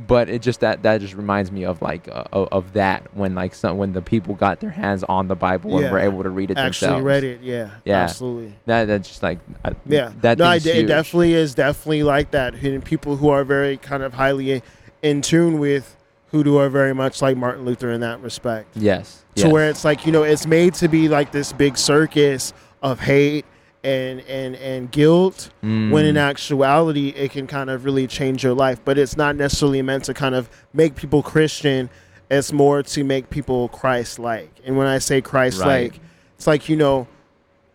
But 0.07 0.29
it 0.29 0.40
just 0.40 0.61
that 0.61 0.83
that 0.85 1.00
just 1.00 1.14
reminds 1.14 1.50
me 1.50 1.64
of 1.64 1.83
like 1.83 2.07
uh, 2.09 2.24
of, 2.33 2.72
that 2.74 3.14
when 3.16 3.35
like 3.35 3.55
some 3.55 3.76
when 3.76 3.92
the 3.92 4.00
people 4.03 4.35
got 4.35 4.61
their 4.61 4.70
hands 4.70 5.03
on 5.05 5.26
the 5.29 5.35
Bible 5.35 5.79
and 5.79 5.90
were 5.90 5.98
able 5.98 6.22
to 6.22 6.31
read 6.31 6.50
it 6.50 6.59
actually 6.59 6.87
themselves. 6.87 7.05
read 7.05 7.24
it. 7.24 7.40
Yeah. 7.40 7.70
Yeah. 7.85 8.03
Absolutely. 8.03 8.55
That 8.66 8.85
that's 8.85 9.09
just 9.09 9.22
like 9.22 9.40
I, 9.64 9.72
Yeah. 9.87 10.12
that 10.20 10.38
no, 10.38 10.44
I 10.44 10.57
it 10.57 10.62
huge. 10.62 10.87
definitely 10.87 11.35
is 11.35 11.55
definitely 11.55 12.05
like 12.05 12.31
that. 12.31 12.55
And 12.55 12.85
people 12.85 13.16
who 13.16 13.31
are 13.31 13.42
very 13.42 13.76
kind 13.79 14.03
of 14.05 14.14
highly 14.14 14.62
in 15.03 15.22
tune 15.22 15.59
with 15.59 15.96
Hoodoo 16.31 16.57
are 16.59 16.68
very 16.68 16.94
much 16.94 17.20
like 17.20 17.37
Martin 17.37 17.64
Luther 17.64 17.90
in 17.90 18.00
that 18.03 18.20
respect. 18.20 18.68
yes 18.76 19.24
To 19.35 19.42
yes. 19.42 19.53
where 19.53 19.68
it's 19.68 19.85
like, 19.85 20.07
you 20.07 20.12
know, 20.12 20.22
it's 20.22 20.46
made 20.46 20.74
to 20.74 20.87
be 20.87 21.09
like 21.09 21.33
this 21.33 21.53
big 21.53 21.76
circus 21.76 22.53
of 22.81 23.00
hate 23.00 23.44
and 23.83 24.21
and 24.29 24.57
and 24.57 24.90
guilt 24.93 25.51
when 25.62 26.05
in 26.05 26.14
Mm. 26.16 26.19
actuality 26.19 27.09
it 27.16 27.31
can 27.31 27.47
kind 27.47 27.71
of 27.71 27.85
really 27.87 28.07
change 28.07 28.45
your 28.45 28.53
life 28.53 28.79
but 28.85 28.99
it's 28.99 29.16
not 29.16 29.37
necessarily 29.37 29.81
meant 29.81 30.05
to 30.05 30.12
kind 30.14 30.35
of 30.35 30.51
make 30.75 30.97
people 30.97 31.23
christian 31.23 31.88
it's 32.31 32.53
more 32.53 32.83
to 32.83 33.05
make 33.05 33.31
people 33.31 33.69
christ 33.69 34.19
like 34.19 34.51
and 34.66 34.77
when 34.77 34.87
i 34.87 34.99
say 34.99 35.23
christ 35.23 35.61
like 35.61 35.93
Right. 35.93 36.01
it's 36.37 36.47
like 36.47 36.69
you 36.69 36.77
know 36.77 37.07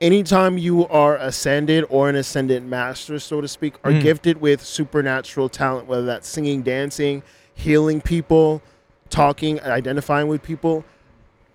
anytime 0.02 0.58
you 0.58 0.88
are 0.88 1.16
ascended 1.18 1.86
or 1.90 2.10
an 2.10 2.16
ascendant 2.16 2.68
master 2.68 3.18
so 3.18 3.42
to 3.42 3.48
speak 3.48 3.76
are 3.84 3.92
Mm. 3.92 4.02
gifted 4.02 4.42
with 4.42 4.62
supernatural 4.64 5.50
talent 5.50 5.88
whether 5.88 6.06
that's 6.06 6.28
singing 6.28 6.62
dancing 6.62 7.24
healing 7.54 8.00
people 8.02 8.62
talking 9.10 9.60
identifying 9.62 10.28
with 10.28 10.44
people 10.44 10.84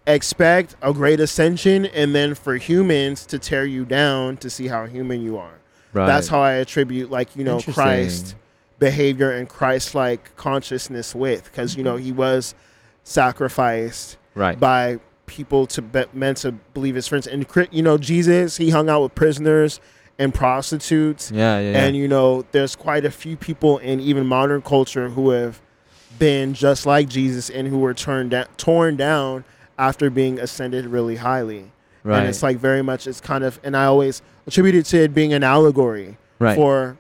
expect 0.07 0.77
a 0.83 0.93
great 0.93 1.21
ascension 1.21 1.87
and 1.87 2.15
then 2.15 2.35
for 2.35 2.57
humans 2.57 3.27
to 3.27 3.39
tear 3.39 3.65
you 3.65 3.85
down 3.85 4.37
to 4.39 4.49
see 4.49 4.67
how 4.67 4.87
human 4.87 5.21
you 5.21 5.37
are 5.37 5.61
right. 5.93 6.07
that's 6.07 6.29
how 6.29 6.41
I 6.41 6.53
attribute 6.53 7.11
like 7.11 7.37
you 7.37 7.45
know. 7.45 7.61
Christ 7.61 8.35
behavior 8.79 9.31
and 9.31 9.49
Christ 9.49 9.95
like 9.95 10.35
consciousness 10.37 11.15
with 11.15 11.45
because 11.45 11.77
you 11.77 11.85
know 11.85 11.97
he 11.97 12.13
was 12.13 12.55
sacrificed 13.05 14.17
right 14.35 14.59
by 14.59 14.99
people 15.27 15.67
to 15.67 15.83
be, 15.83 16.05
meant 16.13 16.39
to 16.39 16.53
believe 16.53 16.95
his 16.95 17.07
friends 17.07 17.27
and 17.27 17.47
you 17.71 17.83
know 17.83 17.99
Jesus 17.99 18.57
he 18.57 18.71
hung 18.71 18.89
out 18.89 19.03
with 19.03 19.15
prisoners 19.15 19.81
and 20.19 20.35
prostitutes 20.35 21.31
yeah 21.31 21.61
yeah, 21.61 21.73
yeah. 21.73 21.85
and 21.85 21.97
you 21.97 22.09
know 22.09 22.45
there's 22.53 22.75
quite 22.75 23.05
a 23.05 23.11
few 23.11 23.37
people 23.37 23.79
in 23.79 24.01
even 24.01 24.27
modern 24.27 24.63
culture 24.63 25.11
who 25.11 25.31
have 25.31 25.61
been 26.19 26.55
just 26.55 26.87
like 26.87 27.09
Jesus 27.09 27.51
and 27.51 27.69
who 27.69 27.79
were 27.79 27.95
turned 27.95 28.31
da- 28.31 28.47
torn 28.57 28.97
down 28.97 29.45
after 29.81 30.11
being 30.11 30.39
ascended 30.39 30.85
really 30.87 31.17
highly 31.17 31.65
right 32.05 32.19
and 32.21 32.29
it's 32.29 32.43
like 32.43 32.57
very 32.59 32.83
much 32.83 33.07
it's 33.07 33.21
kind 33.21 33.43
of 33.45 33.59
and 33.65 33.77
i 33.77 33.85
always 33.85 34.21
attribute 34.47 34.75
it 34.75 34.85
to 34.85 34.99
it 35.05 35.13
being 35.15 35.33
an 35.33 35.43
allegory 35.43 36.17
right 36.39 36.55
for 36.57 36.97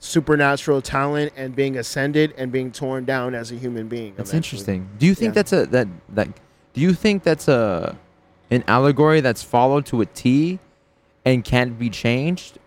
supernatural 0.00 0.80
talent 0.80 1.32
and 1.36 1.56
being 1.56 1.76
ascended 1.76 2.32
and 2.38 2.52
being 2.52 2.70
torn 2.70 3.04
down 3.04 3.34
as 3.34 3.50
a 3.50 3.56
human 3.56 3.88
being 3.88 4.14
That's 4.16 4.30
eventually. 4.30 4.58
interesting. 4.60 4.88
Do 4.98 5.06
you 5.06 5.14
think 5.14 5.30
Yeah. 5.30 5.42
that's 5.42 5.52
a 5.52 5.66
that 5.66 5.88
like? 6.14 6.30
Do 6.74 6.80
you 6.80 6.92
think 6.94 7.24
that's 7.24 7.48
a 7.48 7.96
an 8.50 8.62
allegory 8.68 9.20
that's 9.20 9.42
followed 9.42 9.86
to 9.86 10.00
a 10.00 10.06
T 10.06 10.60
and 11.24 11.44
can't 11.44 11.76
be 11.78 11.90
changed? 11.90 12.58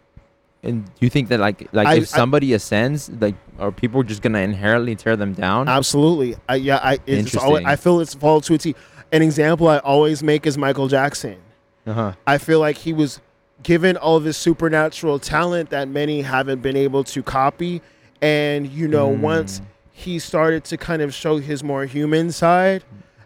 And 0.64 0.84
do 0.86 0.92
you 1.00 1.10
think 1.10 1.30
that 1.30 1.40
like 1.40 1.70
like 1.72 1.88
I- 1.88 1.96
if 1.96 2.04
I- 2.14 2.18
somebody 2.20 2.54
ascends, 2.54 3.10
like 3.20 3.36
are 3.60 3.72
people 3.72 4.04
just 4.04 4.22
gonna 4.22 4.40
inherently 4.40 4.96
tear 4.96 5.16
them 5.16 5.34
down? 5.34 5.70
absolutely 5.70 6.36
I, 6.50 6.56
yeah 6.56 6.80
i 6.84 6.94
it's 7.08 7.36
always, 7.36 7.62
Interesting. 7.62 7.66
i 7.68 7.76
feel 7.78 8.00
it's 8.02 8.14
followed 8.16 8.44
to 8.44 8.56
a 8.56 8.58
t 8.58 8.76
an 9.12 9.22
example 9.22 9.68
i 9.68 9.78
always 9.80 10.22
make 10.24 10.46
is 10.46 10.58
michael 10.58 10.88
jackson 10.88 11.38
Uh-huh. 11.86 12.14
i 12.28 12.38
feel 12.38 12.60
like 12.60 12.78
he 12.78 12.94
was 12.94 13.20
given 13.64 13.98
all 13.98 14.18
of 14.18 14.24
this 14.24 14.38
supernatural 14.38 15.20
talent 15.20 15.70
that 15.70 15.88
many 15.88 16.22
haven't 16.22 16.62
been 16.62 16.76
able 16.78 17.04
to 17.04 17.22
copy 17.24 17.82
and 18.22 18.68
you 18.70 18.88
know 18.88 19.10
Mm. 19.10 19.20
once 19.20 19.62
he 19.92 20.18
started 20.20 20.64
to 20.66 20.78
kind 20.78 21.02
of 21.02 21.14
show 21.14 21.38
his 21.38 21.64
more 21.64 21.86
human 21.86 22.32
side 22.32 22.84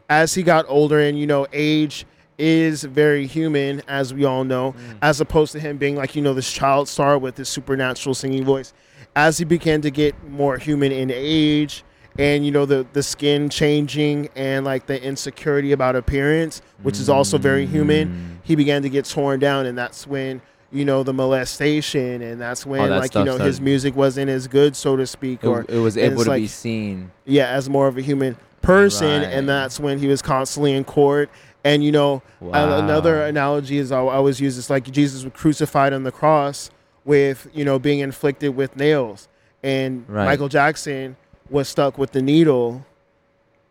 as 0.09 0.33
he 0.33 0.43
got 0.43 0.65
older 0.67 0.99
and 0.99 1.17
you 1.17 1.25
know 1.27 1.47
age 1.53 2.05
is 2.37 2.83
very 2.83 3.27
human 3.27 3.81
as 3.87 4.13
we 4.13 4.25
all 4.25 4.43
know 4.43 4.73
Mm. 4.73 4.97
as 5.01 5.21
opposed 5.21 5.51
to 5.53 5.59
him 5.59 5.77
being 5.77 5.95
like 5.95 6.15
you 6.15 6.21
know 6.21 6.33
this 6.33 6.51
child 6.51 6.89
star 6.89 7.17
with 7.17 7.35
this 7.35 7.47
supernatural 7.49 8.13
singing 8.13 8.43
voice 8.43 8.73
as 9.15 9.37
he 9.37 9.45
began 9.45 9.79
to 9.81 9.89
get 9.89 10.13
more 10.29 10.57
human 10.57 10.91
in 10.91 11.09
age 11.13 11.83
and 12.17 12.45
you 12.45 12.51
know 12.51 12.65
the 12.65 12.85
the 12.93 13.03
skin 13.03 13.49
changing 13.49 14.29
and 14.35 14.65
like 14.65 14.85
the 14.87 15.01
insecurity 15.03 15.71
about 15.71 15.95
appearance 15.95 16.61
which 16.83 16.99
is 16.99 17.09
also 17.09 17.37
very 17.37 17.65
human 17.65 18.07
Mm. 18.07 18.37
he 18.43 18.55
began 18.55 18.81
to 18.83 18.89
get 18.89 19.05
torn 19.05 19.39
down 19.39 19.65
and 19.65 19.77
that's 19.77 20.07
when 20.07 20.41
you 20.71 20.85
know 20.85 21.03
the 21.03 21.13
molestation 21.13 22.21
and 22.21 22.39
that's 22.39 22.65
when 22.65 22.81
Oh, 22.81 22.87
that 22.89 22.95
like 22.99 23.03
you 23.15 23.21
stuff 23.21 23.25
know 23.25 23.31
his 23.33 23.55
started- 23.57 23.61
music 23.63 23.95
wasn't 23.95 24.29
as 24.29 24.47
good 24.47 24.75
so 24.75 24.95
to 24.95 25.05
speak 25.07 25.43
It, 25.43 25.47
or 25.47 25.65
it 25.67 25.77
was 25.79 25.95
and 25.97 26.05
able 26.05 26.13
it's 26.21 26.23
to 26.25 26.29
be 26.35 26.41
like- 26.41 26.49
seen. 26.49 27.11
yeah 27.25 27.47
as 27.49 27.69
more 27.69 27.87
of 27.87 27.97
a 27.97 28.01
human 28.01 28.37
person 28.61 29.21
Right. 29.21 29.31
and 29.31 29.47
that's 29.47 29.79
when 29.79 29.99
he 29.99 30.07
was 30.07 30.21
constantly 30.21 30.73
in 30.73 30.83
court 30.85 31.29
and 31.63 31.83
you 31.83 31.91
know 31.91 32.21
Wow. 32.39 32.79
another 32.79 33.21
analogy 33.23 33.77
is 33.77 33.91
I 33.91 33.97
I 33.99 34.15
always 34.15 34.39
use 34.39 34.55
this 34.55 34.69
like 34.69 34.89
Jesus 34.91 35.23
was 35.23 35.33
crucified 35.33 35.93
on 35.93 36.03
the 36.03 36.11
cross 36.11 36.69
with 37.03 37.47
you 37.53 37.65
know 37.65 37.77
being 37.77 37.99
inflicted 37.99 38.55
with 38.55 38.75
nails 38.77 39.27
and 39.63 40.05
Right. 40.07 40.25
Michael 40.25 40.47
Jackson 40.49 41.15
was 41.49 41.67
stuck 41.69 41.97
with 41.97 42.11
the 42.11 42.21
needle 42.21 42.85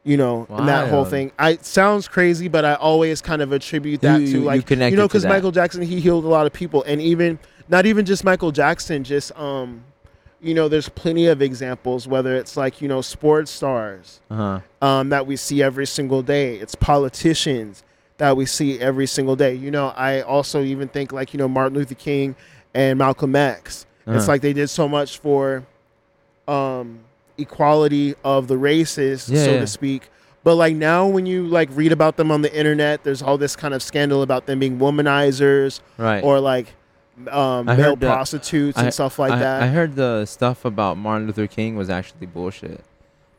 you 0.04 0.16
know 0.16 0.46
and 0.50 0.68
that 0.68 0.88
whole 0.90 1.04
thing 1.04 1.32
I 1.38 1.50
it 1.50 1.64
sounds 1.64 2.08
crazy 2.08 2.46
but 2.48 2.64
I 2.64 2.74
always 2.74 3.20
kind 3.22 3.40
of 3.42 3.52
attribute 3.52 4.00
that 4.02 4.20
You- 4.20 4.26
to 4.26 4.32
you- 4.32 4.38
you 4.40 4.44
like 4.44 4.70
you 4.70 4.76
know 4.96 5.08
because. 5.08 5.24
Michael 5.24 5.50
Jackson 5.50 5.82
he 5.82 5.98
healed 6.00 6.24
a 6.24 6.28
lot 6.28 6.46
of 6.46 6.52
people 6.52 6.82
and 6.84 7.00
even 7.00 7.38
not 7.68 7.86
even 7.86 8.04
just 8.04 8.24
Michael 8.24 8.52
Jackson, 8.52 9.02
just 9.04 9.32
um, 9.38 9.82
you 10.42 10.52
know, 10.52 10.68
there's 10.68 10.90
plenty 10.90 11.28
of 11.28 11.40
examples. 11.40 12.06
Whether 12.06 12.36
it's 12.36 12.54
like 12.58 12.82
you 12.82 12.88
know 12.88 13.00
sports 13.00 13.50
stars 13.50 14.20
Uh-huh. 14.30 14.60
um, 14.86 15.08
that 15.08 15.26
we 15.26 15.36
see 15.36 15.62
every 15.62 15.86
single 15.86 16.20
day, 16.20 16.56
it's 16.56 16.74
politicians 16.74 17.82
that 18.18 18.36
we 18.36 18.44
see 18.44 18.78
every 18.78 19.06
single 19.06 19.34
day. 19.36 19.54
You 19.54 19.70
know, 19.70 19.94
I 19.96 20.20
also 20.20 20.62
even 20.62 20.88
think 20.88 21.10
like 21.10 21.32
you 21.32 21.38
know 21.38 21.48
Martin 21.48 21.78
Luther 21.78 21.94
King 21.94 22.36
and 22.74 22.98
Malcolm 22.98 23.34
X. 23.34 23.86
It's 24.06 24.08
Uh-huh. 24.24 24.32
like 24.32 24.42
they 24.42 24.52
did 24.52 24.68
so 24.68 24.86
much 24.86 25.16
for 25.18 25.64
um, 26.46 26.98
equality 27.38 28.14
of 28.24 28.48
the 28.48 28.56
races, 28.58 29.28
Yeah, 29.28 29.44
so 29.44 29.50
yeah. 29.52 29.60
to 29.60 29.66
speak. 29.66 30.08
But 30.42 30.56
like 30.56 30.76
now, 30.76 31.06
when 31.06 31.24
you 31.26 31.46
like 31.46 31.68
read 31.72 31.92
about 31.92 32.16
them 32.16 32.30
on 32.30 32.42
the 32.42 32.54
internet, 32.54 33.02
there's 33.02 33.22
all 33.22 33.38
this 33.38 33.56
kind 33.56 33.72
of 33.74 33.82
scandal 33.82 34.22
about 34.22 34.46
them 34.46 34.58
being 34.58 34.78
womanizers 34.78 35.80
Right. 35.96 36.22
or 36.22 36.38
like 36.40 36.74
um, 37.30 37.66
male 37.66 37.96
that- 37.96 38.00
prostitutes 38.00 38.76
and 38.78 38.92
stuff 38.92 39.18
like 39.18 39.32
I, 39.32 39.38
that. 39.38 39.62
I 39.62 39.66
heard 39.68 39.96
the 39.96 40.26
stuff 40.26 40.64
about 40.64 40.98
Martin 40.98 41.26
Luther 41.26 41.46
King 41.46 41.76
was 41.76 41.88
actually 41.88 42.26
bullshit. 42.26 42.84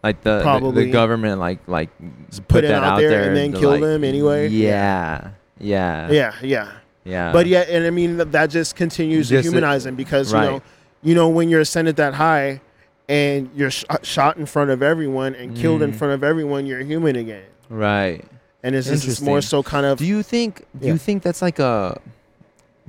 Like 0.04 0.22
the 0.22 0.38
the, 0.38 0.44
Probably. 0.44 0.86
the 0.86 0.92
government 0.92 1.40
like 1.40 1.60
like 1.68 1.90
put 1.98 2.48
put 2.48 2.62
that 2.62 2.84
out 2.84 2.98
there 3.00 3.10
there 3.10 3.28
and 3.28 3.36
then 3.38 3.52
to, 3.54 3.60
killed 3.60 3.82
like- 3.82 3.90
him 3.96 4.04
anyway. 4.04 4.48
Yeah. 4.50 5.30
Yeah. 5.60 6.10
yeah, 6.12 6.34
yeah. 6.42 6.72
Yeah. 7.04 7.32
But 7.32 7.46
yeah, 7.46 7.62
and 7.62 7.86
I 7.86 7.92
mean 7.92 8.18
that, 8.18 8.50
just 8.50 8.76
continues 8.76 9.30
to 9.30 9.36
Just, 9.36 9.48
uh, 9.48 9.52
humanize 9.52 9.86
him 9.86 9.96
because 9.96 10.34
you 10.34 10.40
know, 10.40 10.62
you 11.04 11.14
know 11.16 11.30
when 11.30 11.50
you're 11.50 11.62
ascended 11.62 11.96
that 11.98 12.16
high, 12.16 12.62
and 13.08 13.50
you're 13.56 13.72
sh- 13.72 13.86
shot 14.04 14.38
in 14.38 14.46
front 14.46 14.70
of 14.72 14.82
everyone 14.82 15.36
and 15.36 15.56
killed 15.56 15.82
in 15.82 15.92
Mm. 15.92 15.96
front 15.96 16.14
of 16.14 16.24
everyone, 16.24 16.66
you're 16.66 16.80
human 16.82 17.16
again. 17.16 17.44
Right. 17.70 18.24
And 18.64 18.76
it's 18.76 18.88
just 18.90 19.22
more 19.22 19.42
so 19.42 19.62
kind 19.62 19.86
of 19.86 20.00
Do 20.00 20.06
you 20.06 20.24
think 20.24 20.66
do 20.80 20.88
Yeah. 20.88 20.94
you 20.94 20.98
think 20.98 21.22
that's 21.24 21.42
like 21.42 21.60
a 21.60 22.00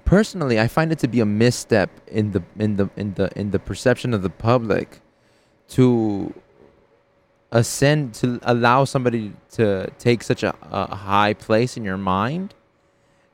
personally 0.07 0.59
I 0.59 0.69
find 0.69 0.91
it 0.93 0.99
to 1.01 1.09
be 1.09 1.21
a 1.21 1.27
misstep 1.27 1.91
in 2.07 2.33
the 2.33 2.43
in 2.59 2.77
the 2.77 2.89
in 2.97 3.15
the 3.15 3.31
in 3.37 3.51
the 3.51 3.59
perception 3.59 4.15
of 4.15 4.23
the 4.23 4.31
public 4.31 5.01
to 5.71 6.33
ascend 7.53 8.15
to 8.15 8.39
allow 8.43 8.85
somebody 8.85 9.33
to 9.53 9.89
take 9.99 10.23
such 10.23 10.43
a, 10.43 10.55
a 10.71 10.95
high 10.95 11.33
place 11.35 11.77
in 11.77 11.85
your 11.85 11.97
mind 11.97 12.55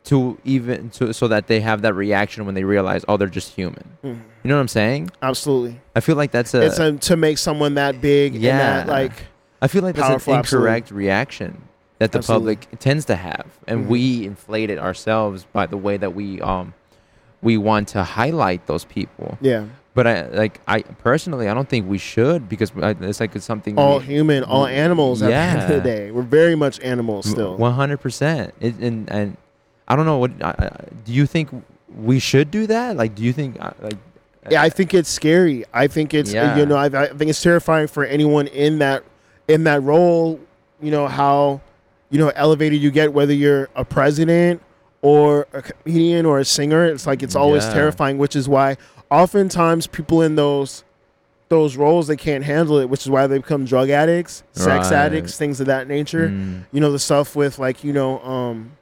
to 0.05 0.37
even 0.45 0.91
to 0.91 1.13
so 1.15 1.29
that 1.29 1.47
they 1.47 1.61
have 1.61 1.83
that 1.83 1.95
reaction 1.95 2.45
when 2.45 2.55
they 2.55 2.65
realize 2.65 3.05
oh 3.09 3.17
they're 3.17 3.29
just 3.29 3.55
human. 3.55 3.85
Mhm. 4.05 4.21
You 4.43 4.49
know 4.49 4.57
what 4.57 4.61
I'm 4.63 4.69
saying? 4.69 5.11
absolutely. 5.23 5.81
I 5.95 6.01
feel 6.01 6.17
like 6.17 6.33
that's 6.33 6.55
a 6.55 6.63
it's 6.63 6.79
a, 6.79 6.93
to 6.97 7.17
make 7.17 7.39
someone 7.39 7.75
that 7.75 8.01
big 8.01 8.35
and 8.35 8.45
that 8.45 8.87
Yeah. 8.87 8.93
like 8.93 9.13
I 9.61 9.69
feel 9.69 9.83
like 9.83 9.95
that's 9.95 10.09
an 10.09 10.15
absolutely. 10.15 10.39
incorrect 10.57 10.91
reaction 10.91 11.63
that 12.01 12.11
the 12.11 12.19
Absolutely. 12.19 12.57
public 12.57 12.81
tends 12.81 13.05
to 13.05 13.15
have, 13.15 13.47
and 13.69 13.85
Mhm. 13.87 13.89
we 13.89 14.25
inflate 14.27 14.71
it 14.71 14.79
ourselves 14.81 15.47
by 15.53 15.67
the 15.67 15.77
way 15.77 15.97
that 15.99 16.15
we 16.17 16.41
um 16.41 16.75
we 17.43 17.57
want 17.57 17.87
to 17.89 18.03
highlight 18.03 18.67
those 18.67 18.85
people. 18.85 19.39
yeah, 19.41 19.65
But 19.95 20.07
I 20.09 20.27
like 20.29 20.61
I 20.67 20.83
personally 20.83 21.49
I 21.49 21.55
don't 21.55 21.69
think 21.69 21.89
we 21.89 21.99
should 21.99 22.49
because 22.49 22.73
it's 22.77 23.21
like 23.21 23.37
it's 23.37 23.45
something 23.45 23.79
all 23.79 23.99
we, 24.01 24.05
human, 24.07 24.43
all 24.43 24.67
animals. 24.67 25.23
At 25.23 25.29
the 25.29 25.35
end 25.35 25.61
of 25.63 25.69
the 25.69 25.75
Yeah. 25.77 25.97
day, 25.97 26.11
we're 26.11 26.23
very 26.23 26.57
much 26.57 26.81
animals 26.81 27.27
still. 27.31 27.57
One 27.57 27.75
hundred 27.75 27.99
percent. 27.99 28.53
And 28.61 29.07
and 29.09 29.37
I 29.93 29.97
don't 29.97 30.07
know 30.07 30.19
what 30.19 30.31
I, 30.43 30.51
I, 30.51 30.71
do 31.05 31.13
you 31.13 31.27
think 31.27 31.51
we 31.95 32.19
should 32.19 32.51
do 32.51 32.67
that? 32.69 32.97
Like, 32.97 33.15
do 33.15 33.23
you 33.23 33.33
think 33.33 33.57
uh, 33.61 33.71
like? 33.81 33.99
yeah, 34.51 34.63
I 34.63 34.71
think 34.71 34.95
it's 34.95 35.09
scary. 35.11 35.65
I 35.73 35.87
think 35.87 36.15
it's 36.15 36.33
Yeah. 36.33 36.57
you 36.57 36.67
know 36.67 36.77
I, 36.77 36.87
I 36.87 37.07
think 37.09 37.29
it's 37.31 37.43
terrifying 37.43 37.87
for 37.89 38.05
anyone 38.05 38.47
in 38.49 38.79
that 38.79 39.05
in 39.49 39.65
that 39.65 39.83
role. 39.83 40.41
You 40.81 40.91
know 40.91 41.07
how 41.09 41.61
you 42.11 42.19
know 42.19 42.31
elevated 42.35 42.81
you 42.81 42.91
get 42.91 43.13
whether 43.13 43.33
you're 43.35 43.69
a 43.77 43.85
president 43.85 44.63
or 45.03 45.47
a 45.53 45.63
comedian 45.63 46.25
or 46.27 46.39
a 46.39 46.45
singer. 46.45 46.85
It's 46.87 47.07
like 47.07 47.23
it's 47.23 47.37
always 47.37 47.65
Yeah. 47.65 47.75
terrifying, 47.75 48.19
which 48.19 48.35
is 48.37 48.49
why 48.49 48.77
oftentimes 49.11 49.87
people 49.87 50.23
in 50.23 50.37
those 50.37 50.85
those 51.51 51.77
roles 51.77 52.07
they 52.07 52.17
can't 52.17 52.45
handle 52.45 52.79
it, 52.79 52.89
which 52.89 53.03
is 53.03 53.11
why 53.11 53.27
they 53.27 53.37
become 53.37 53.67
drug 53.67 53.91
addicts, 53.91 54.43
sex 54.53 54.91
Right. 54.91 54.97
addicts, 55.05 55.37
things 55.37 55.61
of 55.61 55.67
that 55.67 55.87
nature. 55.87 56.31
Mm, 56.31 56.63
You 56.73 56.81
know 56.81 56.91
the 56.91 56.99
stuff 56.99 57.37
with 57.37 57.59
like 57.59 57.85
you 57.85 57.93
know 57.93 58.21
um, 58.21 58.73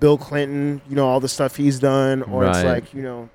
Bill 0.00 0.18
Clinton. 0.18 0.80
You 0.88 0.96
know 0.96 1.06
all 1.06 1.20
the 1.20 1.28
stuff 1.28 1.56
he's 1.56 1.78
done, 1.78 2.22
or 2.22 2.46
it's 2.46 2.62
like 2.64 2.94
you 2.94 3.02
know 3.02 3.28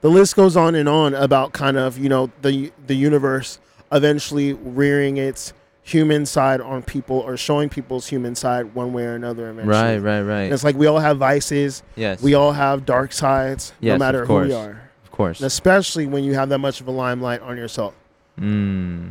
the 0.00 0.08
list 0.10 0.36
goes 0.36 0.56
on 0.56 0.74
and 0.74 0.88
on 0.88 1.14
about 1.14 1.52
kind 1.52 1.76
of 1.76 1.98
you 1.98 2.08
know 2.08 2.30
the 2.42 2.72
the 2.86 2.94
universe 2.94 3.58
eventually 3.92 4.52
rearing 4.54 5.16
its 5.16 5.52
human 5.82 6.24
side 6.24 6.60
on 6.60 6.82
people 6.82 7.18
or 7.18 7.36
showing 7.36 7.68
people's 7.68 8.06
human 8.06 8.34
side 8.34 8.72
one 8.74 8.92
way 8.92 9.02
or 9.04 9.14
another 9.16 9.50
eventually. 9.50 9.74
right, 9.76 9.98
right, 9.98 10.22
right. 10.22 10.42
And 10.44 10.52
it's 10.52 10.62
like 10.62 10.76
we 10.76 10.86
all 10.86 11.00
have 11.00 11.18
vices, 11.18 11.82
yes, 11.96 12.22
we 12.22 12.34
all 12.34 12.52
have 12.52 12.86
dark 12.86 13.12
sides, 13.12 13.72
Yes, 13.80 13.94
no 13.94 13.98
matter 14.04 14.24
who 14.24 14.34
we 14.40 14.52
are. 14.52 14.90
of 15.04 15.10
course. 15.10 15.40
And 15.40 15.46
especially 15.46 16.06
when 16.06 16.22
you 16.22 16.34
have 16.34 16.48
that 16.50 16.58
much 16.58 16.80
of 16.80 16.86
a 16.86 16.92
limelight 16.92 17.40
on 17.42 17.56
yourself. 17.56 17.94
Mm. 18.38 19.10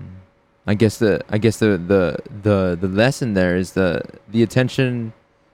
I 0.67 0.75
guess 0.75 0.97
the 0.99 1.21
I 1.29 1.37
guess 1.39 1.57
the, 1.57 1.77
the 1.77 2.17
the 2.43 2.77
the 2.79 2.87
lesson 2.87 3.33
there 3.33 3.57
is 3.57 3.73
the 3.73 4.01
the 4.29 4.43
attention 4.43 5.11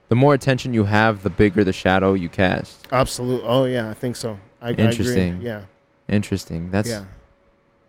the 0.08 0.14
more 0.14 0.34
attention 0.34 0.72
you 0.74 0.84
have, 0.84 1.22
the 1.22 1.30
bigger 1.30 1.64
the 1.64 1.72
shadow 1.72 2.14
you 2.14 2.28
cast. 2.28 2.86
Absolutely. 2.92 3.46
Oh 3.48 3.64
yeah, 3.64 3.90
I 3.90 3.94
think 3.94 4.16
so. 4.16 4.38
I, 4.60 4.68
I 4.68 4.72
Interesting. 4.72 5.34
agree. 5.34 5.46
Yeah. 5.46 5.62
Interesting. 6.08 6.70
That's 6.70 6.88
yeah. 6.88 7.04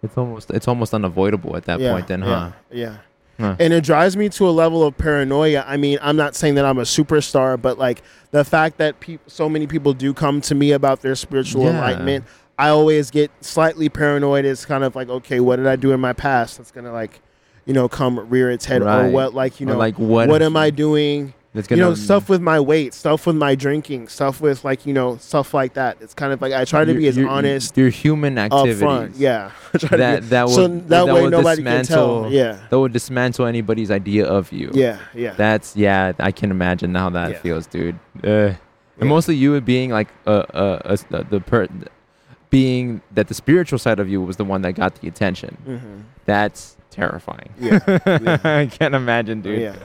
it's 0.01 0.17
almost 0.17 0.51
it's 0.51 0.67
almost 0.67 0.93
unavoidable 0.93 1.55
at 1.55 1.65
that 1.65 1.79
yeah, 1.79 1.93
point 1.93 2.07
then, 2.07 2.21
huh? 2.21 2.51
Yeah. 2.71 2.97
Huh. 3.39 3.55
And 3.59 3.71
it 3.71 3.83
drives 3.83 4.17
me 4.17 4.29
to 4.29 4.47
a 4.47 4.49
level 4.49 4.83
of 4.83 4.97
paranoia. 4.97 5.63
I 5.67 5.77
mean, 5.77 5.99
I'm 6.01 6.15
not 6.15 6.33
saying 6.35 6.55
that 6.55 6.65
I'm 6.65 6.79
a 6.79 6.83
superstar, 6.83 7.61
but 7.61 7.77
like 7.77 8.01
the 8.31 8.43
fact 8.43 8.77
that 8.79 8.99
peop 8.99 9.21
so 9.27 9.47
many 9.47 9.67
people 9.67 9.93
do 9.93 10.11
come 10.13 10.41
to 10.41 10.55
me 10.55 10.71
about 10.71 11.01
their 11.01 11.13
spiritual 11.13 11.65
Yeah. 11.65 11.75
enlightenment, 11.75 12.25
I 12.57 12.69
always 12.69 13.11
get 13.11 13.29
slightly 13.41 13.89
paranoid. 13.89 14.43
It's 14.45 14.65
kind 14.65 14.83
of 14.83 14.95
like, 14.95 15.09
okay, 15.09 15.39
what 15.39 15.57
did 15.57 15.67
I 15.67 15.75
do 15.75 15.91
in 15.91 15.99
my 15.99 16.13
past 16.13 16.57
that's 16.57 16.71
gonna 16.71 16.91
like, 16.91 17.21
you 17.65 17.73
know, 17.75 17.87
come 17.87 18.27
rear 18.27 18.49
its 18.49 18.65
head, 18.65 18.81
or 18.81 18.85
Right. 18.85 19.11
what, 19.11 19.35
like, 19.35 19.59
you 19.59 19.67
Or 19.67 19.73
know, 19.73 19.77
like 19.77 19.99
what 19.99 20.29
what 20.29 20.41
am 20.41 20.57
I 20.57 20.71
doing? 20.71 21.35
That's 21.57 21.69
you 21.69 21.75
gonna 21.77 21.89
know, 21.89 21.95
stuff 21.95 22.29
with 22.29 22.41
my 22.41 22.59
weight, 22.59 22.93
stuff 22.93 23.27
with 23.27 23.35
my 23.35 23.55
drinking, 23.55 24.07
stuff 24.07 24.39
with 24.39 24.63
like, 24.63 24.85
you 24.85 24.93
know, 24.93 25.17
stuff 25.17 25.53
like 25.53 25.73
that. 25.73 25.97
It's 25.99 26.13
kind 26.13 26.31
of 26.31 26.41
like 26.41 26.53
I 26.53 26.63
try 26.63 26.85
to 26.85 26.93
be 26.93 27.07
as 27.07 27.17
your- 27.17 27.27
honest 27.29 27.75
Your 27.75 27.89
human 27.89 28.37
up 28.37 28.53
activities. 28.53 28.79
front. 28.79 29.15
Yeah. 29.17 29.51
I 29.73 29.77
try 29.77 29.89
to 29.89 29.97
That 29.97 30.21
be- 30.21 30.27
that 30.27 30.43
will 30.45 30.53
so 30.53 30.67
that, 30.67 31.05
way 31.07 31.21
will 31.23 31.29
nobody 31.29 31.63
can 31.63 31.83
tell. 31.83 32.23
dismantle- 32.23 32.31
Yeah. 32.31 32.59
That 32.69 32.79
would 32.79 32.93
dismantle 32.93 33.45
anybody's 33.45 33.91
idea 33.91 34.25
of 34.25 34.51
you. 34.53 34.71
Yeah. 34.73 34.99
Yeah. 35.13 35.33
That's 35.33 35.75
yeah. 35.75 36.13
I 36.19 36.31
can 36.31 36.49
imagine 36.51 36.95
how 36.95 37.09
that 37.09 37.31
Yeah. 37.31 37.37
feels, 37.39 37.67
dude. 37.67 37.95
Uh, 38.23 38.29
Yeah. 38.29 38.55
And 38.99 39.09
mostly 39.09 39.35
you 39.35 39.59
being 39.61 39.91
like 39.91 40.07
uh, 40.25 40.43
uh, 40.53 40.95
uh, 41.11 41.23
the, 41.29 41.39
per, 41.39 41.67
being 42.49 43.01
that 43.13 43.27
the 43.27 43.33
spiritual 43.33 43.77
side 43.77 43.99
of 43.99 44.09
you 44.09 44.21
was 44.21 44.37
the 44.37 44.45
one 44.45 44.61
that 44.63 44.73
got 44.73 44.95
the 45.01 45.07
attention. 45.07 45.57
Mhm. 45.67 46.03
That's 46.25 46.77
terrifying. 46.89 47.49
Yeah. 47.59 47.79
yeah. 48.07 48.39
I 48.43 48.65
can't 48.65 48.95
imagine, 48.95 49.41
dude. 49.41 49.59
Yeah. 49.61 49.75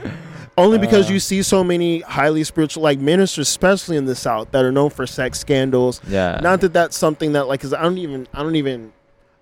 Only 0.57 0.77
because 0.77 1.09
Uh, 1.09 1.13
you 1.13 1.19
see 1.19 1.41
so 1.41 1.63
many 1.63 2.01
highly 2.01 2.43
spiritual, 2.43 2.83
like 2.83 2.99
ministers, 2.99 3.47
especially 3.47 3.97
in 3.97 4.05
the 4.05 4.15
South, 4.15 4.51
that 4.51 4.63
are 4.63 4.71
known 4.71 4.89
for 4.91 5.07
sex 5.07 5.39
scandals. 5.39 5.99
Yeah. 6.07 6.39
Not 6.43 6.61
that 6.61 6.73
that's 6.73 6.95
something 6.97 7.33
that, 7.33 7.47
like, 7.47 7.59
because 7.61 7.73
I 7.73 7.81
don't 7.81 7.97
even, 7.97 8.27
I 8.33 8.43
don't 8.43 8.55
even, 8.55 8.93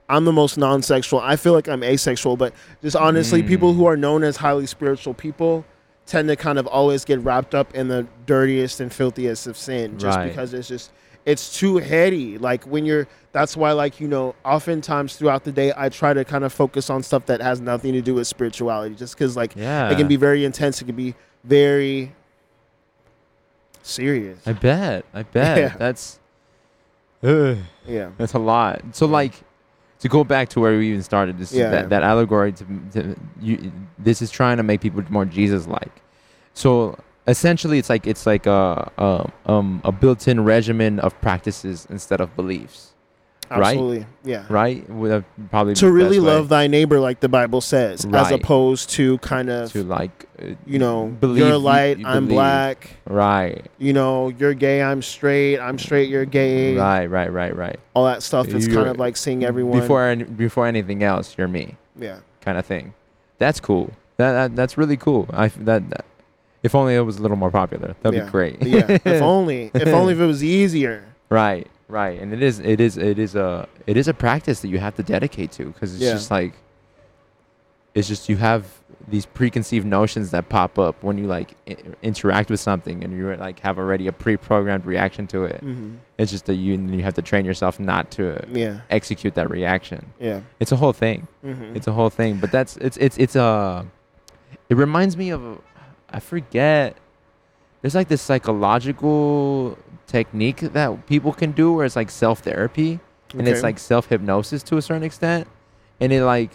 I'm 0.08 0.24
the 0.26 0.32
most 0.32 0.58
non-sexual. 0.58 1.20
I 1.20 1.36
feel 1.36 1.54
like 1.54 1.68
I'm 1.68 1.84
asexual, 1.84 2.38
but 2.38 2.54
just 2.82 2.96
honestly, 2.96 3.44
Mm. 3.44 3.48
people 3.48 3.74
who 3.74 3.86
are 3.86 3.98
known 3.98 4.24
as 4.24 4.38
highly 4.38 4.66
spiritual 4.68 5.14
people 5.14 5.66
tend 6.06 6.28
to 6.30 6.36
kind 6.36 6.58
of 6.58 6.66
always 6.68 7.06
get 7.06 7.20
wrapped 7.24 7.54
up 7.56 7.74
in 7.76 7.88
the 7.90 8.06
dirtiest 8.26 8.80
and 8.80 8.92
filthiest 8.92 9.48
of 9.48 9.58
sin, 9.58 9.98
just 9.98 10.18
Right. 10.18 10.30
because 10.30 10.54
it's 10.54 10.68
just, 10.68 10.92
it's 11.26 11.58
too 11.58 11.78
heady. 11.78 12.38
Like 12.38 12.64
when 12.66 12.86
you're, 12.86 13.08
that's 13.32 13.56
why, 13.56 13.72
like 13.72 14.00
you 14.00 14.08
know, 14.08 14.36
oftentimes 14.44 15.16
throughout 15.16 15.44
the 15.44 15.52
day, 15.52 15.72
I 15.76 15.90
try 15.90 16.14
to 16.14 16.26
kind 16.26 16.44
of 16.44 16.52
focus 16.54 16.90
on 16.90 17.04
stuff 17.04 17.26
that 17.28 17.42
has 17.42 17.62
nothing 17.62 17.94
to 17.94 18.02
do 18.02 18.16
with 18.16 18.28
spirituality, 18.28 18.96
just 18.96 19.16
because, 19.16 19.36
like. 19.38 19.56
yeah. 19.56 19.90
It 19.90 19.96
can 19.98 20.08
be 20.08 20.16
very 20.18 20.44
intense. 20.46 20.82
It 20.82 20.86
can 20.86 20.96
be 20.96 21.16
very 21.44 22.14
serious. 23.84 24.40
I 24.46 24.54
bet. 24.54 25.06
I 25.14 25.24
bet. 25.38 25.58
Yeah. 25.58 25.78
That's. 25.78 26.20
Ugh. 27.24 27.58
yeah. 27.86 28.10
That's 28.18 28.34
a 28.34 28.40
lot. 28.40 28.82
So 28.94 29.06
like 29.06 29.34
to 30.00 30.10
go 30.10 30.24
back 30.24 30.50
to 30.50 30.60
where 30.60 30.76
we 30.78 30.90
even 30.90 31.04
started, 31.04 31.38
this 31.38 31.54
Yeah. 31.54 31.70
that, 31.70 31.90
that 31.90 32.04
allegory 32.04 32.52
to, 32.54 32.66
to 32.94 33.16
you, 33.40 33.72
this 34.00 34.22
is 34.24 34.32
trying 34.32 34.58
to 34.58 34.64
make 34.64 34.82
people 34.82 35.04
more 35.10 35.26
Jesus 35.26 35.68
like. 35.68 35.92
So 36.56 36.98
essentially 37.28 37.78
it's 37.80 37.90
like 37.90 38.08
it's 38.08 38.26
like 38.26 38.46
a, 38.46 38.92
a 38.98 39.32
um 39.46 39.82
a 39.84 39.92
built-in 39.92 40.44
regimen 40.44 41.00
of 41.00 41.20
practices 41.22 41.88
instead 41.90 42.22
of 42.22 42.36
beliefs. 42.36 42.88
Right? 43.50 44.06
Yeah. 44.24 44.46
Right? 44.50 44.90
Would 44.90 45.12
that 45.12 45.50
probably 45.50 45.74
To 45.76 45.92
really 45.92 46.22
love 46.22 46.48
thy 46.48 46.68
neighbor, 46.68 47.02
like 47.02 47.20
the 47.20 47.28
Bible 47.28 47.60
says, 47.60 48.06
as 48.06 48.32
opposed 48.32 48.92
to 48.92 49.18
kind 49.18 49.50
of, 49.50 49.70
to 49.74 49.84
like 49.84 50.26
uh, 50.42 50.54
you 50.66 50.80
know, 50.80 51.08
believe 51.08 51.40
you're 51.40 51.50
you- 51.50 51.58
light, 51.58 51.98
you 52.00 52.06
I'm 52.08 52.28
believe. 52.28 52.38
black. 52.38 52.90
Right. 53.06 53.66
You 53.78 53.92
know, 53.92 54.30
you're 54.30 54.54
gay, 54.54 54.82
I'm 54.82 55.02
straight. 55.02 55.60
I'm 55.60 55.78
straight, 55.78 56.08
you're 56.10 56.24
gay. 56.24 56.78
Right, 56.78 57.08
right, 57.08 57.30
right, 57.32 57.54
right. 57.54 57.78
All 57.94 58.06
that 58.06 58.24
stuff 58.24 58.48
is 58.48 58.68
You're- 58.68 58.78
kind 58.78 58.90
of 58.90 58.98
like 59.00 59.18
seeing 59.18 59.44
everyone. 59.44 59.82
Before 59.82 60.16
before 60.16 60.66
anything 60.66 61.04
else, 61.04 61.36
you're 61.38 61.50
me. 61.50 61.76
yeah. 62.00 62.20
kind 62.40 62.58
of 62.58 62.66
thing. 62.66 62.94
That's 63.38 63.60
cool. 63.60 63.92
That, 64.16 64.32
that 64.32 64.56
that's 64.56 64.78
really 64.78 64.96
cool. 64.98 65.28
I 65.34 65.50
that, 65.50 65.90
that 65.90 66.06
if 66.64 66.76
only 66.76 66.96
it 66.96 67.02
was 67.02 67.18
a 67.18 67.22
little 67.22 67.38
more 67.38 67.52
popular. 67.52 67.96
That'd 68.02 68.18
Yeah. 68.20 68.26
be 68.26 68.32
great. 68.32 68.62
yeah. 68.64 68.98
If 69.06 69.22
only. 69.36 69.72
If 69.74 69.88
only 69.88 70.14
if 70.14 70.20
it 70.20 70.26
was 70.26 70.44
easier. 70.44 71.04
right, 71.30 71.68
Right, 71.88 72.22
and 72.22 72.32
it 72.34 72.42
is 72.42 72.60
it 72.60 72.80
is 72.80 72.98
it 72.98 73.20
is 73.20 73.36
a 73.36 73.68
it 73.86 73.98
is 73.98 74.08
a 74.08 74.14
practice 74.14 74.62
that 74.62 74.70
you 74.70 74.80
have 74.80 74.96
to 74.96 75.04
dedicate 75.04 75.52
to 75.54 75.66
because 75.66 75.94
it's 75.94 76.02
Yeah. 76.04 76.14
just 76.14 76.32
like 76.32 76.54
it's 77.94 78.08
just 78.08 78.30
you 78.30 78.38
have 78.38 78.64
these 79.10 79.26
preconceived 79.26 79.86
notions 79.86 80.32
that 80.32 80.48
pop 80.48 80.80
up 80.80 80.96
when 81.04 81.18
you 81.18 81.26
like 81.28 81.56
I- 81.68 81.76
interact 82.02 82.50
with 82.50 82.62
something 82.62 83.04
and 83.04 83.12
you 83.12 83.36
like 83.36 83.60
have 83.60 83.78
already 83.78 84.08
a 84.08 84.12
pre-programmed 84.14 84.86
reaction 84.86 85.28
to 85.28 85.44
it. 85.44 85.60
hmm 85.60 85.96
It's 86.18 86.32
just 86.32 86.46
that 86.46 86.56
you 86.56 86.76
you 86.76 87.04
have 87.04 87.16
to 87.16 87.22
train 87.22 87.44
yourself 87.44 87.78
not 87.80 88.10
to 88.12 88.40
Yeah. 88.54 88.82
execute 88.90 89.34
that 89.36 89.50
reaction. 89.50 90.06
Yeah. 90.20 90.42
It's 90.62 90.72
a 90.72 90.78
whole 90.78 90.94
thing. 90.94 91.28
hmm 91.44 91.76
It's 91.76 91.88
a 91.88 91.92
whole 91.92 92.10
thing. 92.10 92.38
But 92.38 92.52
that's 92.52 92.78
it's 92.78 92.96
it's 92.98 93.18
it's 93.18 93.36
a. 93.36 93.86
It 94.70 94.78
reminds 94.78 95.18
me 95.18 95.32
of, 95.32 95.44
a- 95.44 95.58
I 96.12 96.20
forget. 96.20 96.98
There's 97.82 97.96
like 97.96 98.10
this 98.10 98.22
psychological 98.22 99.78
technique 100.08 100.60
that 100.60 101.08
people 101.08 101.34
can 101.34 101.52
do 101.52 101.74
where 101.74 101.86
it's 101.86 101.96
like 101.96 102.12
self 102.12 102.40
therapy 102.40 103.00
and 103.34 103.48
it's 103.48 103.64
like 103.64 103.80
self 103.80 104.08
hypnosis 104.08 104.62
to 104.64 104.78
a 104.78 104.82
certain 104.82 105.04
extent, 105.04 105.48
and 106.00 106.12
it 106.14 106.24
like 106.24 106.52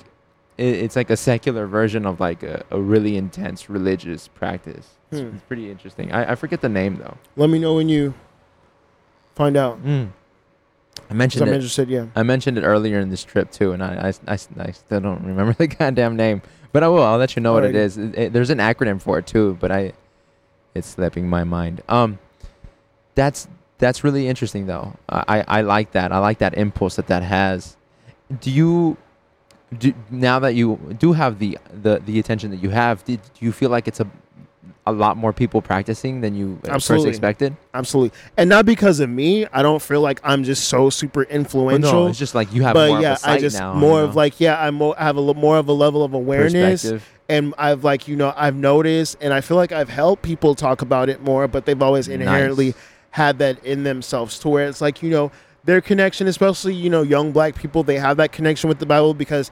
it, 0.58 0.66
it's 0.66 0.94
like 0.96 1.10
a 1.10 1.16
secular 1.16 1.66
version 1.66 2.06
of 2.06 2.20
like 2.20 2.42
a, 2.42 2.64
a 2.70 2.80
really 2.80 3.16
intense 3.16 3.68
religious 3.68 4.28
practice. 4.28 4.88
It's, 5.10 5.20
Hmm. 5.20 5.34
it's 5.34 5.44
pretty 5.44 5.70
interesting. 5.70 6.12
I, 6.12 6.32
I 6.32 6.34
forget 6.34 6.60
the 6.60 6.68
name 6.68 6.96
though. 6.96 7.16
Let 7.36 7.50
me 7.50 7.58
know 7.58 7.74
when 7.74 7.88
you 7.88 8.14
find 9.34 9.56
out. 9.56 9.82
Mm. 9.84 10.10
I 11.10 11.14
mentioned 11.14 11.42
I'm 11.44 11.48
it. 11.50 11.56
interested. 11.56 11.88
Yeah. 11.88 12.06
I 12.16 12.22
mentioned 12.22 12.56
it 12.58 12.62
earlier 12.62 12.98
in 13.00 13.10
this 13.10 13.22
trip 13.22 13.50
too, 13.50 13.72
and 13.72 13.82
I, 13.82 14.08
I, 14.26 14.32
I, 14.32 14.38
I 14.58 14.70
still 14.72 15.00
don't 15.00 15.24
remember 15.24 15.52
the 15.58 15.66
goddamn 15.66 16.16
name, 16.16 16.42
but 16.72 16.82
I 16.82 16.88
will. 16.88 17.02
I'll 17.02 17.18
let 17.18 17.36
you 17.36 17.42
know 17.42 17.52
what 17.52 17.64
it 17.64 17.74
Alrighty. 17.74 17.78
It- 17.96 18.18
it- 18.18 18.32
there's 18.32 18.50
an 18.50 18.58
acronym 18.58 19.00
for 19.00 19.18
it 19.18 19.26
too, 19.26 19.56
but 19.60 19.70
I, 19.72 19.92
it's 20.74 20.88
slipping 20.88 21.28
my 21.28 21.44
mind. 21.44 21.82
Um, 21.88 22.18
that's 23.14 23.48
that's 23.78 24.04
really 24.04 24.28
interesting 24.28 24.66
though. 24.66 24.94
I, 25.08 25.24
I 25.28 25.44
I 25.58 25.60
like 25.62 25.92
that. 25.92 26.12
I 26.12 26.18
like 26.18 26.38
that 26.38 26.54
impulse 26.54 26.96
that 26.96 27.06
that 27.08 27.22
has. 27.22 27.76
Do 28.40 28.50
you, 28.50 28.96
do 29.78 29.94
now 30.10 30.38
that 30.40 30.54
you 30.54 30.78
do 30.98 31.12
have 31.12 31.38
the 31.38 31.58
the 31.72 32.00
the 32.04 32.18
attention 32.18 32.50
that 32.50 32.62
you 32.62 32.70
have, 32.70 33.04
did 33.04 33.20
do 33.22 33.44
you 33.44 33.52
feel 33.52 33.70
like 33.70 33.86
it's 33.88 34.00
a 34.00 34.06
a 34.86 34.92
lot 34.92 35.16
more 35.16 35.32
people 35.32 35.60
practicing 35.60 36.20
than 36.20 36.34
you 36.34 36.54
at 36.64 36.70
first 36.70 36.74
Absolutely. 36.74 37.08
expected? 37.10 37.56
Absolutely. 37.74 38.16
And 38.36 38.48
not 38.48 38.66
because 38.66 39.00
of 39.00 39.10
me. 39.10 39.46
I 39.52 39.62
don't 39.62 39.82
feel 39.82 40.00
like 40.00 40.20
I'm 40.22 40.44
just 40.44 40.68
so 40.68 40.90
super 40.90 41.20
Well, 41.28 41.36
influential. 41.36 41.92
no, 41.92 42.06
it's 42.06 42.18
just 42.18 42.34
like 42.34 42.52
you 42.52 42.62
have 42.62 42.74
but 42.74 42.90
more 42.90 43.00
yeah, 43.00 43.12
of 43.12 43.16
a 43.16 43.20
sight 43.20 43.30
I 43.32 43.38
just 43.38 43.58
now. 43.58 43.74
more 43.74 44.00
you 44.00 44.04
of 44.06 44.14
like 44.16 44.38
yeah, 44.40 44.60
I'm 44.62 44.76
mo- 44.76 44.94
I 44.96 45.04
have 45.04 45.16
a 45.16 45.20
little 45.20 45.40
more 45.40 45.58
of 45.58 45.68
a 45.68 45.72
level 45.72 46.04
of 46.04 46.14
awareness, 46.14 46.90
and 47.28 47.52
I've 47.58 47.82
like 47.84 48.06
you 48.06 48.14
know 48.16 48.32
I've 48.36 48.54
noticed, 48.56 49.16
and 49.20 49.32
I 49.32 49.40
feel 49.40 49.56
like 49.56 49.72
I've 49.72 49.88
helped 49.88 50.22
people 50.22 50.54
talk 50.54 50.82
about 50.82 51.08
it 51.08 51.20
more, 51.22 51.48
but 51.48 51.66
they've 51.66 51.82
always 51.82 52.06
inherently 52.08 52.66
Nice. 52.66 52.74
had 53.10 53.38
that 53.40 53.64
in 53.64 53.82
themselves 53.82 54.38
to 54.40 54.48
where 54.48 54.68
it's 54.68 54.80
like 54.80 55.02
you 55.02 55.10
know 55.10 55.32
their 55.64 55.80
connection, 55.80 56.28
especially 56.28 56.74
you 56.74 56.88
know 56.90 57.02
young 57.02 57.32
black 57.32 57.56
people, 57.56 57.82
they 57.82 57.98
have 57.98 58.18
that 58.18 58.30
connection 58.30 58.68
with 58.68 58.78
the 58.78 58.86
Bible 58.86 59.14
because 59.14 59.50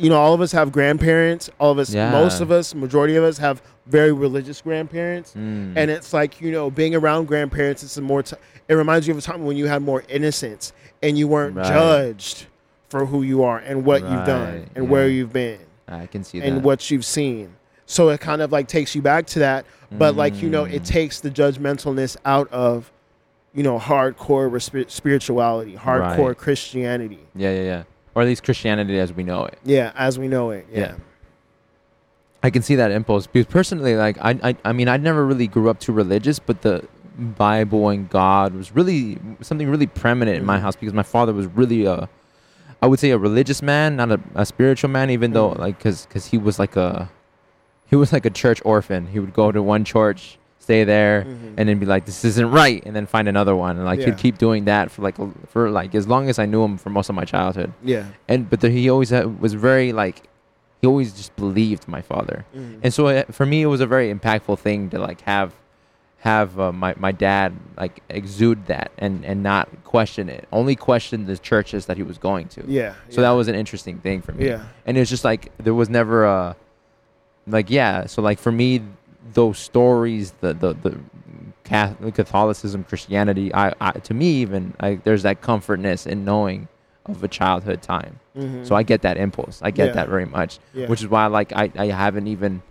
you 0.00 0.08
know 0.10 0.18
all 0.18 0.32
of 0.34 0.40
us 0.40 0.52
have 0.52 0.72
grandparents, 0.72 1.50
all 1.58 1.70
of 1.72 1.78
us, 1.78 1.92
Yeah. 1.92 2.10
most 2.10 2.40
of 2.40 2.50
us, 2.50 2.74
majority 2.74 3.16
of 3.16 3.24
us 3.24 3.38
have 3.38 3.62
very 3.86 4.12
religious 4.12 4.60
grandparents. 4.60 5.34
Mm. 5.36 5.72
And 5.76 5.90
it's 5.90 6.12
like, 6.12 6.40
you 6.40 6.50
know, 6.52 6.70
being 6.70 6.94
around 6.94 7.26
grandparents, 7.26 7.82
it's 7.82 7.96
a 7.96 8.00
more, 8.00 8.22
t- 8.22 8.36
it 8.68 8.74
reminds 8.74 9.06
you 9.06 9.12
of 9.12 9.18
a 9.18 9.22
time 9.22 9.44
when 9.44 9.56
you 9.56 9.66
had 9.66 9.82
more 9.82 10.04
innocence 10.08 10.72
and 11.02 11.18
you 11.18 11.26
weren't 11.28 11.56
Right. 11.56 11.66
judged 11.66 12.46
for 12.88 13.04
who 13.06 13.22
you 13.22 13.42
are 13.42 13.58
and 13.58 13.84
what 13.84 14.02
you've 14.02 14.26
done 14.26 14.54
Right, 14.60 14.68
and 14.76 14.88
where 14.88 15.08
you've 15.08 15.32
been 15.32 15.58
I 15.88 16.06
can 16.06 16.24
see 16.24 16.40
that. 16.40 16.46
and 16.46 16.62
what 16.64 16.90
you've 16.90 17.04
seen. 17.04 17.50
So 17.86 18.08
it 18.10 18.20
kind 18.20 18.40
of 18.42 18.52
like 18.52 18.68
takes 18.68 18.94
you 18.94 19.02
back 19.02 19.26
to 19.28 19.40
that. 19.40 19.64
But 19.92 20.14
like, 20.16 20.40
you 20.40 20.48
know, 20.48 20.64
it 20.64 20.82
Mm. 20.82 20.86
takes 20.86 21.20
the 21.20 21.30
judgmentalness 21.30 22.16
out 22.24 22.48
of, 22.52 22.92
you 23.52 23.64
know, 23.64 23.78
hardcore 23.78 24.48
spirituality, 24.88 25.74
hardcore 25.76 26.28
Right. 26.28 26.38
Christianity. 26.38 27.18
Yeah, 27.34 27.50
yeah, 27.52 27.62
yeah. 27.62 27.82
Or 28.14 28.22
at 28.22 28.28
least 28.28 28.42
Christianity 28.42 28.98
as 28.98 29.12
we 29.12 29.22
know 29.22 29.44
it. 29.44 29.58
Yeah, 29.64 29.92
as 29.94 30.18
we 30.18 30.26
know 30.28 30.50
it. 30.50 30.66
Yeah. 30.72 30.78
Yeah. 30.80 30.94
I 32.42 32.50
can 32.50 32.62
see 32.62 32.74
that 32.76 32.90
impulse 32.90 33.26
because 33.26 33.46
personally, 33.46 33.96
like 33.96 34.16
I, 34.20 34.38
I, 34.42 34.56
I 34.64 34.72
mean, 34.72 34.88
I 34.88 34.96
never 34.96 35.24
really 35.26 35.46
grew 35.46 35.68
up 35.68 35.78
too 35.78 35.92
religious, 35.92 36.38
but 36.38 36.62
the 36.62 36.86
Bible 37.18 37.90
and 37.90 38.08
God 38.08 38.54
was 38.54 38.72
really 38.74 39.18
something 39.42 39.68
really 39.68 39.86
preeminent 39.86 40.38
in 40.38 40.44
my 40.46 40.56
Mhm. 40.56 40.62
house 40.62 40.74
because 40.76 40.94
my 40.94 41.02
father 41.02 41.34
was 41.34 41.46
really 41.48 41.84
a, 41.84 42.08
I 42.80 42.86
would 42.86 42.98
say 42.98 43.10
a 43.10 43.18
religious 43.18 43.60
man, 43.60 43.96
not 43.96 44.10
a, 44.10 44.20
a 44.34 44.46
spiritual 44.46 44.88
man, 44.88 45.10
even 45.10 45.32
though 45.34 45.50
Mhm. 45.50 45.58
like 45.58 45.76
because 45.78 46.06
because 46.06 46.26
he 46.26 46.38
was 46.38 46.58
like 46.58 46.76
a, 46.76 47.10
he 47.86 47.94
was 47.94 48.10
like 48.12 48.24
a 48.24 48.30
church 48.30 48.62
orphan. 48.64 49.08
He 49.08 49.20
would 49.20 49.34
go 49.34 49.52
to 49.52 49.62
one 49.62 49.84
church, 49.84 50.38
stay 50.70 50.84
there, 50.84 51.24
Mhm. 51.26 51.54
and 51.58 51.68
then 51.68 51.78
be 51.84 51.86
like, 51.94 52.04
"This 52.06 52.24
isn't 52.24 52.50
right," 52.62 52.80
and 52.86 52.94
then 52.96 53.06
find 53.06 53.26
another 53.28 53.56
one, 53.66 53.74
and 53.78 53.84
like 53.84 53.98
Yeah. 54.00 54.06
he'd 54.06 54.18
keep 54.24 54.36
doing 54.46 54.62
that 54.66 54.84
for 54.92 55.02
like 55.02 55.16
for 55.52 55.62
like 55.80 55.94
as 56.00 56.06
long 56.06 56.28
as 56.28 56.38
I 56.38 56.46
knew 56.46 56.62
him 56.66 56.76
for 56.78 56.90
most 56.90 57.08
of 57.10 57.16
my 57.16 57.24
childhood 57.34 57.70
yeah. 57.82 58.04
and 58.30 58.48
but 58.50 58.58
the, 58.60 58.68
he 58.70 58.88
always 58.94 59.10
had, 59.10 59.40
was 59.44 59.54
very 59.54 59.92
like 59.92 60.16
he 60.80 60.86
always 60.86 61.10
just 61.20 61.32
believed 61.36 61.84
my 61.96 62.02
father 62.12 62.38
Mhm. 62.56 62.78
and 62.84 62.90
so 62.96 63.08
it, 63.08 63.34
for 63.38 63.44
me 63.52 63.58
it 63.66 63.70
was 63.74 63.80
a 63.80 63.86
very 63.96 64.08
impactful 64.14 64.56
thing 64.66 64.80
to 64.92 64.98
like 65.08 65.20
have 65.22 65.50
have 66.30 66.50
uh, 66.60 66.70
my, 66.84 66.92
my 67.06 67.12
dad 67.12 67.50
like 67.82 67.94
exude 68.20 68.60
that 68.72 68.88
and 69.04 69.14
and 69.30 69.38
not 69.42 69.66
question 69.94 70.28
it 70.28 70.44
only 70.52 70.76
question 70.76 71.16
the 71.26 71.36
churches 71.50 71.86
that 71.86 71.96
he 72.00 72.04
was 72.10 72.18
going 72.28 72.46
to 72.56 72.60
yeah. 72.68 72.92
so 73.14 73.18
that 73.24 73.30
was 73.40 73.48
an 73.48 73.56
interesting 73.62 73.96
thing 74.06 74.18
for 74.26 74.32
me 74.38 74.46
Yeah. 74.46 74.60
and 74.86 74.96
it 74.96 75.00
was 75.00 75.10
just 75.16 75.24
like 75.24 75.42
there 75.66 75.74
was 75.82 75.88
never 75.90 76.18
a 76.24 76.56
like 77.56 77.68
yeah 77.70 78.06
so 78.06 78.20
like 78.22 78.38
for 78.38 78.52
me 78.52 78.70
those 79.32 79.58
stories 79.58 80.32
the 80.40 80.52
the 80.54 80.74
the 80.74 80.98
Catholic, 81.64 82.14
Catholicism 82.14 82.84
Christianity 82.84 83.54
I, 83.54 83.72
I 83.80 83.92
to 83.92 84.14
me 84.14 84.26
even 84.42 84.74
I, 84.80 84.94
there's 84.96 85.22
that 85.22 85.40
comfortness 85.40 86.06
in 86.06 86.24
knowing 86.24 86.68
of 87.06 87.22
a 87.24 87.28
childhood 87.28 87.82
time 87.82 88.18
Mhm. 88.36 88.64
so 88.66 88.74
I 88.76 88.82
get 88.84 89.02
that 89.02 89.16
impulse. 89.16 89.60
I 89.62 89.70
get 89.72 89.86
Yeah. 89.88 89.92
that 89.94 90.08
very 90.08 90.24
much, 90.26 90.58
Yeah. 90.72 90.86
which 90.86 91.00
is 91.00 91.08
why 91.08 91.26
like 91.26 91.52
I, 91.52 91.70
I 91.76 91.86
haven't 91.86 92.28
even 92.28 92.62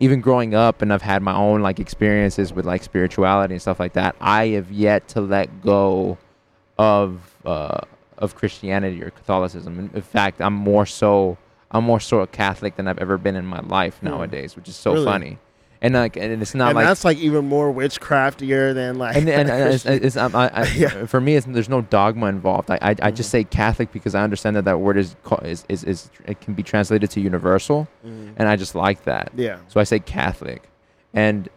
even 0.00 0.20
growing 0.20 0.54
up 0.54 0.82
and 0.82 0.92
I've 0.92 1.02
had 1.02 1.22
my 1.22 1.34
own 1.34 1.60
like 1.62 1.78
experiences 1.78 2.52
with 2.52 2.64
like 2.66 2.82
spirituality 2.82 3.54
and 3.54 3.62
stuff 3.62 3.78
like 3.78 3.92
that. 3.94 4.16
I 4.20 4.48
have 4.48 4.72
yet 4.72 5.06
to 5.08 5.20
let 5.20 5.62
go 5.62 6.18
of 6.78 7.20
uh, 7.44 7.80
of 8.18 8.34
Christianity 8.34 9.02
or 9.02 9.10
Catholicism. 9.10 9.90
In, 9.94 10.02
fact, 10.02 10.40
I'm 10.40 10.54
more 10.54 10.86
so 10.86 11.36
I'm 11.70 11.84
more 11.84 12.00
so 12.00 12.20
a 12.20 12.26
Catholic 12.26 12.76
than 12.76 12.88
I've 12.88 12.98
ever 12.98 13.18
been 13.18 13.36
in 13.36 13.46
my 13.46 13.60
life 13.60 13.98
Hmm. 13.98 14.06
nowadays, 14.06 14.56
which 14.56 14.68
is 14.68 14.76
so 14.76 14.92
Really? 14.94 15.04
funny. 15.04 15.38
And 15.84 15.92
like 15.94 16.16
and 16.16 16.40
it's 16.40 16.54
not 16.54 16.68
and 16.68 16.76
like 16.76 16.86
that's 16.86 17.04
like 17.04 17.18
even 17.18 17.46
more 17.46 17.70
witchcraftier 17.72 18.72
than 18.72 18.96
like 18.96 19.16
and, 19.16 19.28
and, 19.28 19.50
and 19.50 19.74
it's, 19.74 19.84
it's, 20.06 20.16
um, 20.16 20.34
I, 20.34 20.48
I, 20.48 20.64
Yeah. 20.74 21.04
for 21.04 21.20
me, 21.20 21.36
it's, 21.36 21.46
there's 21.46 21.68
no 21.68 21.82
dogma 21.82 22.26
involved. 22.26 22.70
I, 22.70 22.78
I, 22.80 22.96
I 23.02 23.10
just 23.10 23.28
say 23.30 23.44
Catholic 23.44 23.92
because 23.92 24.14
I 24.14 24.22
understand 24.22 24.56
that 24.56 24.64
that 24.64 24.80
word 24.80 24.96
is, 24.96 25.14
is, 25.42 25.64
is, 25.68 25.84
is 25.84 26.10
it 26.24 26.40
can 26.40 26.54
be 26.54 26.62
translated 26.62 27.10
to 27.10 27.20
universal, 27.20 27.86
Mhm. 28.06 28.32
and 28.36 28.48
I 28.48 28.56
just 28.56 28.74
like 28.74 29.04
that. 29.04 29.32
yeah. 29.36 29.58
So 29.68 29.78
I 29.78 29.84
say 29.84 29.98
Catholic, 29.98 30.70
and 31.12 31.48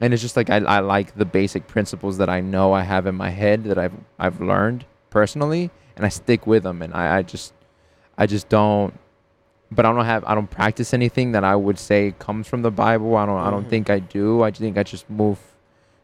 and 0.00 0.12
it's 0.14 0.22
just 0.22 0.36
like 0.36 0.48
I, 0.50 0.58
I 0.58 0.78
like 0.78 1.14
the 1.16 1.24
basic 1.24 1.66
principles 1.66 2.18
that 2.18 2.28
I 2.28 2.40
know 2.40 2.72
I 2.72 2.82
have 2.82 3.06
in 3.06 3.14
my 3.16 3.30
head 3.30 3.64
that 3.64 3.78
I've 3.78 3.94
I've 4.18 4.40
learned 4.40 4.84
personally, 5.10 5.70
and 5.96 6.06
I 6.06 6.08
stick 6.08 6.46
with 6.46 6.62
them, 6.62 6.82
and 6.82 6.94
I, 6.94 7.16
I 7.18 7.22
just 7.22 7.52
I 8.16 8.26
just 8.26 8.48
don't. 8.48 8.94
But 9.74 9.86
I 9.86 9.92
don't 9.92 10.04
have 10.04 10.24
I 10.26 10.34
don't 10.34 10.50
practice 10.50 10.92
anything 10.92 11.32
that 11.32 11.44
I 11.44 11.56
would 11.56 11.78
say 11.78 12.14
comes 12.18 12.46
from 12.46 12.62
the 12.62 12.70
Bible. 12.70 13.16
I 13.16 13.24
don't 13.26 13.38
I 13.40 13.50
don't 13.50 13.64
Mhm. 13.66 13.70
think 13.70 13.90
I 13.90 13.98
do. 14.00 14.42
I 14.42 14.50
think 14.50 14.76
I 14.76 14.82
just 14.82 15.08
move 15.08 15.38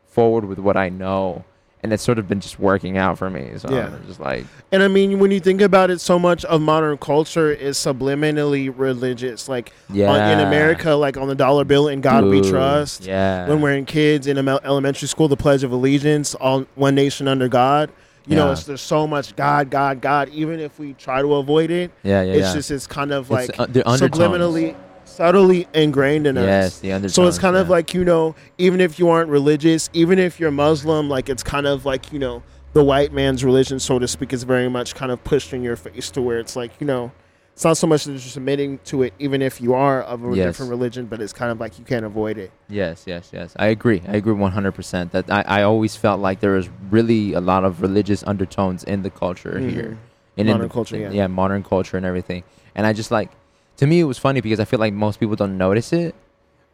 forward 0.07 0.45
with 0.47 0.59
what 0.59 0.77
I 0.77 0.89
know, 0.89 1.45
and 1.83 1.93
it's 1.93 2.03
sort 2.03 2.19
of 2.19 2.27
been 2.29 2.41
just 2.41 2.59
working 2.59 2.97
out 2.97 3.19
for 3.19 3.29
me. 3.31 3.51
So 3.59 3.69
Yeah. 3.71 3.87
I'm 3.87 4.07
just 4.07 4.21
like 4.21 4.47
And 4.73 4.83
I 4.83 4.89
mean, 4.89 5.19
when 5.19 5.31
you 5.31 5.41
think 5.41 5.61
about 5.61 5.91
it, 5.91 6.01
so 6.01 6.19
much 6.19 6.45
of 6.47 6.61
modern 6.61 6.97
culture 6.99 7.51
is 7.53 7.77
subliminally 7.77 8.73
religious. 8.75 9.49
Like 9.49 9.73
yeah 9.93 10.11
on, 10.11 10.39
in 10.39 10.47
America, 10.47 10.93
like 10.95 11.17
on 11.17 11.29
the 11.29 11.35
dollar 11.35 11.65
bill, 11.65 11.89
"In 11.89 12.01
God 12.01 12.25
We 12.25 12.41
Trust." 12.41 13.05
Yeah. 13.07 13.49
When 13.49 13.61
we're 13.61 13.73
in 13.75 13.85
kids 13.85 14.27
in 14.27 14.39
elementary 14.39 15.09
school, 15.09 15.29
the 15.29 15.37
Pledge 15.37 15.63
of 15.63 15.73
Allegiance, 15.73 16.35
all 16.37 16.65
one 16.75 16.95
nation 16.95 17.29
under 17.29 17.49
God. 17.49 17.91
You 18.29 18.37
know, 18.37 18.47
Yeah. 18.47 18.53
it's, 18.53 18.65
there's 18.65 18.81
so 18.83 19.07
much 19.07 19.35
God, 19.37 19.71
God, 19.71 20.01
God. 20.03 20.29
Even 20.29 20.61
if 20.61 20.79
we 20.79 20.93
try 20.93 21.23
to 21.23 21.35
avoid 21.37 21.71
it, 21.71 21.91
yeah 22.03 22.23
yeah 22.23 22.33
it's 22.35 22.49
yeah. 22.49 22.55
just 22.55 22.71
it's 22.71 22.87
kind 22.87 23.11
of 23.11 23.31
like 23.31 23.59
uh, 23.59 23.67
subliminally, 23.67 24.77
subtly 25.05 25.67
ingrained 25.75 26.27
in 26.27 26.37
us. 26.37 26.45
Yes, 26.45 26.79
the 26.81 26.93
undertones. 26.93 27.15
So 27.15 27.27
it's 27.27 27.39
kind 27.39 27.57
of 27.57 27.69
like, 27.69 27.95
you 27.95 28.05
know, 28.05 28.35
even 28.59 28.81
if 28.81 28.99
you 28.99 29.09
aren't 29.09 29.31
religious, 29.31 29.89
even 29.93 30.19
if 30.19 30.39
you're 30.39 30.51
Muslim, 30.51 31.09
like 31.09 31.29
it's 31.29 31.43
kind 31.43 31.67
of 31.67 31.87
like, 31.87 32.13
you 32.13 32.19
know, 32.19 32.43
the 32.75 32.85
white 32.85 33.13
man's 33.13 33.43
religion, 33.45 33.81
so 33.81 33.99
to 33.99 34.07
speak, 34.07 34.33
is 34.33 34.45
very 34.45 34.69
much 34.69 34.95
kind 34.95 35.11
of 35.11 35.25
pushed 35.25 35.53
in 35.55 35.63
your 35.63 35.77
face 35.77 36.11
to 36.11 36.21
where 36.23 36.39
it's 36.39 36.55
like, 36.55 36.71
you 36.81 36.87
know, 36.87 37.11
it's 37.59 37.65
not 37.65 37.77
so 37.77 37.89
much 37.89 38.05
that 38.05 38.13
you're 38.13 38.21
submitting 38.21 38.79
to 38.85 39.03
it, 39.03 39.13
even 39.19 39.43
if 39.43 39.61
you 39.61 39.75
are 39.75 40.01
of 40.03 40.23
a 40.25 40.29
Yes. 40.37 40.47
different 40.47 40.71
religion, 40.71 41.07
but 41.07 41.21
it's 41.21 41.33
kind 41.33 41.51
of 41.51 41.59
like 41.59 41.77
you 41.77 41.85
can't 41.85 42.05
avoid 42.07 42.39
it. 42.39 42.53
Yes, 42.69 43.03
yes, 43.05 43.31
yes. 43.33 43.53
I 43.57 43.67
agree. 43.67 44.01
I 44.07 44.15
agree 44.15 44.33
100%. 44.33 45.11
That 45.11 45.29
I, 45.29 45.43
I 45.59 45.63
always 45.65 45.97
felt 45.97 46.21
like 46.21 46.39
there 46.39 46.53
was 46.53 46.69
really 46.89 47.33
a 47.33 47.41
lot 47.41 47.65
of 47.65 47.83
religious 47.83 48.23
undertones 48.23 48.85
in 48.85 49.03
the 49.03 49.11
culture 49.11 49.57
Mhm. 49.61 49.71
here. 49.73 49.99
And 50.37 50.47
in 50.49 50.55
Modern 50.55 50.69
the- 50.69 50.73
culture, 50.73 50.97
yeah. 51.11 51.27
modern 51.27 51.65
culture 51.65 51.97
and 51.97 52.07
everything. 52.07 52.45
And 52.77 52.87
I 52.87 52.93
just 52.93 53.11
like, 53.11 53.31
to 53.79 53.89
me, 53.89 53.99
it 53.99 54.05
was 54.05 54.19
funny 54.19 54.41
because 54.41 54.61
I 54.61 54.65
feel 54.65 54.79
like 54.79 54.95
most 54.95 55.19
people 55.19 55.35
don't 55.35 55.59
notice 55.59 55.93
it. 55.93 56.15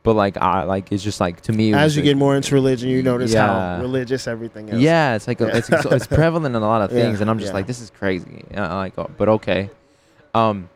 but 0.03 0.13
like 0.17 0.37
I 0.37 0.65
like 0.65 0.93
it's 0.93 1.03
just 1.03 1.19
like 1.19 1.41
to 1.49 1.53
me 1.53 1.73
As 1.73 1.97
you 1.97 2.03
a- 2.03 2.05
get 2.05 2.19
more 2.19 2.37
into 2.37 2.55
religion, 2.55 2.91
you 2.91 3.03
notice 3.03 3.33
Yeah. 3.33 3.47
how 3.47 3.81
religious 3.81 4.27
everything 4.29 4.69
is. 4.69 4.79
Yeah, 4.83 5.15
it's 5.17 5.27
like 5.27 5.41
a, 5.41 5.47
Yeah. 5.47 5.57
it's 5.57 5.71
it's, 5.71 6.07
prevalent 6.21 6.55
in 6.55 6.61
a 6.63 6.67
lot 6.75 6.83
of 6.83 6.93
Yeah, 6.93 7.05
things, 7.05 7.23
and 7.23 7.31
I'm 7.31 7.39
just 7.39 7.53
yeah. 7.53 7.57
like, 7.59 7.67
this 7.67 7.81
is 7.81 7.89
crazy. 7.89 8.45
Uh, 8.55 8.69
like, 8.85 8.93
oh, 8.99 9.09
but 9.17 9.31
okay, 9.31 9.71
um, 10.35 10.69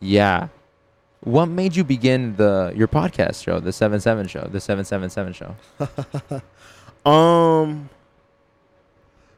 yeah. 0.00 0.48
What 1.22 1.46
made 1.46 1.76
you 1.76 1.84
begin 1.84 2.36
the 2.36 2.72
your 2.74 2.88
podcast 2.88 3.44
show, 3.44 3.60
the 3.60 3.72
Seven 3.72 4.00
Seven 4.00 4.26
Show, 4.26 4.48
the 4.50 4.60
Seven 4.60 4.84
Seven 4.84 5.10
Seven 5.10 5.32
Show? 5.32 5.54
Um. 7.06 7.88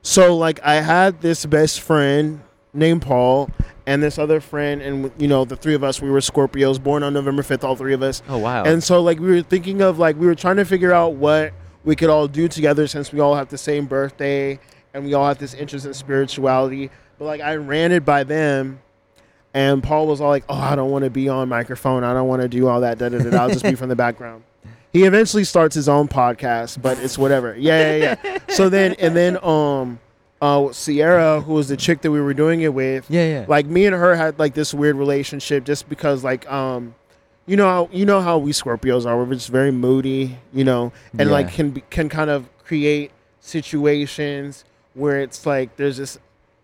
So 0.03 0.37
like 0.37 0.61
I 0.65 0.77
had 0.77 1.21
this 1.21 1.47
best 1.47 1.81
friend 1.81 2.41
named 2.75 3.03
Paul, 3.03 3.51
and 3.87 4.03
this 4.03 4.19
other 4.19 4.41
friend, 4.41 4.83
and 4.83 5.13
you 5.17 5.29
know 5.29 5.45
the 5.45 5.57
three 5.57 5.75
of 5.75 5.85
us 5.85 6.03
we 6.03 6.11
were 6.11 6.19
Scorpios, 6.19 6.83
born 6.83 7.03
on 7.03 7.15
November 7.15 7.43
fifth, 7.43 7.63
all 7.63 7.77
three 7.77 7.95
of 7.95 8.03
us. 8.03 8.23
Oh 8.29 8.39
wow! 8.39 8.65
And 8.65 8.83
so 8.83 9.01
like 9.01 9.21
we 9.21 9.29
were 9.29 9.43
thinking 9.43 9.81
of 9.81 9.99
like 9.99 10.17
we 10.17 10.27
were 10.27 10.35
trying 10.35 10.57
to 10.57 10.65
figure 10.65 10.93
out 10.93 11.15
what 11.15 11.53
we 11.85 11.95
could 11.95 12.11
all 12.11 12.27
do 12.27 12.49
together 12.49 12.87
since 12.87 13.13
we 13.13 13.21
all 13.21 13.35
have 13.35 13.49
the 13.49 13.59
same 13.59 13.87
birthday 13.87 14.59
and 14.95 15.05
we 15.05 15.15
all 15.15 15.27
have 15.27 15.39
this 15.39 15.55
interest 15.55 15.87
in 15.87 15.95
spirituality. 15.95 16.91
But 17.19 17.25
like 17.27 17.41
I 17.41 17.57
ran 17.57 17.93
it 17.93 18.05
by 18.05 18.25
them. 18.25 18.81
And 19.55 19.83
Paul 19.83 20.07
was 20.07 20.21
all 20.21 20.31
like, 20.31 20.45
"Oh, 20.49 20.55
I 20.59 20.75
don't 20.77 20.91
want 20.91 21.05
to 21.05 21.11
be 21.11 21.29
on 21.29 21.49
microphone. 21.49 22.05
I 22.05 22.15
don't 22.15 22.29
want 22.29 22.43
to 22.43 22.49
do 22.49 22.69
all 22.69 22.81
that. 22.81 22.99
Da, 22.99 23.09
da, 23.11 23.19
da. 23.19 23.37
I'll 23.37 23.51
just 23.51 23.65
be 23.65 23.75
from 23.75 23.89
the 23.91 23.97
background." 23.97 24.45
He 24.93 25.05
eventually 25.05 25.45
starts 25.45 25.75
his 25.75 25.89
own 25.89 26.09
podcast, 26.09 26.81
but 26.83 26.99
it's 26.99 27.17
whatever. 27.19 27.57
Yeah, 27.59 27.97
yeah, 27.97 28.17
yeah. 28.25 28.39
so 28.49 28.69
then, 28.69 28.95
and 28.99 29.17
then, 29.17 29.43
um, 29.43 30.01
uh, 30.43 30.71
Sierra, 30.73 31.41
who 31.41 31.55
was 31.55 31.69
the 31.69 31.77
chick 31.79 32.03
that 32.03 32.11
we 32.11 32.21
were 32.21 32.35
doing 32.35 32.61
it 32.61 32.75
with, 32.75 33.07
yeah, 33.11 33.27
yeah. 33.27 33.45
like 33.49 33.65
me 33.67 33.87
and 33.87 33.95
her 33.97 34.15
had 34.17 34.39
like 34.39 34.53
this 34.55 34.75
weird 34.75 34.97
relationship 34.97 35.65
just 35.65 35.89
because 35.89 36.25
like 36.25 36.51
um 36.51 36.95
you 37.47 37.57
know 37.57 37.67
how 37.67 37.89
you 37.93 38.05
know 38.05 38.21
how 38.21 38.39
we 38.39 38.53
Scorpios 38.53 39.07
are 39.07 39.17
we're 39.17 39.33
just 39.35 39.49
very 39.49 39.71
moody 39.73 40.39
you 40.53 40.63
know 40.65 40.93
and 41.19 41.31
like 41.31 41.47
Yeah. 41.47 41.53
can 41.53 41.71
be, 41.71 41.81
can 41.91 42.09
kind 42.09 42.29
of 42.31 42.49
create 42.65 43.11
situations 43.41 44.65
where 44.95 45.21
it's 45.21 45.47
like 45.47 45.77
there's 45.77 45.97
this 45.97 46.19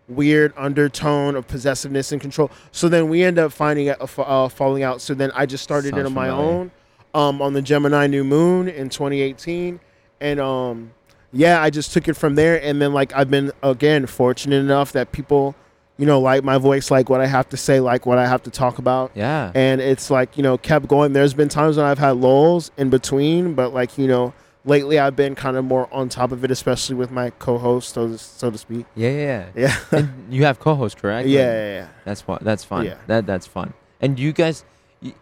weird 0.09 0.53
undertone 0.57 1.35
of 1.35 1.47
possessiveness 1.47 2.11
and 2.11 2.19
control 2.19 2.49
so 2.71 2.89
then 2.89 3.09
we 3.09 3.23
end 3.23 3.37
up 3.37 3.51
finding 3.51 3.89
a, 3.89 3.93
uh, 3.93 4.49
falling 4.49 4.83
out 4.83 5.01
so 5.01 5.13
then 5.13 5.31
I 5.35 5.45
just 5.45 5.63
started 5.63 5.89
it 5.89 5.95
Sounds 5.95 6.07
on 6.07 6.13
my 6.13 6.29
own 6.29 6.71
um 7.13 7.41
on 7.41 7.53
the 7.53 7.61
Gemini 7.61 8.07
new 8.07 8.23
moon 8.23 8.67
in 8.67 8.89
2018 8.89 9.79
and 10.19 10.39
um 10.39 10.91
yeah 11.31 11.61
I 11.61 11.69
just 11.69 11.93
took 11.93 12.07
it 12.07 12.15
from 12.15 12.35
there 12.35 12.61
and 12.61 12.81
then 12.81 12.93
like 12.93 13.13
I've 13.13 13.29
been 13.29 13.51
again 13.61 14.05
fortunate 14.07 14.57
enough 14.57 14.91
that 14.93 15.11
people 15.11 15.55
you 15.99 16.05
know, 16.05 16.21
like 16.21 16.45
my 16.45 16.57
voice, 16.57 16.89
like 16.89 17.09
what 17.09 17.19
I 17.19 17.27
have 17.27 17.49
to 17.49 17.57
say, 17.57 17.81
like 17.81 18.05
what 18.05 18.17
I 18.17 18.25
have 18.25 18.41
to 18.43 18.49
talk 18.49 18.77
about. 18.79 19.11
yeah. 19.15 19.51
And 19.53 19.81
it's 19.81 20.09
like, 20.09 20.37
you 20.37 20.43
know, 20.43 20.57
kept 20.57 20.87
going. 20.87 21.11
There's 21.11 21.33
been 21.33 21.49
times 21.49 21.75
when 21.75 21.85
I've 21.85 21.99
had 21.99 22.15
lulls 22.15 22.71
in 22.77 22.89
between, 22.89 23.53
but 23.53 23.73
like, 23.73 23.97
you 23.97 24.07
know, 24.07 24.33
lately 24.65 24.99
I've 24.99 25.15
been 25.15 25.35
kind 25.35 25.57
of 25.57 25.65
more 25.65 25.87
on 25.93 26.09
top 26.09 26.31
of 26.31 26.43
it, 26.43 26.51
especially 26.51 26.95
with 26.95 27.11
my 27.11 27.29
co 27.31 27.57
host, 27.57 27.93
so 27.93 28.07
to, 28.09 28.17
so 28.17 28.51
to 28.51 28.57
speak. 28.57 28.85
yeah, 28.95 29.09
yeah, 29.09 29.45
yeah. 29.55 29.75
Yeah. 29.91 29.99
and 29.99 30.33
you 30.33 30.45
have 30.45 30.59
co-host, 30.59 30.97
correct? 30.97 31.27
yeah, 31.27 31.39
Like, 31.39 31.47
yeah, 31.53 31.73
yeah. 31.81 31.87
That's 32.05 32.21
fun. 32.21 32.39
That's 32.41 32.63
fun. 32.63 32.85
Yeah. 32.85 32.95
That 33.07 33.25
that's 33.25 33.47
fun. 33.47 33.73
And 34.01 34.17
you 34.19 34.31
guys, 34.33 34.63
y- 35.01 35.13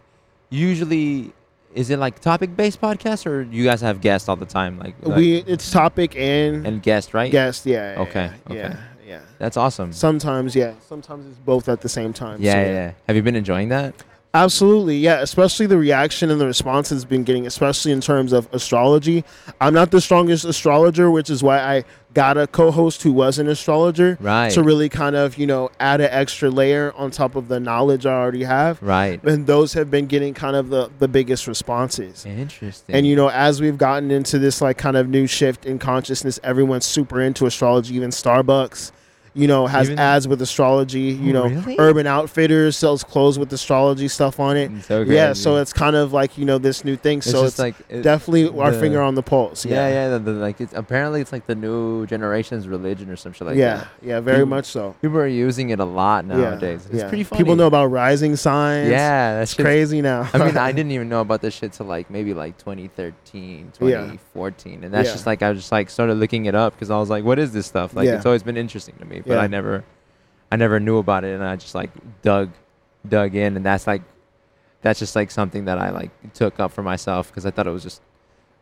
usually, 0.50 1.32
is 1.74 1.90
it 1.90 1.98
like 1.98 2.20
topic-based 2.20 2.80
podcast, 2.80 3.26
or 3.26 3.42
you 3.42 3.64
guys 3.64 3.80
have 3.80 4.00
guests 4.00 4.28
all 4.28 4.36
the 4.36 4.46
time? 4.46 4.78
Like, 4.78 4.94
like- 5.02 5.16
We, 5.16 5.36
it's 5.46 5.70
topic 5.70 6.16
and, 6.16 6.66
and 6.66 6.82
guest, 6.82 7.14
right? 7.14 7.30
guest. 7.30 7.66
Yeah. 7.66 7.92
yeah, 7.94 8.00
Okay, 8.00 8.30
Yeah. 8.50 8.66
okay. 8.66 8.76
Yeah. 9.06 9.20
That's 9.38 9.56
awesome. 9.56 9.92
Sometimes, 9.94 10.54
yeah. 10.54 10.74
Sometimes 10.86 11.26
it's 11.26 11.38
both 11.38 11.68
at 11.70 11.80
the 11.80 11.88
same 11.88 12.12
time. 12.12 12.40
yeah, 12.42 12.52
so, 12.52 12.58
yeah, 12.58 12.66
yeah. 12.72 12.92
Have 13.06 13.16
you 13.16 13.22
been 13.22 13.36
enjoying 13.36 13.70
that? 13.70 13.94
Absolutely, 14.34 14.98
yeah. 14.98 15.20
Especially 15.20 15.66
the 15.66 15.78
reaction 15.78 16.30
and 16.30 16.40
the 16.40 16.46
response 16.46 16.90
has 16.90 17.04
been 17.04 17.24
getting, 17.24 17.46
especially 17.46 17.92
in 17.92 18.00
terms 18.00 18.32
of 18.32 18.46
astrology. 18.52 19.24
I'm 19.60 19.72
not 19.72 19.90
the 19.90 20.00
strongest 20.02 20.44
astrologer, 20.44 21.10
which 21.10 21.30
is 21.30 21.42
why 21.42 21.58
I 21.60 21.84
got 22.14 22.36
a 22.36 22.46
co-host 22.46 23.02
who 23.02 23.12
was 23.12 23.38
an 23.38 23.48
astrologer 23.48 24.18
Right. 24.20 24.50
to 24.52 24.62
really 24.62 24.88
kind 24.88 25.14
of 25.16 25.38
you 25.38 25.46
know 25.46 25.70
add 25.80 26.00
an 26.00 26.08
extra 26.10 26.50
layer 26.50 26.92
on 26.96 27.10
top 27.10 27.36
of 27.36 27.48
the 27.48 27.58
knowledge 27.58 28.04
I 28.06 28.12
already 28.12 28.44
have. 28.44 28.82
right. 28.82 29.22
And 29.24 29.46
those 29.46 29.72
have 29.74 29.90
been 29.90 30.06
getting 30.06 30.34
kind 30.34 30.56
of 30.56 30.68
the 30.68 30.90
the 30.98 31.08
biggest 31.08 31.46
responses. 31.46 32.26
Interesting. 32.26 32.94
And 32.94 33.06
you 33.06 33.16
know, 33.16 33.30
as 33.30 33.60
we've 33.62 33.78
gotten 33.78 34.10
into 34.10 34.38
this 34.38 34.60
like 34.60 34.76
kind 34.76 34.96
of 34.96 35.08
new 35.08 35.26
shift 35.26 35.64
in 35.64 35.78
consciousness, 35.78 36.38
everyone's 36.44 36.84
super 36.86 37.20
into 37.20 37.46
astrology. 37.46 37.94
Even 37.96 38.10
Starbucks, 38.10 38.92
you 39.38 39.46
know, 39.46 39.66
has 39.66 39.86
Even- 39.88 39.98
ads 39.98 40.26
with 40.26 40.42
astrology. 40.42 41.00
You 41.00 41.30
Oh, 41.36 41.46
know, 41.48 41.54
really? 41.54 41.76
Urban 41.78 42.06
Outfitters 42.06 42.76
sells 42.76 43.04
clothes 43.04 43.38
with 43.38 43.52
astrology 43.52 44.08
stuff 44.08 44.40
on 44.40 44.56
it. 44.56 44.70
so 44.84 45.02
Yeah, 45.02 45.32
so 45.32 45.56
it's 45.56 45.72
kind 45.72 45.94
of 45.96 46.12
like 46.12 46.36
you 46.36 46.44
know 46.44 46.58
this 46.58 46.84
new 46.84 46.96
thing. 46.96 47.18
it's 47.18 47.30
so 47.30 47.44
it's 47.44 47.58
like 47.58 47.76
it- 47.88 48.02
definitely 48.02 48.48
our 48.58 48.72
finger 48.72 49.00
on 49.00 49.14
the 49.14 49.22
pulse. 49.22 49.64
Yeah, 49.64 49.74
Yeah, 49.74 49.88
yeah. 49.88 50.08
the, 50.10 50.18
the, 50.18 50.32
like 50.32 50.60
it's 50.60 50.74
apparently 50.74 51.20
it's 51.20 51.32
like 51.32 51.46
the 51.46 51.54
new 51.54 52.04
generation's 52.06 52.66
religion 52.66 53.08
or 53.10 53.16
some 53.16 53.32
shit 53.32 53.46
like 53.46 53.56
yeah, 53.56 53.76
that. 53.76 53.88
yeah, 54.02 54.08
yeah, 54.14 54.20
very 54.20 54.38
People- 54.38 54.48
much 54.48 54.66
so. 54.66 54.94
People 55.00 55.18
are 55.18 55.26
using 55.26 55.70
it 55.70 55.78
a 55.80 55.84
lot 55.84 56.24
nowadays. 56.26 56.86
yeah, 56.90 57.00
It's 57.02 57.08
pretty 57.08 57.24
funny. 57.24 57.38
People 57.42 57.54
know 57.56 57.66
about 57.68 57.86
rising 57.86 58.34
signs. 58.36 58.88
Yeah, 58.90 59.40
it's 59.42 59.54
that's 59.54 59.62
crazy 59.64 60.02
now. 60.02 60.28
I 60.34 60.38
mean, 60.38 60.56
I 60.56 60.72
didn't 60.78 60.92
even 60.92 61.08
know 61.08 61.20
about 61.20 61.40
this 61.42 61.54
shit 61.54 61.72
till 61.72 61.86
like 61.86 62.10
maybe 62.10 62.34
like 62.34 62.58
2013, 62.58 63.72
Yeah. 63.80 63.98
2014, 64.00 64.84
and 64.84 64.92
that's 64.92 65.12
just 65.12 65.26
like 65.26 65.42
I 65.42 65.50
was 65.50 65.58
just 65.60 65.72
like 65.72 65.90
started 65.90 66.14
looking 66.14 66.46
it 66.46 66.54
up 66.54 66.74
because 66.74 66.90
I 66.90 66.98
was 66.98 67.10
like, 67.10 67.24
what 67.24 67.38
is 67.38 67.52
this 67.52 67.66
stuff? 67.66 67.94
Like 67.94 68.08
it's 68.08 68.26
always 68.26 68.42
been 68.42 68.56
interesting 68.56 68.94
to 68.98 69.04
me, 69.04 69.22
but 69.28 69.34
Yeah. 69.34 69.40
I 69.42 69.46
never, 69.46 69.84
I 70.50 70.56
never 70.56 70.80
knew 70.80 70.98
about 70.98 71.24
it, 71.24 71.34
and 71.34 71.44
I 71.44 71.56
just 71.56 71.74
like 71.74 71.90
dug, 72.22 72.50
dug 73.08 73.34
in, 73.34 73.56
and 73.56 73.64
that's 73.64 73.86
like, 73.86 74.02
that's 74.82 74.98
just 74.98 75.14
like 75.14 75.30
something 75.30 75.66
that 75.66 75.78
I 75.78 75.90
like 75.90 76.10
took 76.34 76.58
up 76.60 76.72
for 76.72 76.82
myself 76.82 77.28
because 77.28 77.44
I 77.46 77.50
thought 77.50 77.66
it 77.66 77.70
was 77.72 77.82
just 77.82 78.00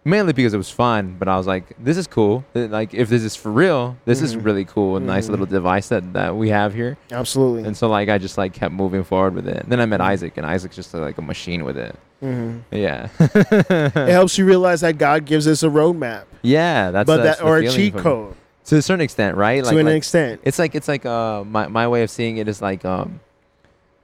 mainly 0.05 0.33
because 0.33 0.55
it 0.55 0.57
was 0.57 0.71
fun, 0.71 1.17
but 1.19 1.27
I 1.29 1.37
was 1.37 1.47
like, 1.49 1.65
this 1.83 1.97
is 1.97 2.07
cool. 2.07 2.45
Uh, 2.55 2.67
Like 2.69 2.95
if 2.95 3.09
this 3.09 3.23
is 3.25 3.35
for 3.37 3.51
real, 3.51 3.97
this 4.05 4.23
is 4.23 4.37
Mhm. 4.37 4.45
really 4.45 4.65
cool, 4.65 4.97
a 4.97 5.01
nice 5.01 5.27
Mhm. 5.27 5.31
little 5.31 5.47
device 5.47 5.89
that 5.89 6.13
that 6.15 6.37
we 6.37 6.49
have 6.51 6.73
here. 6.75 6.97
Absolutely. 7.11 7.65
And 7.65 7.77
so 7.77 7.89
like 7.89 8.09
I 8.09 8.17
just 8.19 8.39
like 8.39 8.53
kept 8.53 8.73
moving 8.73 9.03
forward 9.05 9.35
with 9.35 9.49
it. 9.49 9.65
then 9.69 9.79
I 9.81 9.83
Mm-hmm. 9.83 9.91
met 9.91 10.01
Isaac, 10.01 10.37
and 10.37 10.47
Isaac's 10.47 10.77
just 10.77 10.95
uh, 10.95 10.99
like 10.99 11.19
a 11.19 11.23
machine 11.23 11.65
with 11.65 11.77
it. 11.77 11.95
hmm 12.21 12.59
Yeah. 12.71 13.09
It 13.19 14.13
helps 14.13 14.39
you 14.39 14.47
realize 14.47 14.81
that 14.81 14.97
God 14.97 15.25
gives 15.27 15.47
us 15.47 15.63
a 15.63 15.69
roadmap, 15.69 16.25
yeah, 16.43 16.91
that's 16.93 17.07
but 17.07 17.23
that's 17.23 17.41
that 17.41 17.45
or 17.47 17.59
a 17.59 17.69
cheat 17.69 17.95
code 17.97 18.35
to 18.67 18.77
a 18.77 18.83
certain 18.83 19.01
extent, 19.01 19.37
right? 19.37 19.63
to 19.65 19.79
an 19.79 19.87
like, 19.87 19.95
extent. 19.97 20.41
it's 20.45 20.59
like 20.59 20.75
it's 20.75 20.89
like 20.89 21.07
uh 21.07 21.45
my 21.45 21.69
my 21.69 21.87
way 21.89 22.03
of 22.03 22.11
seeing 22.11 22.37
it 22.39 22.49
is 22.49 22.61
like 22.63 22.85
um, 22.85 23.21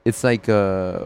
it's 0.04 0.24
like 0.24 0.48
uh, 0.48 1.04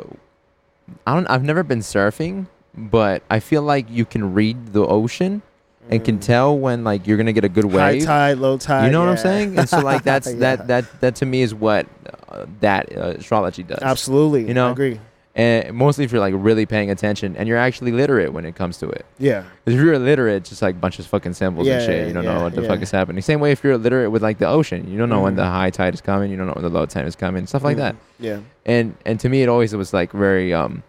I 1.06 1.14
don't 1.14 1.26
I've 1.28 1.42
never 1.44 1.62
been 1.62 1.80
surfing, 1.80 2.46
but 2.76 3.22
I 3.30 3.40
feel 3.40 3.62
like 3.62 3.86
you 3.90 4.04
can 4.04 4.32
read 4.34 4.72
the 4.72 4.86
ocean 4.86 5.42
and 5.88 6.04
can 6.04 6.18
Mhm. 6.18 6.22
tell 6.22 6.58
when 6.58 6.82
like 6.84 7.06
you're 7.06 7.16
gonna 7.16 7.32
get 7.32 7.44
a 7.44 7.48
good 7.48 7.64
wave. 7.64 8.02
high 8.02 8.32
tide, 8.32 8.38
low 8.38 8.58
tide. 8.58 8.86
You 8.86 8.90
know 8.92 9.00
what 9.00 9.08
I'm 9.10 9.16
saying? 9.16 9.58
And 9.58 9.68
so 9.68 9.80
like 9.80 10.02
that's 10.10 10.26
Yeah. 10.32 10.38
that 10.56 10.66
that 10.68 11.00
that 11.00 11.14
to 11.16 11.26
me 11.26 11.42
is 11.42 11.54
what 11.54 11.86
uh, 12.28 12.46
that 12.60 12.90
uh, 12.96 13.14
astrology 13.18 13.62
does. 13.62 13.78
Absolutely, 13.82 14.48
You 14.48 14.54
know? 14.54 14.68
I 14.68 14.72
agree. 14.72 15.00
And 15.38 15.74
mostly 15.76 16.02
if 16.06 16.12
you're 16.12 16.20
like 16.20 16.32
really 16.34 16.64
paying 16.64 16.90
attention 16.90 17.36
and 17.36 17.46
you're 17.46 17.58
actually 17.58 17.92
literate 17.92 18.32
when 18.32 18.46
it 18.46 18.56
comes 18.56 18.78
to 18.78 18.88
it. 18.88 19.04
Yeah, 19.18 19.44
if 19.66 19.74
you're 19.74 19.92
illiterate, 19.92 20.36
it's 20.36 20.48
just 20.48 20.62
like 20.62 20.76
a 20.76 20.78
bunch 20.78 20.98
of 20.98 21.06
fucking 21.06 21.34
symbols 21.34 21.68
and 21.68 21.78
Yeah, 21.78 21.86
shit. 21.86 22.08
You 22.08 22.14
don't 22.14 22.24
know 22.24 22.40
what 22.44 22.54
the 22.54 22.62
yeah. 22.62 22.68
fuck 22.68 22.80
is 22.80 22.90
happening. 22.90 23.20
Same 23.20 23.38
way 23.38 23.52
if 23.52 23.62
you're 23.62 23.74
illiterate 23.74 24.10
with 24.10 24.22
like 24.22 24.38
the 24.38 24.48
ocean, 24.48 24.90
you 24.90 24.96
don't 24.96 25.10
know 25.10 25.20
when 25.20 25.34
Mhm. 25.34 25.36
the 25.36 25.44
high 25.46 25.68
tide 25.68 25.92
is 25.92 26.00
coming. 26.00 26.30
You 26.30 26.38
don't 26.38 26.46
know 26.46 26.54
when 26.54 26.62
the 26.64 26.70
low 26.70 26.86
tide 26.86 27.04
is 27.04 27.14
coming. 27.16 27.46
Stuff 27.46 27.64
like 27.64 27.76
Mhm. 27.76 27.80
that. 27.80 27.96
Yeah, 28.18 28.38
And 28.64 28.94
and 29.04 29.20
to 29.20 29.28
me, 29.28 29.42
it 29.42 29.48
always 29.50 29.76
was 29.76 29.92
like 29.92 30.10
very 30.12 30.54
um, 30.54 30.82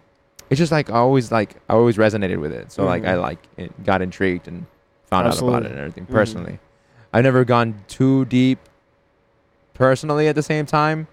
it's 0.48 0.58
just 0.58 0.72
like 0.72 0.88
I 0.88 0.94
always 0.94 1.30
like 1.30 1.56
I 1.68 1.74
always 1.74 1.98
resonated 1.98 2.40
with 2.40 2.52
it. 2.52 2.72
So 2.72 2.86
like 2.86 3.04
I 3.04 3.16
Mhm. 3.16 3.20
like 3.22 3.38
it 3.58 3.84
got 3.84 4.00
intrigued 4.00 4.48
and 4.48 4.64
found 5.10 5.26
out 5.26 5.38
about 5.42 5.64
it 5.64 5.72
and 5.72 5.78
everything 5.78 6.06
Mhm. 6.06 6.10
personally. 6.12 6.58
I've 7.12 7.24
never 7.24 7.44
gone 7.44 7.74
too 7.86 8.24
deep 8.24 8.58
personally 9.74 10.26
at 10.28 10.34
the 10.34 10.42
same 10.42 10.64
time 10.64 11.06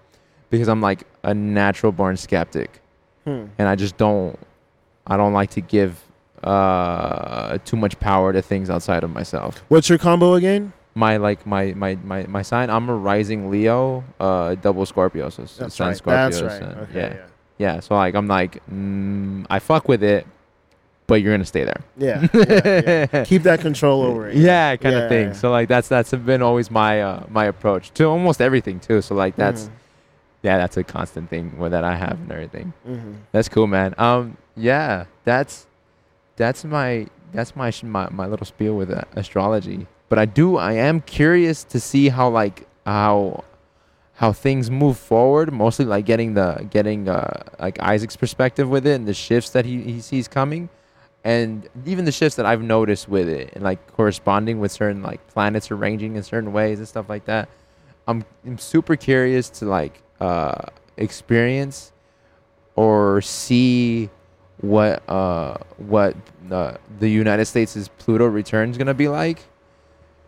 because 0.48 0.68
I'm 0.68 0.80
like 0.80 1.04
a 1.22 1.34
natural 1.34 1.92
born 1.92 2.16
skeptic 2.16 2.80
Hmm. 3.26 3.46
and 3.58 3.66
I 3.68 3.74
just 3.74 3.96
don't 3.96 4.38
I 5.06 5.16
don't 5.16 5.32
like 5.32 5.50
to 5.50 5.60
give 5.60 6.00
uh 6.44 7.58
too 7.64 7.76
much 7.76 7.98
power 7.98 8.32
to 8.32 8.40
things 8.40 8.70
outside 8.70 9.02
of 9.04 9.10
myself. 9.10 9.62
What's 9.68 9.88
your 9.88 9.98
combo 9.98 10.34
again? 10.34 10.72
My 10.94 11.16
like 11.18 11.44
my 11.46 11.72
my 11.74 11.96
my, 12.04 12.24
my 12.26 12.42
sign 12.42 12.70
I'm 12.70 12.88
a 12.88 12.94
rising 12.94 13.50
Leo, 13.50 14.04
uh 14.20 14.54
double 14.54 14.86
Scorpio, 14.86 15.28
so 15.28 15.42
That's 15.42 15.78
right. 15.80 15.96
Scorpio. 15.96 16.30
That's 16.30 16.40
right. 16.62 16.76
Okay, 16.88 17.16
yeah. 17.18 17.26
yeah. 17.74 17.80
So 17.80 17.94
like 17.96 18.14
I'm 18.14 18.28
like 18.28 18.62
mm, 18.70 19.44
I 19.50 19.58
fuck 19.58 19.88
with 19.88 20.02
it, 20.02 20.26
but 21.06 21.16
you're 21.20 21.34
gonna 21.34 21.44
stay 21.44 21.64
there. 21.64 21.82
yeah, 21.98 22.26
yeah, 22.32 23.06
yeah. 23.12 23.24
Keep 23.24 23.42
that 23.42 23.60
control 23.60 24.02
over 24.02 24.28
it. 24.28 24.36
Yeah, 24.50 24.76
kind 24.76 24.94
Yeah, 24.94 25.02
of 25.02 25.08
thing. 25.08 25.26
yeah. 25.28 25.32
So 25.34 25.50
like 25.50 25.68
that's 25.68 25.88
that's 25.88 26.12
been 26.12 26.42
always 26.42 26.70
my 26.70 27.02
uh 27.02 27.24
my 27.28 27.46
approach 27.46 27.90
to 27.94 28.04
almost 28.04 28.40
everything 28.40 28.78
too. 28.80 29.02
So 29.02 29.14
like 29.16 29.36
that's 29.36 29.64
Mhm. 29.64 29.70
Yeah, 30.46 30.56
that's 30.62 30.76
a 30.76 30.84
constant 30.84 31.28
thing 31.32 31.46
where 31.60 31.70
that 31.70 31.84
I 31.92 31.94
have 32.04 32.16
and 32.22 32.30
everything. 32.36 32.72
Mhm. 32.88 33.14
That's 33.32 33.48
cool, 33.54 33.66
man. 33.66 33.90
Um, 33.98 34.36
yeah, 34.56 35.04
that's 35.24 35.66
that's 36.36 36.64
my 36.64 37.06
that's 37.32 37.52
my 37.62 37.70
sh- 37.70 37.82
my, 37.96 38.08
my 38.10 38.26
little 38.32 38.46
spiel 38.46 38.74
with 38.80 38.90
uh, 38.90 39.02
astrology. 39.22 39.86
But 40.08 40.18
I 40.18 40.26
do 40.40 40.56
I 40.56 40.72
am 40.88 41.00
curious 41.00 41.64
to 41.72 41.78
see 41.80 42.08
how 42.16 42.26
like 42.40 42.66
how 42.86 43.42
how 44.22 44.32
things 44.32 44.70
move 44.70 44.96
forward. 45.12 45.52
Mostly 45.52 45.84
like 45.84 46.04
getting 46.06 46.34
the 46.34 46.48
getting 46.70 47.08
uh 47.08 47.42
like 47.64 47.76
Isaac's 47.94 48.16
perspective 48.16 48.68
with 48.74 48.86
it 48.86 48.94
and 48.94 49.06
the 49.12 49.14
shifts 49.14 49.50
that 49.50 49.64
he 49.64 49.82
he 49.82 50.00
sees 50.00 50.28
coming. 50.28 50.68
and 51.26 51.68
even 51.84 52.04
the 52.04 52.12
shifts 52.20 52.36
that 52.38 52.46
I've 52.46 52.62
noticed 52.62 53.08
with 53.16 53.28
it, 53.28 53.46
and 53.54 53.62
like 53.70 53.80
corresponding 53.98 54.60
with 54.62 54.70
certain 54.70 55.02
like 55.02 55.20
planets 55.34 55.72
arranging 55.74 56.14
in 56.16 56.22
certain 56.22 56.52
ways 56.58 56.78
and 56.78 56.86
stuff 56.94 57.06
like 57.14 57.24
that. 57.32 57.48
I'm 58.06 58.22
I'm 58.46 58.58
super 58.58 58.94
curious 58.94 59.50
to 59.58 59.64
like 59.78 59.94
uh 60.20 60.62
experience 60.96 61.92
or 62.74 63.20
see 63.20 64.08
what 64.60 65.02
uh 65.08 65.56
what 65.78 66.16
uh, 66.50 66.76
the 67.00 67.08
United 67.08 67.44
States' 67.46 67.88
Pluto 67.98 68.26
return 68.26 68.70
is 68.70 68.78
gonna 68.78 68.94
be 68.94 69.08
like. 69.08 69.40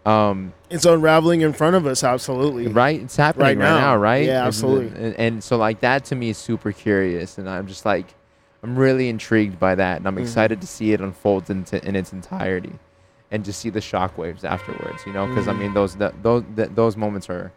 Um, 0.07 0.55
It's 0.71 0.87
unraveling 0.87 1.43
in 1.43 1.53
front 1.53 1.77
of 1.77 1.87
us. 1.87 2.03
Absolutely. 2.03 2.69
right, 2.69 3.01
it's 3.03 3.17
happening 3.17 3.43
Right 3.43 3.59
right, 3.59 3.69
now. 3.71 3.77
now. 3.79 3.97
right? 3.97 4.25
Yeah, 4.27 4.47
absolutely. 4.47 4.89
And, 5.05 5.15
and 5.17 5.45
so 5.45 5.57
like 5.59 5.81
that 5.81 6.05
to 6.07 6.15
me 6.15 6.31
is 6.31 6.39
super 6.39 6.73
curious, 6.73 7.37
and 7.39 7.49
I'm 7.49 7.67
just 7.67 7.85
like, 7.85 8.07
I'm 8.63 8.77
really 8.79 9.09
intrigued 9.11 9.59
by 9.61 9.75
that, 9.75 9.99
and 9.99 10.07
I'm 10.09 10.17
Mhm. 10.17 10.23
excited 10.23 10.61
to 10.63 10.67
see 10.67 10.93
it 10.93 11.01
unfold 11.01 11.51
into 11.51 11.85
in 11.87 11.95
its 11.95 12.13
entirety, 12.13 12.73
and 13.31 13.45
just 13.45 13.61
see 13.61 13.69
the 13.71 13.81
shockwaves 13.81 14.45
afterwards. 14.45 15.03
You 15.07 15.13
know, 15.13 15.27
because 15.27 15.47
I 15.47 15.53
Mhm. 15.53 15.59
mean 15.59 15.75
those 15.75 15.97
that 15.97 16.23
those 16.23 16.43
that, 16.57 16.75
those 16.75 16.97
moments 16.97 17.29
are. 17.29 17.53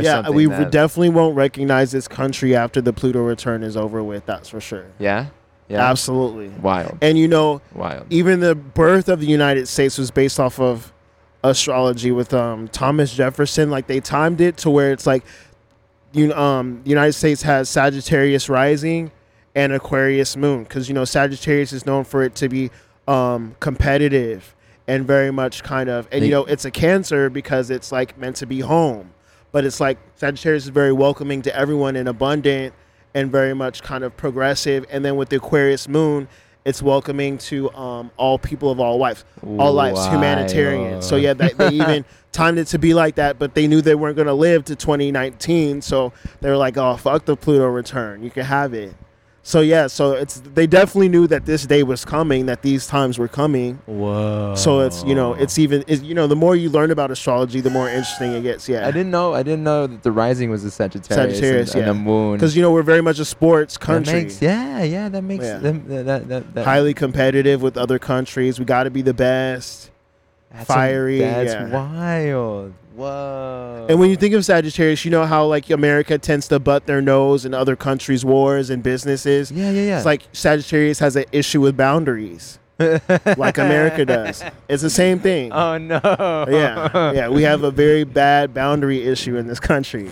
Yeah, 0.00 0.28
we 0.30 0.46
that- 0.46 0.70
definitely 0.70 1.10
won't 1.10 1.36
recognize 1.36 1.92
this 1.92 2.08
country 2.08 2.56
after 2.56 2.80
the 2.80 2.92
Pluto 2.92 3.22
return 3.22 3.62
is 3.62 3.76
over 3.76 4.02
with. 4.02 4.26
That's 4.26 4.48
for 4.48 4.60
sure. 4.60 4.86
Yeah. 4.98 5.26
Yeah. 5.68 5.88
Absolutely. 5.88 6.48
Wild. 6.48 6.98
And 7.00 7.16
you 7.16 7.26
know, 7.26 7.62
Wild. 7.72 8.06
even 8.10 8.40
the 8.40 8.54
birth 8.54 9.08
of 9.08 9.20
the 9.20 9.26
United 9.26 9.66
States 9.66 9.96
was 9.96 10.10
based 10.10 10.38
off 10.38 10.60
of 10.60 10.92
astrology 11.42 12.10
with 12.10 12.34
um, 12.34 12.68
Thomas 12.68 13.14
Jefferson. 13.14 13.70
Like 13.70 13.86
they 13.86 14.00
timed 14.00 14.40
it 14.40 14.56
to 14.58 14.70
where 14.70 14.92
it's 14.92 15.06
like, 15.06 15.24
you 16.12 16.32
um, 16.34 16.80
the 16.84 16.90
United 16.90 17.14
States 17.14 17.42
has 17.42 17.68
Sagittarius 17.68 18.48
rising 18.48 19.10
and 19.54 19.72
Aquarius 19.72 20.36
moon 20.36 20.64
because 20.64 20.88
you 20.88 20.94
know 20.94 21.04
Sagittarius 21.04 21.72
is 21.72 21.86
known 21.86 22.04
for 22.04 22.22
it 22.22 22.34
to 22.36 22.48
be 22.48 22.70
um, 23.08 23.56
competitive 23.60 24.54
and 24.86 25.06
very 25.06 25.30
much 25.30 25.62
kind 25.62 25.88
of, 25.88 26.06
and 26.12 26.24
you 26.24 26.30
know 26.30 26.44
it's 26.44 26.64
a 26.64 26.70
Cancer 26.70 27.30
because 27.30 27.70
it's 27.70 27.90
like 27.90 28.18
meant 28.18 28.36
to 28.36 28.46
be 28.46 28.60
home, 28.60 29.13
but 29.54 29.64
it's 29.64 29.78
like 29.78 29.98
Sagittarius 30.16 30.64
is 30.64 30.70
very 30.70 30.92
welcoming 30.92 31.40
to 31.42 31.56
everyone 31.56 31.94
and 31.94 32.08
abundant 32.08 32.74
and 33.14 33.30
very 33.30 33.54
much 33.54 33.84
kind 33.84 34.02
of 34.02 34.16
progressive. 34.16 34.84
And 34.90 35.04
then 35.04 35.14
with 35.14 35.28
the 35.28 35.36
Aquarius 35.36 35.86
moon, 35.86 36.26
it's 36.64 36.82
welcoming 36.82 37.38
to 37.38 37.72
um, 37.72 38.10
all 38.16 38.36
people 38.36 38.72
of 38.72 38.80
all 38.80 38.98
lives, 38.98 39.24
all 39.56 39.72
lives, 39.72 40.04
humanitarian. 40.08 41.00
So 41.02 41.14
yeah, 41.14 41.34
they, 41.34 41.50
they 41.50 41.68
even 41.68 42.04
timed 42.32 42.58
it 42.58 42.66
to 42.68 42.80
be 42.80 42.94
like 42.94 43.14
that, 43.14 43.38
but 43.38 43.54
they 43.54 43.68
knew 43.68 43.80
they 43.80 43.94
weren't 43.94 44.16
going 44.16 44.26
to 44.26 44.34
live 44.34 44.64
to 44.64 44.74
2019, 44.74 45.82
so 45.82 46.12
they 46.40 46.50
were 46.50 46.56
like, 46.56 46.76
"Oh, 46.76 46.96
fuck 46.96 47.24
the 47.24 47.36
Pluto 47.36 47.68
return, 47.68 48.24
you 48.24 48.30
can 48.30 48.46
have 48.46 48.74
it." 48.74 48.92
So 49.46 49.60
yeah, 49.60 49.88
so 49.88 50.12
it's 50.12 50.40
they 50.54 50.66
definitely 50.66 51.10
knew 51.10 51.26
that 51.26 51.44
this 51.44 51.66
day 51.66 51.82
was 51.82 52.02
coming, 52.02 52.46
that 52.46 52.62
these 52.62 52.86
times 52.86 53.18
were 53.18 53.28
coming. 53.28 53.78
Whoa. 53.84 54.54
So 54.56 54.80
it's 54.80 55.04
you 55.04 55.14
know 55.14 55.34
it's 55.34 55.58
even 55.58 55.84
it's, 55.86 56.00
you 56.02 56.14
know 56.14 56.26
the 56.26 56.34
more 56.34 56.56
you 56.56 56.70
learn 56.70 56.90
about 56.90 57.10
astrology, 57.10 57.60
the 57.60 57.68
more 57.68 57.86
interesting 57.86 58.32
it 58.32 58.40
gets. 58.42 58.70
Yeah, 58.70 58.88
I 58.88 58.90
didn't 58.90 59.10
know. 59.10 59.34
I 59.34 59.42
didn't 59.42 59.62
know 59.62 59.86
that 59.86 60.02
the 60.02 60.12
rising 60.12 60.48
was 60.48 60.64
a 60.64 60.70
Sagittarius, 60.70 61.36
Sagittarius, 61.36 61.74
and, 61.74 61.82
and 61.82 61.90
the 61.90 61.94
moon. 61.94 62.36
because 62.38 62.56
you 62.56 62.62
know 62.62 62.72
we're 62.72 62.82
very 62.82 63.02
much 63.02 63.18
a 63.18 63.24
sports 63.26 63.74
That 63.74 63.80
country. 63.84 64.14
makes- 64.14 64.40
yeah, 64.40 64.82
yeah, 64.82 65.10
that 65.10 65.22
makes 65.22 65.44
Yeah. 65.44 65.58
them 65.58 65.84
that 65.88 66.26
that 66.28 66.54
that, 66.54 66.64
highly 66.64 66.94
competitive 66.94 67.60
with 67.60 67.76
other 67.76 67.98
countries. 67.98 68.58
We 68.58 68.64
got 68.64 68.84
to 68.84 68.90
be 68.90 69.02
the 69.02 69.12
best. 69.14 69.90
that's 70.50 70.64
fiery, 70.66 71.18
that's 71.18 71.52
yeah. 71.52 71.68
wild. 71.68 72.72
Whoa. 72.94 73.86
And 73.88 73.98
when 73.98 74.08
you 74.10 74.16
think 74.16 74.34
of 74.34 74.44
Sagittarius, 74.44 75.04
you 75.04 75.10
know 75.10 75.26
how 75.26 75.46
like 75.46 75.68
America 75.70 76.16
tends 76.18 76.48
to 76.48 76.58
butt 76.58 76.86
their 76.86 77.00
nose 77.02 77.44
in 77.44 77.52
other 77.54 77.76
countries' 77.76 78.24
wars 78.24 78.70
and 78.70 78.82
businesses. 78.82 79.50
yeah, 79.50 79.70
yeah, 79.70 79.82
yeah. 79.82 79.96
It's 79.96 80.06
like 80.06 80.22
Sagittarius 80.32 80.98
has 81.00 81.16
an 81.16 81.24
issue 81.32 81.60
with 81.60 81.76
boundaries, 81.76 82.58
like 82.78 83.58
America 83.58 84.04
does. 84.04 84.44
It's 84.68 84.82
the 84.82 84.90
same 84.90 85.18
thing. 85.18 85.52
oh 85.52 85.76
no. 85.78 86.00
yeah, 86.48 87.12
yeah. 87.12 87.28
We 87.28 87.42
have 87.42 87.64
a 87.64 87.70
very 87.70 88.04
bad 88.04 88.54
boundary 88.54 89.02
issue 89.02 89.36
in 89.36 89.46
this 89.48 89.60
country. 89.60 90.10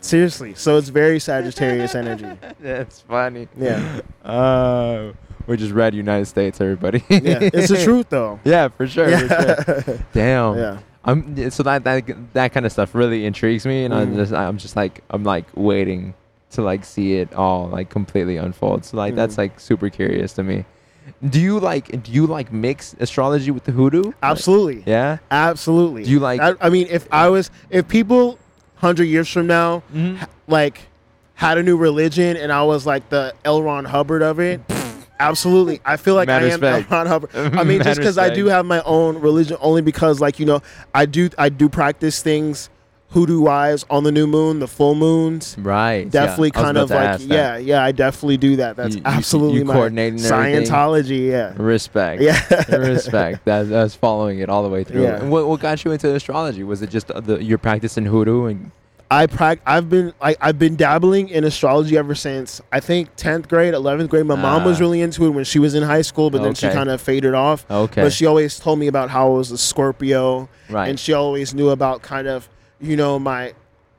Seriously, 0.00 0.54
so 0.54 0.76
it's 0.78 0.88
very 0.88 1.18
Sagittarius 1.18 1.94
energy. 1.94 2.28
That's 2.60 3.00
funny. 3.00 3.48
Yeah, 3.58 4.00
Uh, 4.24 5.12
we're 5.46 5.56
just 5.56 5.72
read 5.72 5.94
United 5.94 6.26
States, 6.26 6.60
everybody. 6.60 7.02
yeah. 7.08 7.40
It's 7.52 7.68
the 7.68 7.80
truth 7.84 8.06
though. 8.08 8.38
Yeah, 8.44 8.68
for 8.68 8.86
sure. 8.86 9.06
For 9.18 9.28
sure. 9.28 9.84
Yeah, 9.86 10.02
Damn. 10.12 10.56
yeah. 10.58 10.78
I'm 11.06 11.50
so 11.50 11.62
that 11.62 11.84
that 11.84 12.04
that 12.34 12.52
kind 12.52 12.66
of 12.66 12.72
stuff 12.72 12.94
really 12.94 13.24
intrigues 13.26 13.64
me, 13.64 13.84
and 13.84 13.94
I'm 13.94 14.12
Mm. 14.12 14.16
just 14.16 14.32
I'm 14.32 14.58
just 14.58 14.76
like 14.76 15.02
I'm 15.10 15.24
like 15.24 15.46
waiting 15.54 16.14
to 16.50 16.62
like 16.62 16.84
see 16.84 17.14
it 17.14 17.32
all 17.34 17.68
like 17.68 17.90
completely 17.90 18.36
unfold. 18.36 18.84
So 18.84 18.96
like 18.96 19.14
that's 19.14 19.34
Mm. 19.34 19.38
like 19.38 19.60
super 19.60 19.88
curious 19.90 20.32
to 20.34 20.42
me. 20.42 20.64
Do 21.28 21.40
you 21.40 21.60
like 21.60 22.02
do 22.02 22.10
you 22.10 22.26
like 22.26 22.52
mix 22.52 22.94
astrology 22.98 23.50
with 23.52 23.64
the 23.64 23.72
hoodoo? 23.72 24.02
Like- 24.04 24.14
Absolutely. 24.22 24.82
yeah. 24.86 25.18
Absolutely. 25.30 26.02
Do 26.04 26.10
you 26.10 26.18
like- 26.18 26.40
I, 26.40 26.54
I 26.60 26.68
mean, 26.68 26.88
if 26.90 27.06
I 27.12 27.28
was, 27.28 27.50
if 27.70 27.86
people 27.86 28.38
hundred 28.76 29.04
years 29.04 29.28
from 29.28 29.46
now, 29.46 29.82
Mm-hmm. 29.94 30.22
like, 30.48 30.80
had 31.34 31.58
a 31.58 31.62
new 31.62 31.76
religion, 31.76 32.36
and 32.36 32.50
I 32.52 32.62
was 32.64 32.84
like 32.86 33.08
the 33.10 33.34
L. 33.44 33.62
Ron 33.62 33.84
Hubbard 33.84 34.22
of 34.22 34.40
it, 34.40 34.60
absolutely. 35.20 35.80
I 35.84 35.96
feel 35.96 36.14
like 36.14 36.26
Mad 36.28 36.42
I 36.42 36.46
am 36.46 36.50
respect. 36.60 36.90
L. 36.92 36.98
Ron 36.98 37.06
Hubbard. 37.06 37.30
I 37.56 37.64
mean, 37.64 37.82
just 37.84 37.98
because 37.98 38.18
I 38.18 38.30
do 38.32 38.46
have 38.46 38.64
my 38.66 38.82
own 38.82 39.18
religion, 39.18 39.56
only 39.60 39.82
because, 39.82 40.20
like, 40.20 40.38
you 40.38 40.46
know, 40.46 40.62
I 40.94 41.06
do, 41.06 41.30
I 41.38 41.48
do 41.48 41.68
practice 41.68 42.22
things 42.22 42.70
hoodoo 43.10 43.40
wise 43.40 43.84
on 43.88 44.02
the 44.02 44.10
new 44.10 44.26
moon, 44.26 44.58
the 44.58 44.66
full 44.66 44.94
moons. 44.96 45.56
Right. 45.58 46.10
Definitely, 46.10 46.50
yeah, 46.54 46.62
kind 46.62 46.76
of 46.76 46.90
like, 46.90 47.20
yeah, 47.22 47.56
yeah. 47.56 47.84
I 47.84 47.92
definitely 47.92 48.36
do 48.36 48.56
that. 48.56 48.74
That's 48.76 48.96
You- 48.96 49.00
you- 49.00 49.10
you 49.10 49.16
absolutely 49.16 49.64
my 49.64 49.74
coordinating 49.74 50.24
everything? 50.24 50.64
Scientology. 50.66 51.30
Yeah, 51.30 51.54
Respect. 51.56 52.20
yeah. 52.20 52.42
Respect. 52.76 53.44
That, 53.44 53.68
that's 53.68 53.94
following 53.94 54.40
it 54.40 54.48
all 54.48 54.64
the 54.64 54.68
way 54.68 54.82
through. 54.82 55.04
Yeah. 55.04 55.20
And 55.20 55.30
what, 55.30 55.46
what 55.46 55.60
got 55.60 55.84
you 55.84 55.92
into 55.92 56.12
astrology? 56.14 56.64
Was 56.64 56.82
it 56.82 56.90
just 56.90 57.06
the, 57.06 57.38
you're 57.42 57.58
practicing 57.58 58.04
hoodoo 58.06 58.46
and 58.46 58.72
I 59.10 59.26
prac- 59.26 59.60
I've 59.64 59.88
been 59.88 60.12
like 60.20 60.36
I've 60.40 60.58
been 60.58 60.74
dabbling 60.74 61.28
in 61.28 61.44
astrology 61.44 61.96
ever 61.96 62.14
since 62.16 62.60
I 62.72 62.80
think 62.80 63.10
tenth 63.16 63.48
grade, 63.48 63.72
eleventh 63.72 64.10
grade. 64.10 64.26
My 64.26 64.34
mom 64.34 64.64
was 64.64 64.78
Ah. 64.78 64.80
really 64.80 65.00
into 65.00 65.26
it 65.26 65.30
when 65.30 65.44
she 65.44 65.58
was 65.60 65.74
in 65.74 65.82
high 65.84 66.02
school, 66.02 66.28
but 66.30 66.42
then 66.42 66.54
she 66.54 66.68
kind 66.68 66.88
of 66.90 67.00
faded 67.00 67.32
off. 67.34 67.64
okay, 67.70 68.02
But 68.02 68.12
she 68.12 68.26
always 68.26 68.58
told 68.58 68.78
me 68.80 68.88
about 68.88 69.10
how 69.10 69.28
I 69.28 69.36
was 69.36 69.52
a 69.52 69.58
Scorpio, 69.58 70.48
right? 70.68 70.88
and 70.88 70.98
she 70.98 71.12
always 71.12 71.54
knew 71.54 71.68
about 71.70 72.02
kind 72.02 72.26
of 72.26 72.48
you 72.80 72.96
know 72.96 73.18
my 73.18 73.52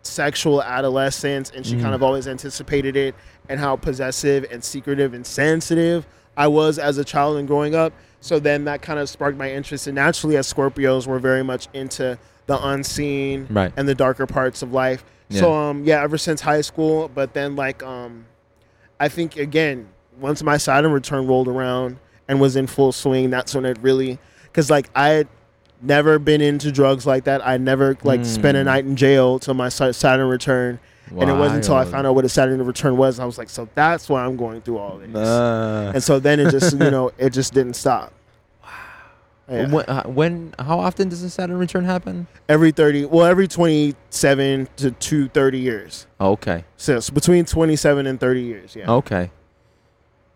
sexual 0.04 0.62
adolescence, 0.62 1.52
and 1.56 1.66
she 1.66 1.76
Mhm. 1.76 1.82
kind 1.84 1.96
of 1.96 2.04
always 2.04 2.28
anticipated 2.28 2.96
it 2.98 3.16
and 3.50 3.60
how 3.60 3.76
possessive 3.78 4.46
and 4.52 4.64
secretive 4.64 5.14
and 5.14 5.26
sensitive 5.26 6.06
I 6.36 6.48
was 6.48 6.78
as 6.78 6.98
a 6.98 7.04
child 7.04 7.38
and 7.38 7.48
growing 7.48 7.74
up. 7.76 7.94
So 8.20 8.40
then 8.40 8.66
that 8.66 8.82
kind 8.82 9.00
of 9.00 9.10
sparked 9.10 9.38
my 9.38 9.52
interest, 9.52 9.88
and 9.88 9.96
naturally, 9.96 10.36
as 10.38 10.52
Scorpios, 10.52 11.08
we're 11.08 11.20
very 11.20 11.44
much 11.44 11.68
into 11.74 12.18
the 12.48 12.68
unseen 12.68 13.48
right. 13.50 13.72
and 13.78 13.88
the 13.88 13.96
darker 13.96 14.26
parts 14.26 14.62
of 14.62 14.74
life. 14.74 15.04
So 15.30 15.54
um 15.54 15.84
yeah, 15.84 16.02
ever 16.02 16.18
since 16.18 16.42
high 16.42 16.62
school, 16.62 17.10
but 17.14 17.34
then 17.34 17.56
like 17.56 17.84
um 17.84 18.26
I 19.00 19.10
think 19.10 19.38
again, 19.38 19.90
once 20.20 20.42
my 20.42 20.58
Saturn 20.58 20.92
return 20.92 21.28
rolled 21.28 21.48
around 21.48 21.98
and 22.28 22.42
was 22.42 22.56
in 22.56 22.66
full 22.68 22.92
swing, 22.92 23.30
that's 23.30 23.54
when 23.54 23.66
it 23.66 23.78
really 23.82 24.20
cuz 24.54 24.70
like 24.72 24.90
I 24.96 25.10
had 25.10 25.28
never 25.82 26.18
been 26.18 26.42
into 26.42 26.72
drugs 26.72 27.06
like 27.06 27.26
that. 27.26 27.46
I 27.46 27.58
never 27.58 27.98
like 28.04 28.26
spent 28.26 28.58
a 28.58 28.62
Mm. 28.62 28.66
night 28.66 28.86
in 28.86 28.96
jail 28.96 29.38
till 29.38 29.54
my 29.54 29.70
Saturn 29.70 30.28
return. 30.28 30.80
And 31.10 31.30
it 31.30 31.34
wasn't 31.34 31.58
until 31.64 31.76
I 31.76 31.86
found 31.86 32.06
out 32.08 32.16
what 32.16 32.26
a 32.26 32.30
Saturn 32.30 32.62
return 32.66 32.98
was, 32.98 33.18
I 33.20 33.26
was 33.26 33.38
like, 33.38 33.50
so 33.50 33.70
that's 33.76 34.10
why 34.10 34.26
I'm 34.26 34.36
going 34.36 34.62
through 34.62 34.78
all 34.80 34.98
this. 34.98 35.16
Uh, 35.16 35.92
and 35.94 36.04
so 36.04 36.20
then 36.20 36.40
it 36.42 36.52
just, 36.52 36.74
you 36.74 36.92
know, 36.96 37.12
it 37.18 37.30
just 37.30 37.54
didn't 37.54 37.76
stop. 37.76 38.12
Yeah. 39.50 39.70
when, 39.72 39.86
uh, 39.86 40.04
when 40.04 40.54
how 40.60 40.80
often 40.80 41.08
does 41.10 41.24
a 41.24 41.30
Saturn 41.30 41.58
return 41.58 41.86
happen? 41.86 42.28
Every 42.50 42.72
30, 42.72 43.06
well, 43.06 43.26
every 43.26 43.48
27 43.48 44.68
to 44.78 44.92
230 44.92 45.60
years. 45.60 46.06
Okay. 46.20 46.66
So 46.76 46.98
it's 46.98 47.10
between 47.10 47.46
27 47.46 48.08
and 48.08 48.20
30 48.20 48.42
years. 48.42 48.76
Yeah. 48.76 48.92
Okay. 48.92 49.32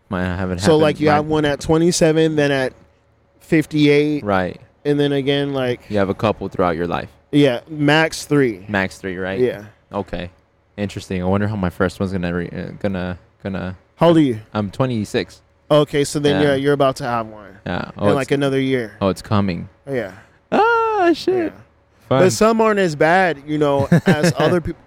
Mine 0.08 0.26
I 0.30 0.36
haven't. 0.36 0.58
so 0.60 0.76
like 0.76 0.98
you 1.00 1.08
have 1.10 1.26
one 1.26 1.44
at 1.44 1.60
27, 1.60 2.36
then 2.36 2.50
at 2.50 2.72
58, 3.40 4.24
Right. 4.24 4.60
and 4.84 4.98
then 4.98 5.12
again 5.12 5.52
like 5.52 5.80
You 5.90 5.98
have 5.98 6.08
a 6.08 6.14
couple 6.14 6.48
throughout 6.48 6.76
your 6.76 6.86
life. 6.86 7.08
yeah, 7.30 7.60
max 7.68 8.24
three. 8.24 8.64
Max 8.68 8.98
three, 8.98 9.16
right? 9.16 9.40
Yeah. 9.40 9.66
Okay. 9.92 10.30
Interesting. 10.76 11.22
I 11.22 11.26
wonder 11.26 11.48
how 11.48 11.56
my 11.56 11.70
first 11.70 12.00
one's 12.00 12.12
gonna 12.12 12.32
re- 12.34 12.48
uh, 12.50 12.70
gonna 12.78 13.18
gonna. 13.42 13.76
How 13.96 14.08
old 14.08 14.16
are 14.16 14.20
you? 14.20 14.40
I'm 14.54 14.70
26. 14.70 15.42
Okay, 15.80 16.04
so 16.04 16.18
then 16.18 16.40
Yeah. 16.40 16.48
you're 16.48 16.56
you're 16.56 16.72
about 16.72 16.96
to 16.96 17.04
have 17.04 17.26
one 17.26 17.56
Yeah. 17.66 17.90
Oh, 17.96 18.08
in 18.10 18.14
like 18.14 18.30
another 18.30 18.60
year. 18.60 18.96
oh, 19.00 19.08
it's 19.08 19.22
coming. 19.22 19.68
Yeah. 19.90 20.12
Ah, 20.50 21.12
shit. 21.14 21.52
Fun. 22.08 22.22
But 22.24 22.32
some 22.32 22.60
aren't 22.60 22.78
as 22.78 22.94
bad, 22.94 23.42
you 23.46 23.58
know, 23.58 23.88
as 24.06 24.32
other 24.38 24.60
people. 24.60 24.80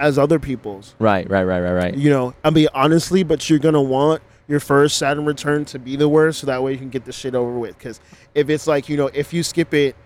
As 0.00 0.16
other 0.16 0.38
people's, 0.38 0.94
right, 1.00 1.28
right, 1.28 1.42
right, 1.42 1.58
right, 1.60 1.72
right. 1.72 1.94
you 1.96 2.08
know. 2.08 2.32
I 2.44 2.50
mean, 2.50 2.68
honestly, 2.72 3.24
but 3.24 3.50
you're 3.50 3.58
gonna 3.58 3.82
want 3.82 4.22
your 4.46 4.60
first 4.60 4.96
Saturn 4.96 5.24
return 5.26 5.64
to 5.66 5.78
be 5.80 5.96
the 5.96 6.08
worst, 6.08 6.38
so 6.38 6.46
that 6.46 6.62
way 6.62 6.70
you 6.70 6.78
can 6.78 6.88
get 6.88 7.04
the 7.04 7.10
shit 7.10 7.34
over 7.34 7.58
with. 7.58 7.76
Because 7.76 8.00
if 8.32 8.48
it's 8.48 8.68
like 8.68 8.88
you 8.88 8.96
know, 8.96 9.10
if 9.12 9.32
you 9.32 9.42
skip 9.42 9.74
it, 9.74 9.96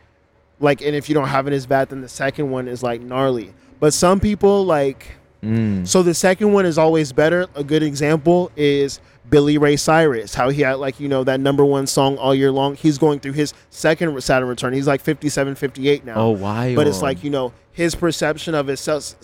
like, 0.61 0.81
and 0.81 0.97
if 0.97 1.11
you 1.11 1.15
don't 1.15 1.29
have 1.29 1.47
it 1.47 1.53
as 1.53 1.67
bad, 1.67 1.91
then 1.91 2.01
the 2.01 2.09
second 2.09 2.51
one 2.51 2.69
is 2.69 2.83
like 2.83 3.03
gnarly. 3.03 3.53
But 3.81 3.93
some 3.93 4.19
people 4.19 4.65
like, 4.65 5.09
Mm. 5.43 5.87
So 5.89 6.03
the 6.05 6.15
second 6.15 6.53
one 6.53 6.65
is 6.67 6.79
always 6.79 7.13
better. 7.13 7.49
A 7.57 7.65
good 7.65 7.83
example 7.83 8.53
is 8.57 9.01
Billy 9.29 9.57
Ray 9.57 9.77
Cyrus, 9.77 10.35
how 10.35 10.51
he 10.51 10.63
had 10.63 10.75
like, 10.75 10.99
you 10.99 11.09
know, 11.09 11.25
that 11.25 11.41
number 11.41 11.65
one 11.65 11.87
song 11.87 12.17
all 12.19 12.35
year 12.35 12.51
long. 12.51 12.75
He's 12.75 12.99
going 12.99 13.21
through 13.21 13.33
his 13.33 13.55
second 13.71 14.21
Saturn 14.23 14.49
return. 14.49 14.73
He's 14.73 14.87
like 14.87 15.01
57, 15.01 15.55
58 15.55 16.05
now. 16.05 16.15
Oh, 16.17 16.31
wild. 16.31 16.77
But 16.77 16.87
it's 16.87 17.03
like, 17.03 17.23
you 17.23 17.31
know, 17.31 17.53
his 17.71 17.95
perception 17.95 18.55
of 18.55 18.67
his 18.67 18.81
self, 18.81 19.15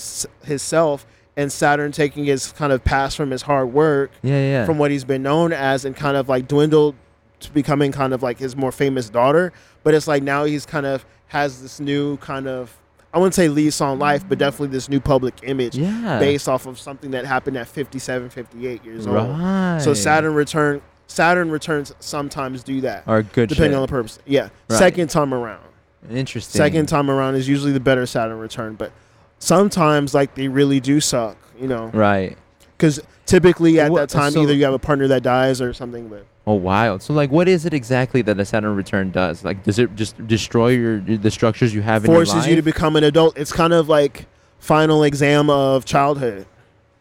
his 0.44 0.62
self 0.62 1.06
and 1.36 1.52
Saturn 1.52 1.92
taking 1.92 2.24
his 2.24 2.52
kind 2.52 2.72
of 2.72 2.82
past 2.84 3.16
from 3.16 3.30
his 3.30 3.42
hard 3.42 3.72
work, 3.72 4.10
yeah, 4.22 4.40
yeah. 4.40 4.66
from 4.66 4.78
what 4.78 4.90
he's 4.90 5.04
been 5.04 5.22
known 5.22 5.52
as, 5.52 5.84
and 5.84 5.94
kind 5.94 6.16
of 6.16 6.28
like 6.28 6.48
dwindled 6.48 6.96
to 7.40 7.52
becoming 7.52 7.92
kind 7.92 8.12
of 8.12 8.22
like 8.22 8.38
his 8.38 8.56
more 8.56 8.72
famous 8.72 9.08
daughter. 9.08 9.52
But 9.84 9.94
it's 9.94 10.08
like 10.08 10.22
now 10.22 10.44
he's 10.44 10.66
kind 10.66 10.84
of 10.84 11.04
has 11.28 11.62
this 11.62 11.78
new 11.78 12.16
kind 12.18 12.48
of, 12.48 12.76
I 13.12 13.18
wouldn't 13.18 13.34
say 13.34 13.48
lease 13.48 13.80
on 13.80 13.98
life, 13.98 14.24
but 14.28 14.38
definitely 14.38 14.68
this 14.68 14.88
new 14.88 15.00
public 15.00 15.34
image 15.42 15.76
yeah. 15.76 16.18
based 16.18 16.48
off 16.48 16.66
of 16.66 16.78
something 16.78 17.10
that 17.12 17.24
happened 17.24 17.56
at 17.56 17.66
57, 17.66 18.28
58 18.28 18.84
years 18.84 19.06
old. 19.06 19.16
right. 19.16 19.78
So 19.80 19.94
Saturn 19.94 20.34
return 20.34 20.82
Saturn 21.06 21.50
returns 21.50 21.94
sometimes 22.00 22.62
do 22.62 22.82
that. 22.82 23.04
are 23.06 23.22
good. 23.22 23.48
Depending 23.48 23.70
shit. 23.72 23.76
on 23.76 23.82
the 23.82 23.88
purpose. 23.88 24.18
Yeah. 24.26 24.50
Right. 24.68 24.78
Second 24.78 25.08
time 25.08 25.32
around. 25.32 25.64
Interesting. 26.10 26.58
Second 26.58 26.86
time 26.86 27.10
around 27.10 27.34
is 27.34 27.48
usually 27.48 27.72
the 27.72 27.80
better 27.80 28.04
Saturn 28.04 28.38
return, 28.38 28.74
but 28.74 28.92
sometimes 29.38 30.14
like 30.14 30.34
they 30.34 30.48
really 30.48 30.80
do 30.80 31.00
suck, 31.00 31.36
you 31.58 31.66
know. 31.66 31.86
Right. 31.94 32.36
Cuz 32.76 33.00
typically 33.24 33.80
at 33.80 33.90
What- 33.90 34.00
that 34.00 34.08
time 34.10 34.32
so- 34.32 34.42
either 34.42 34.52
you 34.52 34.64
have 34.64 34.74
a 34.74 34.78
partner 34.78 35.08
that 35.08 35.22
dies 35.22 35.60
or 35.62 35.72
something 35.72 36.08
but 36.08 36.26
Oh, 36.48 36.54
wild. 36.54 37.02
So, 37.02 37.12
like, 37.12 37.30
what 37.30 37.46
is 37.46 37.66
it 37.66 37.74
exactly 37.74 38.22
that 38.22 38.40
a 38.40 38.44
Saturn 38.46 38.74
return 38.74 39.10
does? 39.10 39.44
Like, 39.44 39.64
does 39.64 39.78
it 39.78 39.94
just 39.96 40.26
destroy 40.26 40.68
your 40.68 40.98
the 40.98 41.30
structures 41.30 41.74
you 41.74 41.82
have 41.82 42.06
in 42.06 42.10
your 42.10 42.20
life? 42.20 42.28
forces 42.28 42.48
you 42.48 42.56
to 42.56 42.62
become 42.62 42.96
an 42.96 43.04
adult. 43.04 43.36
It's 43.36 43.52
kind 43.52 43.74
of 43.74 43.90
like 43.90 44.24
final 44.58 45.02
exam 45.02 45.50
of 45.50 45.84
childhood. 45.84 46.46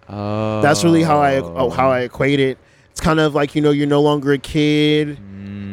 Oh. 0.09 0.61
That's 0.61 0.83
really 0.83 1.01
how 1.01 1.19
I 1.19 1.35
oh, 1.37 1.69
how 1.69 1.89
I 1.89 2.01
equate 2.01 2.41
it. 2.41 2.57
It's 2.91 2.99
kind 2.99 3.21
of 3.21 3.35
like 3.35 3.55
you 3.55 3.61
know 3.61 3.71
you're 3.71 3.87
no 3.87 4.01
longer 4.01 4.33
a 4.33 4.37
kid. 4.37 5.17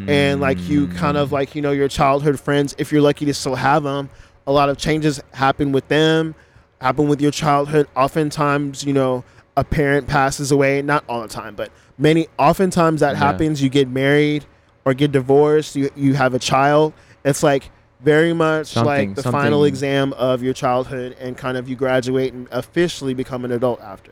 and 0.07 0.41
like 0.41 0.61
you 0.69 0.87
kind 0.87 1.17
Mm. 1.17 1.23
of 1.23 1.33
like 1.33 1.57
you 1.57 1.63
know 1.63 1.73
your 1.73 1.89
childhood 1.89 2.39
friends 2.39 2.77
if 2.79 2.93
you're 2.93 3.01
lucky 3.01 3.25
to 3.25 3.33
still 3.35 3.55
have 3.55 3.85
them 3.85 4.11
a 4.47 4.53
lot 4.53 4.69
of 4.69 4.77
changes 4.77 5.19
happen 5.33 5.73
with 5.73 5.89
them 5.89 6.35
happen 6.81 7.09
with 7.09 7.23
your 7.23 7.31
childhood 7.31 7.89
oftentimes 7.97 8.85
you 8.85 8.93
know 8.93 9.25
a 9.57 9.65
parent 9.65 10.07
passes 10.07 10.51
away 10.51 10.83
not 10.83 11.05
all 11.09 11.23
the 11.23 11.29
time 11.29 11.55
but 11.55 11.71
many 11.99 12.27
oftentimes 12.39 13.01
that 13.01 13.13
Yeah. 13.13 13.19
happens 13.19 13.63
you 13.63 13.69
get 13.69 13.89
married 13.89 14.45
or 14.85 14.95
get 14.95 15.13
divorced 15.13 15.77
you 15.77 15.91
you 15.95 16.15
have 16.15 16.35
a 16.35 16.39
child 16.39 16.93
it's 17.25 17.43
like 17.43 17.71
very 18.01 18.33
much 18.33 18.67
Something- 18.69 19.11
like 19.11 19.15
the 19.15 19.23
final 19.31 19.65
exam 19.65 20.13
of 20.15 20.43
your 20.43 20.53
childhood 20.55 21.17
and 21.21 21.37
kind 21.37 21.57
of 21.57 21.69
you 21.69 21.77
graduate 21.77 22.33
and 22.33 22.49
officially 22.51 23.15
become 23.15 23.45
an 23.45 23.53
adult 23.53 23.81
after 23.81 24.11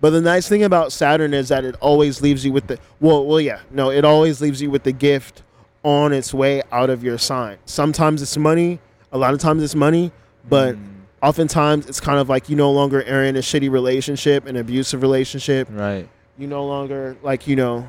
but 0.00 0.10
the 0.10 0.20
nice 0.20 0.48
thing 0.48 0.64
about 0.64 0.90
Saturn 0.90 1.32
is 1.32 1.48
that 1.50 1.64
it 1.64 1.76
always 1.80 2.20
leaves 2.20 2.44
you 2.44 2.52
with 2.52 2.66
the 2.66 2.76
well, 2.98 3.24
well, 3.24 3.40
yeah, 3.40 3.60
no, 3.70 3.90
it 3.92 4.04
always 4.04 4.40
leaves 4.40 4.60
you 4.60 4.68
with 4.68 4.82
the 4.82 4.90
gift 4.90 5.42
on 5.84 6.12
its 6.12 6.34
way 6.34 6.60
out 6.72 6.90
of 6.90 7.04
your 7.04 7.18
sign. 7.18 7.58
Sometimes 7.66 8.20
it's 8.20 8.36
money, 8.36 8.80
a 9.12 9.18
lot 9.18 9.32
of 9.32 9.38
times 9.38 9.62
it's 9.62 9.76
money, 9.76 10.10
but 10.48 10.74
Mm. 10.74 10.80
Oftentimes 11.22 11.86
it's 11.86 12.00
kind 12.00 12.18
of 12.18 12.28
like 12.28 12.48
you 12.48 12.56
no 12.56 12.70
longer 12.72 12.98
are 13.00 13.22
in 13.24 13.36
a 13.36 13.40
shitty 13.40 13.70
relationship, 13.70 14.46
an 14.46 14.56
abusive 14.56 15.02
relationship. 15.02 15.68
Right. 15.70 16.08
You 16.38 16.46
no 16.46 16.64
longer 16.66 17.16
like 17.22 17.46
you 17.46 17.56
know, 17.56 17.88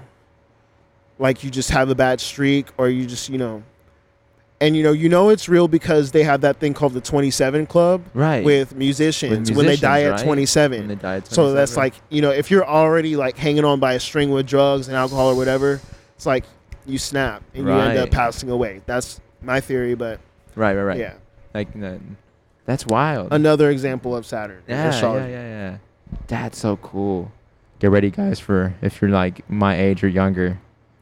like 1.20 1.44
you 1.44 1.50
just 1.50 1.70
have 1.72 1.90
a 1.90 1.96
bad 1.96 2.20
streak, 2.22 2.68
or 2.78 2.90
you 2.90 3.06
just 3.06 3.30
you 3.30 3.38
know, 3.38 3.64
and 4.62 4.76
you 4.76 4.84
know 4.84 4.92
you 4.92 5.10
know 5.10 5.30
it's 5.30 5.48
real 5.48 5.68
because 5.68 6.12
they 6.12 6.24
have 6.24 6.42
that 6.42 6.60
thing 6.60 6.74
called 6.74 6.94
the 6.94 7.02
Twenty 7.02 7.32
Seven 7.32 7.66
Club 7.66 8.04
Right. 8.14 8.44
with 8.44 8.76
musicians, 8.76 9.50
With 9.50 9.58
when 9.58 9.66
they 9.66 9.76
die 9.78 10.00
musicians, 10.02 10.22
at 10.22 10.26
twenty 10.26 10.46
seven. 10.46 10.80
When 10.80 10.88
they 10.90 10.96
die 10.96 11.16
at 11.18 11.28
So 11.28 11.54
that's 11.54 11.74
27. 11.74 11.78
like 11.84 11.94
you 12.10 12.22
know 12.22 12.32
if 12.32 12.52
you're 12.52 12.66
already 12.66 13.16
like 13.16 13.38
hanging 13.38 13.64
on 13.66 13.80
by 13.80 13.94
a 13.94 14.00
string 14.00 14.30
with 14.32 14.46
drugs 14.46 14.88
and 14.88 14.98
alcohol 14.98 15.30
or 15.30 15.36
whatever, 15.36 15.80
it's 16.16 16.26
like 16.26 16.44
you 16.86 16.98
snap 16.98 17.42
and 17.56 17.66
you 17.66 17.72
end 17.72 17.98
up 17.98 18.12
passing 18.12 18.50
away. 18.50 18.82
That's 18.86 19.22
my 19.42 19.62
theory, 19.62 19.96
but 19.96 20.20
right, 20.56 20.74
right, 20.76 20.84
right. 20.84 20.98
yeah, 21.00 21.14
Like, 21.54 21.70
that's 22.66 22.86
wild. 22.86 23.32
another 23.32 23.70
example 23.70 24.16
of 24.16 24.26
Saturn. 24.26 24.64
Yeah, 24.68 24.91
yeah, 24.99 25.16
yeah, 25.16 25.28
yeah. 25.28 25.78
That's 26.28 26.57
so 26.57 26.78
cool. 26.78 27.32
Get 27.80 27.91
ready, 27.91 28.11
guys, 28.11 28.39
for 28.39 28.76
if 28.82 29.01
you're 29.01 29.11
like 29.11 29.49
my 29.49 29.78
age 29.78 30.03
or 30.03 30.07
younger. 30.07 30.59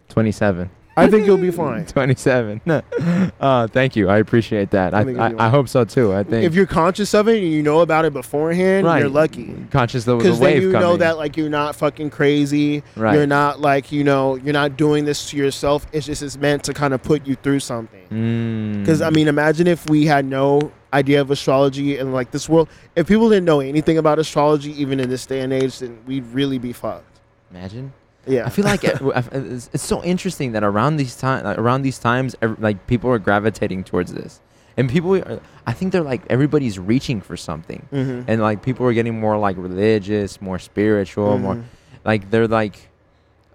27. 0.10 0.70
I 1.02 1.10
think 1.10 1.26
you'll 1.26 1.38
be 1.38 1.52
fine. 1.52 1.86
27. 1.88 2.62
uh, 3.40 3.68
thank 3.68 3.96
you. 3.96 4.10
I 4.10 4.18
appreciate 4.18 4.72
that. 4.72 4.94
I 4.94 5.02
I, 5.02 5.30
I, 5.30 5.48
I 5.48 5.50
hope 5.50 5.68
so 5.70 5.84
too. 5.84 6.14
I 6.14 6.24
think 6.24 6.46
If 6.46 6.54
you're 6.54 6.66
conscious 6.66 7.14
of 7.14 7.28
it 7.28 7.42
and 7.42 7.52
you 7.52 7.64
know 7.64 7.82
about 7.82 8.06
it 8.06 8.14
beforehand, 8.14 8.86
right. 8.86 9.00
you're 9.00 9.10
lucky. 9.10 9.56
Conscious 9.72 10.08
of 10.08 10.18
the 10.18 10.24
Because 10.24 10.40
wave 10.40 10.62
then 10.62 10.72
you 10.72 10.72
know 10.72 10.98
that 10.98 11.18
like 11.18 11.38
you're 11.38 11.50
not 11.50 11.76
fucking 11.76 12.10
crazy. 12.10 12.84
Right. 12.96 13.16
You're 13.16 13.28
not 13.28 13.60
like 13.60 13.92
you 13.92 14.04
know 14.04 14.36
you're 14.36 14.54
not 14.54 14.78
doing 14.78 15.06
this 15.06 15.30
to 15.32 15.38
yourself. 15.38 15.86
It's 15.92 16.06
just 16.06 16.22
it's 16.22 16.38
meant 16.38 16.64
to 16.66 16.74
kind 16.74 16.94
of 16.94 17.02
put 17.02 17.26
you 17.26 17.36
through 17.36 17.62
something. 17.62 18.08
Mm. 18.10 18.80
Because 18.82 19.02
I 19.02 19.10
mean, 19.10 19.28
imagine 19.28 19.68
if 19.68 19.90
we 19.90 20.06
had 20.06 20.26
no 20.26 20.72
idea 20.94 21.22
of 21.22 21.32
astrology 21.32 21.98
and 21.98 22.14
like 22.14 22.32
this 22.32 22.50
world. 22.50 22.70
If 22.96 23.08
people 23.08 23.30
didn't 23.30 23.46
know 23.46 23.60
anything 23.60 23.98
about 23.98 24.20
astrology, 24.20 24.80
even 24.82 25.00
in 25.00 25.10
this 25.10 25.26
day 25.26 25.42
and 25.42 25.54
age, 25.54 25.80
then 25.80 26.00
we'd 26.06 26.26
really 26.28 26.58
be 26.58 26.74
fucked. 26.74 27.20
imagine. 27.50 27.94
Yeah, 28.28 28.46
I 28.46 28.50
feel 28.50 28.66
like 28.66 28.84
it- 28.84 29.02
it's, 29.32 29.70
it's 29.74 29.84
so 29.84 30.04
interesting 30.04 30.52
that 30.52 30.64
around 30.64 30.98
these 30.98 31.16
time, 31.16 31.46
around 31.60 31.82
these 31.82 31.98
times, 32.00 32.36
ev- 32.42 32.60
like 32.60 32.86
people 32.88 33.10
are 33.10 33.20
gravitating 33.20 33.84
towards 33.84 34.14
this, 34.14 34.40
and 34.78 34.90
people, 34.90 35.16
are, 35.16 35.40
I 35.66 35.74
think 35.74 35.92
they're 35.92 36.04
like 36.14 36.22
everybody's 36.30 36.78
reaching 36.78 37.20
for 37.22 37.36
something, 37.36 37.82
Mhm. 37.92 38.26
and 38.28 38.42
like 38.42 38.62
people 38.62 38.86
are 38.86 38.94
getting 38.94 39.20
more 39.20 39.38
like 39.40 39.58
religious, 39.58 40.40
more 40.42 40.60
spiritual, 40.60 41.38
more 41.40 41.56
Mhm. 41.56 41.64
like 42.06 42.30
they're 42.32 42.48
like 42.48 42.90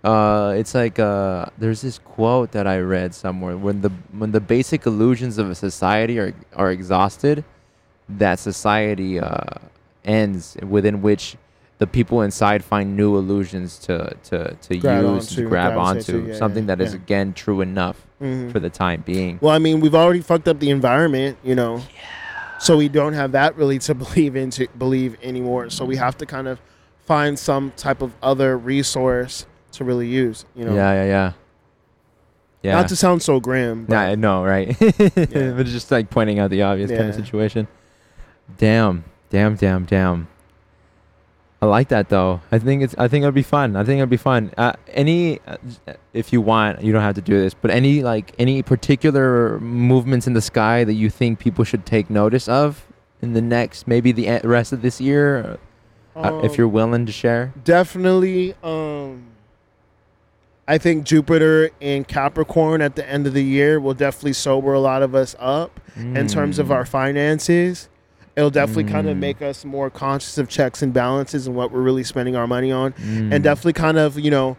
uh 0.04 0.54
it's 0.56 0.74
like 0.74 0.98
uh 0.98 1.46
there's 1.58 1.80
this 1.80 1.98
quote 1.98 2.52
that 2.52 2.66
i 2.66 2.78
read 2.78 3.12
somewhere 3.14 3.56
when 3.56 3.80
the 3.80 3.90
when 4.16 4.30
the 4.30 4.40
basic 4.40 4.86
illusions 4.86 5.36
of 5.38 5.50
a 5.50 5.54
society 5.54 6.18
are 6.20 6.32
are 6.54 6.70
exhausted 6.70 7.42
that 8.08 8.38
society 8.38 9.18
uh 9.18 9.56
ends 10.04 10.56
within 10.68 11.00
which 11.02 11.36
the 11.78 11.86
people 11.86 12.22
inside 12.22 12.64
find 12.64 12.96
new 12.96 13.16
illusions 13.16 13.78
to 13.80 14.14
to 14.24 14.54
to 14.54 14.78
Grab 14.78 15.04
use 15.04 15.30
onto, 15.30 15.42
to 15.42 15.48
grab 15.48 15.76
onto 15.78 16.02
to, 16.22 16.28
yeah, 16.28 16.34
something 16.36 16.64
yeah, 16.68 16.74
that 16.74 16.80
is 16.84 16.92
yeah. 16.94 17.00
again 17.00 17.32
true 17.34 17.60
enough 17.60 18.06
Mhm. 18.22 18.50
for 18.50 18.60
the 18.60 18.70
time 18.70 19.02
being 19.04 19.38
Well, 19.42 19.54
I 19.54 19.58
mean, 19.58 19.80
we've 19.80 19.94
already 19.94 20.20
fucked 20.22 20.48
up 20.48 20.58
the 20.58 20.70
environment, 20.70 21.36
you 21.44 21.54
know. 21.54 21.82
So 22.58 22.78
we 22.78 22.88
don't 22.88 23.12
have 23.12 23.32
that 23.32 23.54
really 23.56 23.78
to 23.80 23.94
believe 24.04 24.36
into 24.36 24.66
believe 24.78 25.16
anymore. 25.22 25.68
So 25.68 25.84
we 25.84 25.96
have 25.96 26.16
to 26.18 26.26
kind 26.26 26.48
of 26.48 26.58
find 27.04 27.38
some 27.38 27.72
type 27.76 28.00
of 28.00 28.12
other 28.22 28.56
resource 28.56 29.44
to 29.72 29.84
really 29.84 30.08
use, 30.08 30.46
you 30.54 30.64
know. 30.64 30.74
yeah 30.74 30.92
yeah 30.94 31.04
yeah 31.04 31.32
yeah 32.62 32.72
Not 32.72 32.88
to 32.88 32.96
sound 32.96 33.22
so 33.22 33.38
grim. 33.38 33.84
but- 33.84 33.94
Nah, 33.94 34.14
know, 34.14 34.42
right? 34.44 34.74
But 34.80 35.60
it's 35.60 35.72
just 35.72 35.90
like 35.90 36.08
pointing 36.08 36.38
out 36.38 36.48
the 36.50 36.62
obvious 36.62 36.90
kind 36.90 37.08
of 37.10 37.14
situation. 37.14 37.68
Damn, 38.56 39.04
damn, 39.28 39.54
damn, 39.56 39.84
damn. 39.84 40.28
I 41.62 41.66
like 41.66 41.88
that 41.88 42.10
though. 42.10 42.40
I 42.52 42.58
think 42.58 42.82
it's. 42.82 42.94
I 42.98 43.08
think 43.08 43.22
it'll 43.22 43.32
be 43.32 43.42
fun. 43.42 43.76
I 43.76 43.82
think 43.84 43.96
it'll 43.98 44.06
be 44.10 44.18
fun. 44.18 44.52
Uh, 44.58 44.74
any, 44.88 45.40
uh, 45.46 45.56
if 46.12 46.30
you 46.32 46.40
want, 46.42 46.82
you 46.82 46.92
don't 46.92 47.00
have 47.02 47.14
to 47.14 47.22
do 47.22 47.40
this. 47.40 47.54
But 47.54 47.70
any 47.70 48.02
like 48.02 48.34
any 48.38 48.62
particular 48.62 49.58
movements 49.60 50.26
in 50.26 50.34
the 50.34 50.42
sky 50.42 50.84
that 50.84 50.92
you 50.94 51.08
think 51.08 51.38
people 51.38 51.64
should 51.64 51.86
take 51.86 52.10
notice 52.10 52.46
of 52.46 52.86
in 53.22 53.32
the 53.32 53.40
next, 53.40 53.88
maybe 53.88 54.12
the 54.12 54.40
rest 54.44 54.72
of 54.74 54.82
this 54.82 55.00
year, 55.00 55.58
uh, 56.14 56.40
if 56.44 56.50
Um, 56.52 56.54
you're 56.58 56.68
willing 56.68 57.06
to 57.06 57.12
share. 57.12 57.52
definitely 57.64 58.54
um 58.62 59.22
I 60.68 60.78
think 60.78 61.04
Jupiter 61.04 61.70
in 61.80 62.04
Capricorn 62.04 62.82
at 62.82 62.96
the 62.96 63.08
end 63.08 63.26
of 63.26 63.32
the 63.34 63.42
year 63.44 63.78
will 63.80 63.94
definitely 63.94 64.32
sober 64.32 64.72
a 64.72 64.80
lot 64.80 65.00
of 65.02 65.14
us 65.14 65.36
up 65.38 65.78
in 65.96 66.26
terms 66.26 66.58
of 66.58 66.66
Mm. 66.68 66.74
our 66.74 66.84
finances. 66.84 67.88
It'll 68.36 68.50
definitely 68.50 68.84
kind 68.92 69.08
of 69.08 69.16
Mm. 69.16 69.20
make 69.20 69.40
us 69.42 69.64
more 69.64 69.88
conscious 69.88 70.36
of 70.36 70.46
checks 70.48 70.82
and 70.82 70.92
balances 70.92 71.46
and 71.46 71.56
what 71.56 71.72
we're 71.72 71.80
really 71.80 72.04
spending 72.04 72.36
our 72.36 72.46
money 72.46 72.70
on, 72.70 72.92
Mm. 72.92 73.32
and 73.34 73.42
definitely 73.42 73.72
kind 73.72 73.96
of 73.98 74.18
you 74.18 74.30
know 74.30 74.56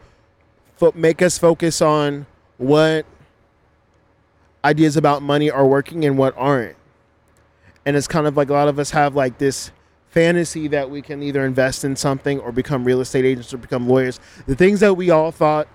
fo- 0.78 0.94
make 0.96 1.22
us 1.22 1.38
focus 1.38 1.82
on 1.82 2.26
what 2.58 3.06
ideas 4.66 4.98
about 4.98 5.22
money 5.22 5.50
are 5.50 5.66
working 5.66 6.04
and 6.06 6.18
what 6.18 6.34
aren't. 6.38 6.76
And 7.86 7.96
it's 7.96 8.08
kind 8.08 8.28
of 8.28 8.36
like 8.36 8.50
a 8.50 8.54
lot 8.54 8.68
of 8.68 8.80
us 8.80 8.92
have 8.92 9.16
like 9.16 9.38
this 9.38 9.72
fantasy 10.10 10.68
that 10.70 10.90
we 10.90 11.02
can 11.02 11.22
either 11.22 11.46
invest 11.46 11.86
in 11.86 11.96
something 11.96 12.40
or 12.40 12.52
become 12.52 12.84
real 12.84 13.00
estate 13.02 13.24
agents 13.26 13.54
or 13.54 13.58
become 13.58 13.88
lawyers. 13.88 14.20
The 14.48 14.56
things 14.56 14.80
that 14.80 14.96
we 14.96 15.10
all 15.10 15.32
thought 15.32 15.68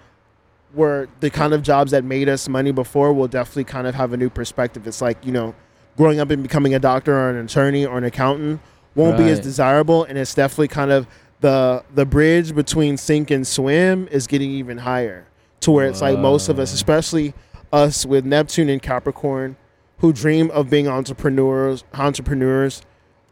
were 0.74 1.08
the 1.20 1.30
kind 1.30 1.52
of 1.54 1.62
jobs 1.62 1.92
that 1.92 2.02
made 2.02 2.28
us 2.28 2.48
money 2.48 2.72
before 2.72 3.12
will 3.12 3.28
definitely 3.28 3.64
kind 3.64 3.86
of 3.86 3.94
have 3.94 4.12
a 4.12 4.16
new 4.16 4.28
perspective. 4.30 4.86
It's 4.86 5.00
like, 5.00 5.24
you 5.24 5.32
know, 5.32 5.54
growing 5.96 6.20
up 6.20 6.30
and 6.30 6.42
becoming 6.42 6.74
a 6.74 6.78
doctor 6.78 7.14
or 7.14 7.30
an 7.30 7.44
attorney 7.44 7.84
or 7.86 7.98
an 7.98 8.04
accountant 8.04 8.60
won't 8.94 9.16
be 9.16 9.24
as 9.24 9.40
desirable. 9.40 10.04
And 10.04 10.18
it's 10.18 10.34
definitely 10.34 10.68
kind 10.68 10.90
of 10.90 11.06
the 11.40 11.84
the 11.94 12.06
bridge 12.06 12.54
between 12.54 12.96
sink 12.96 13.30
and 13.30 13.46
swim 13.46 14.08
is 14.10 14.26
getting 14.26 14.50
even 14.50 14.78
higher 14.78 15.26
to 15.60 15.70
where 15.70 15.86
it's 15.86 16.00
like 16.00 16.18
most 16.18 16.48
of 16.48 16.58
us 16.58 16.72
especially 16.72 17.34
us 17.72 18.06
with 18.06 18.24
Neptune 18.24 18.68
and 18.68 18.80
Capricorn 18.80 19.56
who 19.98 20.12
dream 20.12 20.50
of 20.52 20.70
being 20.70 20.88
entrepreneurs 20.88 21.84
entrepreneurs 21.94 22.82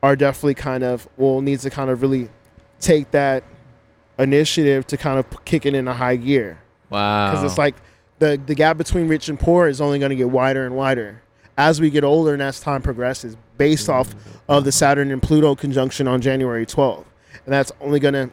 are 0.02 0.16
definitely 0.16 0.54
kind 0.54 0.82
of 0.82 1.08
well 1.16 1.40
needs 1.40 1.62
to 1.62 1.70
kind 1.70 1.88
of 1.88 2.02
really 2.02 2.28
take 2.80 3.10
that 3.12 3.44
initiative 4.18 4.86
to 4.88 4.96
kind 4.96 5.18
of 5.18 5.44
kick 5.44 5.64
it 5.64 5.74
in 5.74 5.86
a 5.86 5.94
high 5.94 6.16
gear. 6.16 6.60
Wow. 6.90 7.30
because 7.30 7.44
it's 7.44 7.58
like 7.58 7.76
the 8.18 8.40
the 8.44 8.56
gap 8.56 8.76
between 8.76 9.06
rich 9.06 9.28
and 9.28 9.38
poor 9.38 9.68
is 9.68 9.80
only 9.80 10.00
going 10.00 10.10
to 10.10 10.16
get 10.16 10.30
wider 10.30 10.66
and 10.66 10.74
wider 10.74 11.22
as 11.60 11.80
we 11.80 11.90
get 11.90 12.02
older 12.04 12.32
and 12.32 12.42
as 12.42 12.58
time 12.58 12.80
progresses 12.80 13.36
based 13.58 13.90
off 13.90 14.14
of 14.48 14.64
the 14.64 14.72
Saturn 14.72 15.10
and 15.10 15.22
Pluto 15.22 15.54
conjunction 15.54 16.08
on 16.08 16.22
January 16.22 16.64
12th 16.64 17.04
and 17.44 17.52
that's 17.52 17.70
only 17.80 18.00
going 18.00 18.14
to 18.14 18.30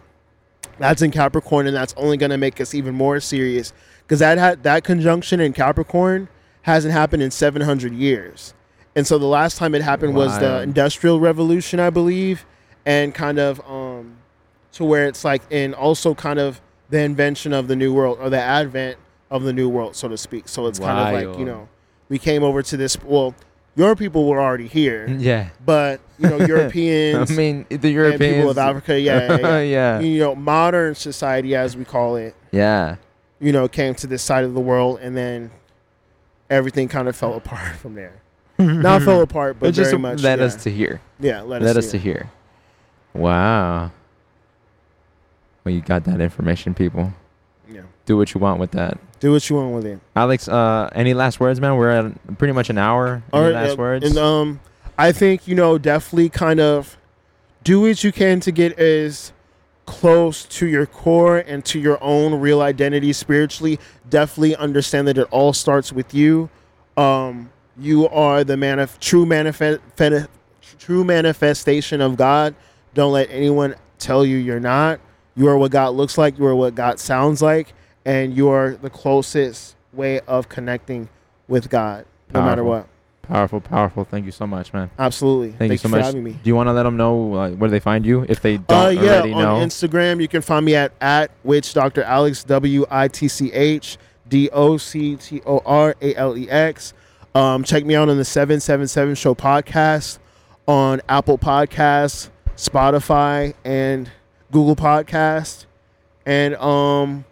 that's 0.80 1.02
in 1.02 1.12
Capricorn 1.12 1.68
and 1.68 1.76
that's 1.76 1.94
only 1.98 2.18
going 2.18 2.30
to 2.30 2.38
make 2.38 2.62
us 2.62 2.74
even 2.74 2.96
more 2.96 3.20
serious 3.20 3.74
because 4.02 4.20
that 4.20 4.38
had 4.38 4.64
that 4.64 4.84
conjunction 4.84 5.40
in 5.40 5.52
Capricorn 5.52 6.30
hasn't 6.62 6.94
happened 6.94 7.24
in 7.24 7.32
700 7.32 7.94
years. 7.94 8.54
And 8.96 9.06
so 9.08 9.18
the 9.18 9.26
last 9.26 9.58
time 9.58 9.76
it 9.76 9.82
happened 9.82 10.16
was 10.16 10.38
the 10.40 10.62
industrial 10.62 11.20
revolution 11.20 11.80
I 11.80 11.90
believe 11.90 12.46
and 12.86 13.14
kind 13.14 13.40
of 13.40 13.60
um 13.70 14.18
to 14.74 14.86
where 14.86 15.08
it's 15.08 15.26
like 15.26 15.42
and 15.52 15.76
also 15.76 16.16
kind 16.16 16.40
of 16.40 16.62
the 16.90 17.00
invention 17.02 17.52
of 17.54 17.68
the 17.68 17.76
new 17.76 17.94
world 17.94 18.20
or 18.22 18.30
the 18.30 18.40
advent 18.40 18.98
of 19.30 19.44
the 19.44 19.52
new 19.52 19.68
world 19.68 19.96
so 19.96 20.08
to 20.08 20.18
speak. 20.18 20.48
So 20.48 20.68
it's 20.68 20.80
kind 20.80 21.00
of 21.00 21.30
like 21.30 21.40
you 21.40 21.46
know 21.46 21.68
we 22.10 22.18
came 22.20 22.44
over 22.44 22.62
to 22.62 22.78
this 22.78 23.02
well 23.04 23.34
your 23.76 23.96
people 23.96 24.28
were 24.28 24.40
already 24.42 24.68
here 24.68 25.08
yeah. 25.20 25.50
but 25.66 26.00
you 26.20 26.30
know 26.30 26.38
Europeans 26.46 27.32
I 27.32 27.36
mean, 27.36 27.66
the 27.70 27.90
Europeans. 27.90 28.36
people 28.36 28.50
of 28.50 28.58
Africa 28.58 29.00
yeah, 29.00 29.38
yeah, 29.40 29.60
yeah. 29.62 30.00
you 30.00 30.20
know 30.20 30.36
modern 30.36 30.96
society 30.96 31.56
as 31.56 31.76
we 31.78 31.86
call 31.86 32.16
it 32.16 32.36
Yeah. 32.52 32.96
you 33.40 33.52
know 33.52 33.68
came 33.68 33.94
to 33.96 34.08
this 34.08 34.24
side 34.24 34.44
of 34.44 34.54
the 34.54 34.62
world 34.62 35.00
and 35.02 35.16
then 35.16 35.52
everything 36.50 36.88
kind 36.88 37.08
of 37.08 37.16
fell 37.16 37.34
apart 37.36 37.76
from 37.76 37.94
there 37.96 38.14
not 38.58 39.04
fell 39.04 39.22
apart 39.22 39.58
but 39.60 39.70
It 39.70 39.72
just 39.74 39.92
very 39.92 40.02
much 40.02 40.22
led 40.24 40.40
yeah. 40.40 40.46
us 40.46 40.56
to 40.64 40.72
here. 40.72 41.00
yeah 41.20 41.42
led, 41.42 41.62
Led 41.62 41.78
us, 41.78 41.86
us 41.86 41.92
to 41.92 41.98
to 41.98 42.04
here. 42.04 42.32
Wow. 43.14 43.92
Well, 45.64 45.74
you 45.76 45.82
got 45.82 46.04
that 46.06 46.22
information, 46.22 46.74
people. 46.74 47.14
yeah 47.70 47.82
Do 48.06 48.18
what 48.18 48.34
you 48.34 48.40
want 48.40 48.60
with 48.60 48.72
that. 48.72 48.98
Do 49.20 49.32
what 49.32 49.50
you 49.50 49.56
want 49.56 49.74
with 49.74 49.86
it 49.86 50.00
Alex, 50.16 50.48
uh, 50.48 50.90
any 50.94 51.14
last 51.14 51.40
words, 51.40 51.60
man? 51.60 51.76
We're 51.76 51.90
at 51.90 52.38
pretty 52.38 52.54
much 52.54 52.70
an 52.70 52.78
hour. 52.78 53.24
Any 53.34 53.44
right, 53.44 53.54
last 53.54 53.74
uh, 53.74 53.76
words? 53.78 54.06
And 54.06 54.18
um, 54.18 54.60
I 54.98 55.12
think 55.12 55.48
you 55.48 55.56
know 55.56 55.78
definitely 55.78 56.30
kind 56.30 56.60
of 56.60 56.98
do 57.64 57.82
what 57.82 58.04
you 58.04 58.12
can 58.12 58.40
to 58.42 58.52
get 58.52 58.78
as 58.80 59.32
close 59.86 60.46
to 60.46 60.68
your 60.68 60.86
core 60.86 61.38
and 61.38 61.66
to 61.66 61.80
your 61.80 62.02
own 62.04 62.40
real 62.40 62.62
identity 62.62 63.14
spiritually. 63.14 63.80
Definitely 64.10 64.56
understand 64.56 65.08
that 65.08 65.18
it 65.18 65.28
all 65.32 65.54
starts 65.54 65.92
with 65.92 66.14
you. 66.14 66.50
Um, 66.96 67.50
you 67.78 68.08
are 68.10 68.44
the 68.44 68.56
manif- 68.56 69.00
true 69.00 69.26
manifest 69.26 69.82
true 70.80 71.04
manifestation 71.04 72.02
of 72.02 72.18
God. 72.18 72.56
Don't 72.94 73.14
let 73.14 73.30
anyone 73.32 73.76
tell 74.00 74.26
you 74.26 74.38
you're 74.38 74.60
not. 74.60 75.00
You 75.36 75.48
are 75.48 75.58
what 75.58 75.72
God 75.72 75.90
looks 75.96 76.18
like. 76.18 76.38
You 76.38 76.46
are 76.46 76.56
what 76.56 76.76
God 76.76 77.00
sounds 77.00 77.42
like, 77.42 77.74
and 78.08 78.34
you 78.36 78.48
are 78.50 78.72
the 78.72 78.90
closest 78.90 79.76
way 79.92 80.22
of 80.22 80.48
connecting 80.48 81.10
with 81.50 81.70
God, 81.70 82.06
no 82.34 82.42
matter 82.42 82.64
what. 82.64 82.88
powerful, 83.24 83.60
powerful. 83.60 84.06
Thank 84.06 84.26
you 84.26 84.32
so 84.32 84.48
much, 84.48 84.72
man. 84.72 84.90
Absolutely. 84.98 85.52
Thank 85.52 85.74
you 85.74 85.78
so 85.78 85.90
for 85.90 85.98
much. 85.98 86.06
having 86.06 86.24
me. 86.24 86.32
Do 86.32 86.40
you 86.50 86.56
want 86.56 86.68
to 86.68 86.74
let 86.74 86.84
them 86.84 86.96
know 86.96 87.34
uh, 87.36 87.50
where 87.52 87.70
they 87.70 87.82
find 87.82 88.06
you 88.06 88.26
if 88.30 88.42
they 88.42 88.56
don't 88.58 88.86
Uh, 88.86 88.90
yeah, 88.90 89.02
already 89.16 89.34
on 89.34 89.42
know? 89.42 89.56
Instagram 89.66 90.22
you 90.22 90.30
can 90.30 90.42
find 90.42 90.66
me 90.66 90.76
at 90.76 90.94
at 91.02 91.32
Witch 91.44 91.74
Doctor 91.74 92.02
Alex 92.04 92.44
W 92.46 92.86
I 92.90 93.10
T 93.10 93.28
C 93.28 93.52
H 93.52 93.98
D 94.30 94.50
O 94.52 94.78
C 94.78 95.18
T 95.18 95.42
O 95.46 95.62
R 95.66 95.94
A 96.02 96.16
L 96.16 96.38
E 96.38 96.50
X. 96.50 96.94
Um, 97.36 97.64
check 97.66 97.86
me 97.86 97.94
out 97.96 98.08
on 98.08 98.16
the 98.18 98.26
Seven 98.26 98.62
Seven 98.62 98.88
Seven 98.88 99.16
Show 99.16 99.36
podcast 99.36 100.20
on 100.66 101.02
Apple 101.10 101.38
Podcasts, 101.38 102.30
Spotify, 102.56 103.54
and 103.66 104.10
Google 104.52 104.76
Podcast. 104.78 105.66
And 106.26 106.56
um, 106.56 107.26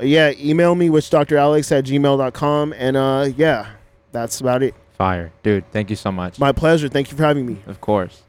yeah, 0.00 0.32
email 0.38 0.74
me 0.74 0.90
Witch 0.90 1.10
Doctor 1.10 1.36
Alex 1.36 1.70
at 1.72 1.84
gmail.com. 1.84 2.74
And 2.76 2.96
uh, 2.96 3.28
yeah, 3.36 3.70
that's 4.12 4.40
about 4.40 4.62
it. 4.62 4.74
Fire, 4.96 5.32
dude. 5.42 5.70
Thank 5.72 5.90
you 5.90 5.96
so 5.96 6.12
much. 6.12 6.38
My 6.38 6.52
pleasure. 6.52 6.88
Thank 6.88 7.10
you 7.10 7.16
for 7.16 7.24
having 7.24 7.46
me. 7.46 7.58
of 7.66 7.80
course. 7.80 8.22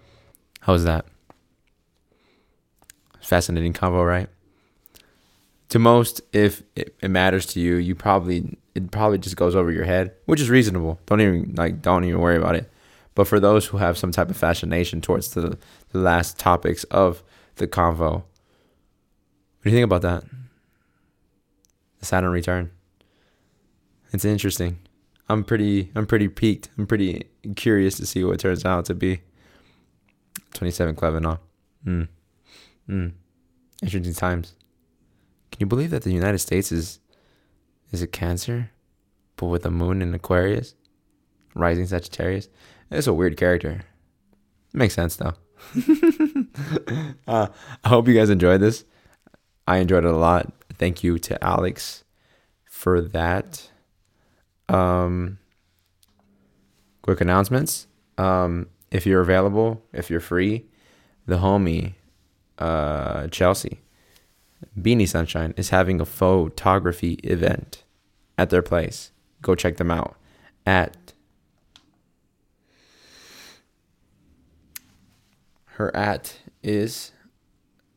How 0.61 0.73
was 0.73 0.83
that? 0.83 1.05
Fascinating 3.21 3.73
convo, 3.73 4.05
right? 4.07 4.27
To 5.69 5.79
most, 5.79 6.21
if 6.31 6.63
it, 6.75 6.95
it 7.01 7.09
matters 7.09 7.45
to 7.47 7.59
you, 7.59 7.75
you 7.75 7.95
probably 7.95 8.57
it 8.75 8.91
probably 8.91 9.17
just 9.17 9.35
goes 9.35 9.55
over 9.55 9.71
your 9.71 9.85
head, 9.85 10.11
which 10.25 10.41
is 10.41 10.49
reasonable. 10.49 10.99
Don't 11.05 11.21
even 11.21 11.53
like 11.55 11.81
don't 11.81 12.03
even 12.03 12.19
worry 12.19 12.37
about 12.37 12.55
it. 12.55 12.71
But 13.15 13.27
for 13.27 13.39
those 13.39 13.67
who 13.67 13.77
have 13.77 13.97
some 13.97 14.11
type 14.11 14.29
of 14.29 14.37
fascination 14.37 15.01
towards 15.01 15.29
the 15.29 15.57
the 15.91 15.99
last 15.99 16.37
topics 16.37 16.83
of 16.85 17.23
the 17.55 17.67
convo, 17.67 18.11
what 18.13 18.23
do 19.63 19.69
you 19.69 19.75
think 19.75 19.85
about 19.85 20.01
that? 20.03 20.23
Saturn 22.05 22.31
return. 22.31 22.71
It's 24.11 24.25
interesting. 24.25 24.79
I'm 25.27 25.43
pretty 25.43 25.91
I'm 25.95 26.05
pretty 26.05 26.27
piqued. 26.27 26.69
I'm 26.77 26.87
pretty 26.87 27.29
curious 27.55 27.97
to 27.97 28.05
see 28.05 28.23
what 28.23 28.35
it 28.35 28.39
turns 28.39 28.65
out 28.65 28.85
to 28.85 28.93
be. 28.95 29.21
27 30.53 30.95
Clevenon. 30.95 31.39
Mm. 31.85 32.07
Mm. 32.89 33.11
Interesting 33.81 34.13
times. 34.13 34.55
Can 35.51 35.59
you 35.61 35.65
believe 35.67 35.91
that 35.91 36.03
the 36.03 36.13
United 36.13 36.39
States 36.39 36.71
is 36.71 36.99
is 37.91 38.01
a 38.01 38.07
Cancer, 38.07 38.71
but 39.37 39.47
with 39.47 39.65
a 39.65 39.71
moon 39.71 40.01
in 40.01 40.13
Aquarius, 40.13 40.75
rising 41.53 41.87
Sagittarius? 41.87 42.49
It's 42.91 43.07
a 43.07 43.13
weird 43.13 43.37
character. 43.37 43.81
Makes 44.73 44.93
sense 44.93 45.15
though. 45.15 45.33
uh, 47.27 47.47
I 47.83 47.89
hope 47.89 48.07
you 48.07 48.13
guys 48.13 48.29
enjoyed 48.29 48.61
this. 48.61 48.85
I 49.67 49.77
enjoyed 49.77 50.05
it 50.05 50.11
a 50.11 50.17
lot. 50.17 50.51
Thank 50.77 51.03
you 51.03 51.17
to 51.19 51.43
Alex 51.43 52.03
for 52.65 53.01
that. 53.01 53.69
Um, 54.67 55.39
quick 57.01 57.21
announcements. 57.21 57.87
Um, 58.17 58.67
if 58.91 59.05
you're 59.05 59.21
available, 59.21 59.83
if 59.93 60.09
you're 60.09 60.19
free, 60.19 60.65
the 61.25 61.37
homie 61.37 61.93
uh, 62.57 63.27
Chelsea 63.27 63.81
Beanie 64.79 65.07
Sunshine 65.07 65.53
is 65.57 65.69
having 65.69 65.99
a 66.01 66.05
photography 66.05 67.13
event 67.23 67.83
at 68.37 68.49
their 68.49 68.61
place. 68.61 69.11
Go 69.41 69.55
check 69.55 69.77
them 69.77 69.91
out 69.91 70.15
at 70.65 71.13
her 75.65 75.95
at 75.95 76.39
is 76.63 77.11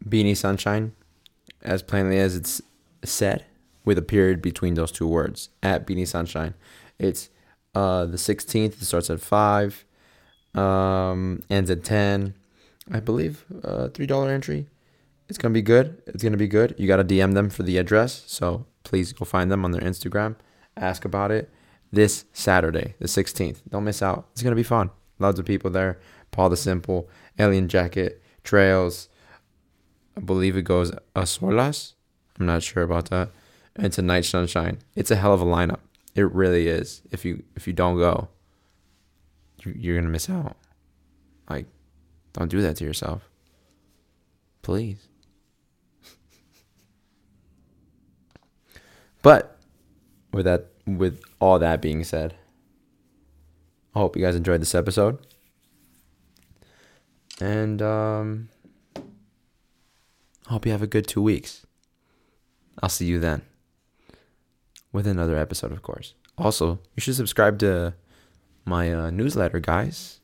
Beanie 0.04 0.36
Sunshine, 0.36 0.92
as 1.62 1.82
plainly 1.82 2.18
as 2.18 2.34
it's 2.34 2.60
said, 3.04 3.44
with 3.84 3.98
a 3.98 4.02
period 4.02 4.42
between 4.42 4.74
those 4.74 4.92
two 4.92 5.06
words. 5.06 5.48
At 5.62 5.86
Beanie 5.86 6.06
Sunshine, 6.06 6.54
it's 6.98 7.30
uh, 7.74 8.04
the 8.06 8.16
16th. 8.16 8.80
It 8.80 8.84
starts 8.84 9.10
at 9.10 9.20
five, 9.20 9.84
um, 10.54 11.42
ends 11.48 11.70
at 11.70 11.84
10. 11.84 12.34
I 12.90 13.00
believe 13.00 13.44
uh, 13.62 13.88
three 13.88 14.06
dollar 14.06 14.30
entry. 14.30 14.66
It's 15.28 15.36
gonna 15.36 15.52
be 15.52 15.62
good. 15.62 16.00
It's 16.06 16.22
gonna 16.22 16.38
be 16.38 16.48
good. 16.48 16.74
You 16.78 16.88
gotta 16.88 17.04
DM 17.04 17.34
them 17.34 17.50
for 17.50 17.62
the 17.62 17.76
address, 17.76 18.24
so 18.26 18.66
please 18.82 19.12
go 19.12 19.24
find 19.24 19.50
them 19.50 19.64
on 19.64 19.72
their 19.72 19.82
Instagram. 19.82 20.36
Ask 20.76 21.04
about 21.04 21.30
it 21.30 21.50
this 21.92 22.24
Saturday, 22.32 22.94
the 22.98 23.06
16th. 23.08 23.58
Don't 23.68 23.84
miss 23.84 24.02
out. 24.02 24.28
It's 24.32 24.42
gonna 24.42 24.56
be 24.56 24.62
fun. 24.62 24.90
Lots 25.18 25.38
of 25.38 25.44
people 25.44 25.70
there. 25.70 26.00
Paul 26.30 26.48
the 26.48 26.56
Simple, 26.56 27.08
Alien 27.38 27.68
Jacket, 27.68 28.22
Trails. 28.44 29.08
I 30.16 30.20
believe 30.20 30.56
it 30.56 30.62
goes 30.62 30.90
a 31.14 31.22
solas. 31.22 31.94
I'm 32.38 32.46
not 32.46 32.62
sure 32.62 32.82
about 32.82 33.10
that. 33.10 33.30
And 33.76 33.92
Tonight 33.92 34.24
Sunshine. 34.24 34.78
It's 34.96 35.10
a 35.10 35.16
hell 35.16 35.32
of 35.34 35.40
a 35.40 35.44
lineup. 35.44 35.80
It 36.14 36.32
really 36.32 36.66
is. 36.68 37.02
If 37.10 37.24
you 37.24 37.42
if 37.54 37.66
you 37.66 37.72
don't 37.72 37.96
go, 37.96 38.28
you- 39.64 39.74
you're 39.76 39.96
gonna 39.96 40.08
miss 40.10 40.28
out. 40.28 40.56
Like, 41.48 41.66
don't 42.32 42.48
do 42.50 42.60
that 42.62 42.76
to 42.76 42.84
yourself. 42.84 43.28
Please. 44.62 45.06
but 49.22 49.58
with 50.32 50.44
that 50.44 50.66
with 50.86 51.20
all 51.40 51.58
that 51.58 51.80
being 51.82 52.02
said, 52.04 52.34
I 53.94 54.00
hope 54.00 54.16
you 54.16 54.22
guys 54.24 54.34
enjoyed 54.36 54.60
this 54.60 54.74
episode. 54.74 55.18
And 57.40 57.80
um 57.82 58.48
I 58.96 60.52
hope 60.52 60.66
you 60.66 60.72
have 60.72 60.82
a 60.82 60.86
good 60.86 61.06
two 61.06 61.22
weeks. 61.22 61.64
I'll 62.82 62.88
see 62.88 63.06
you 63.06 63.18
then. 63.18 63.42
With 64.92 65.06
another 65.06 65.36
episode, 65.36 65.72
of 65.72 65.82
course. 65.82 66.14
Also, 66.36 66.78
you 66.96 67.00
should 67.00 67.16
subscribe 67.16 67.58
to 67.58 67.94
my 68.64 68.92
uh, 68.92 69.10
newsletter, 69.10 69.60
guys. 69.60 70.20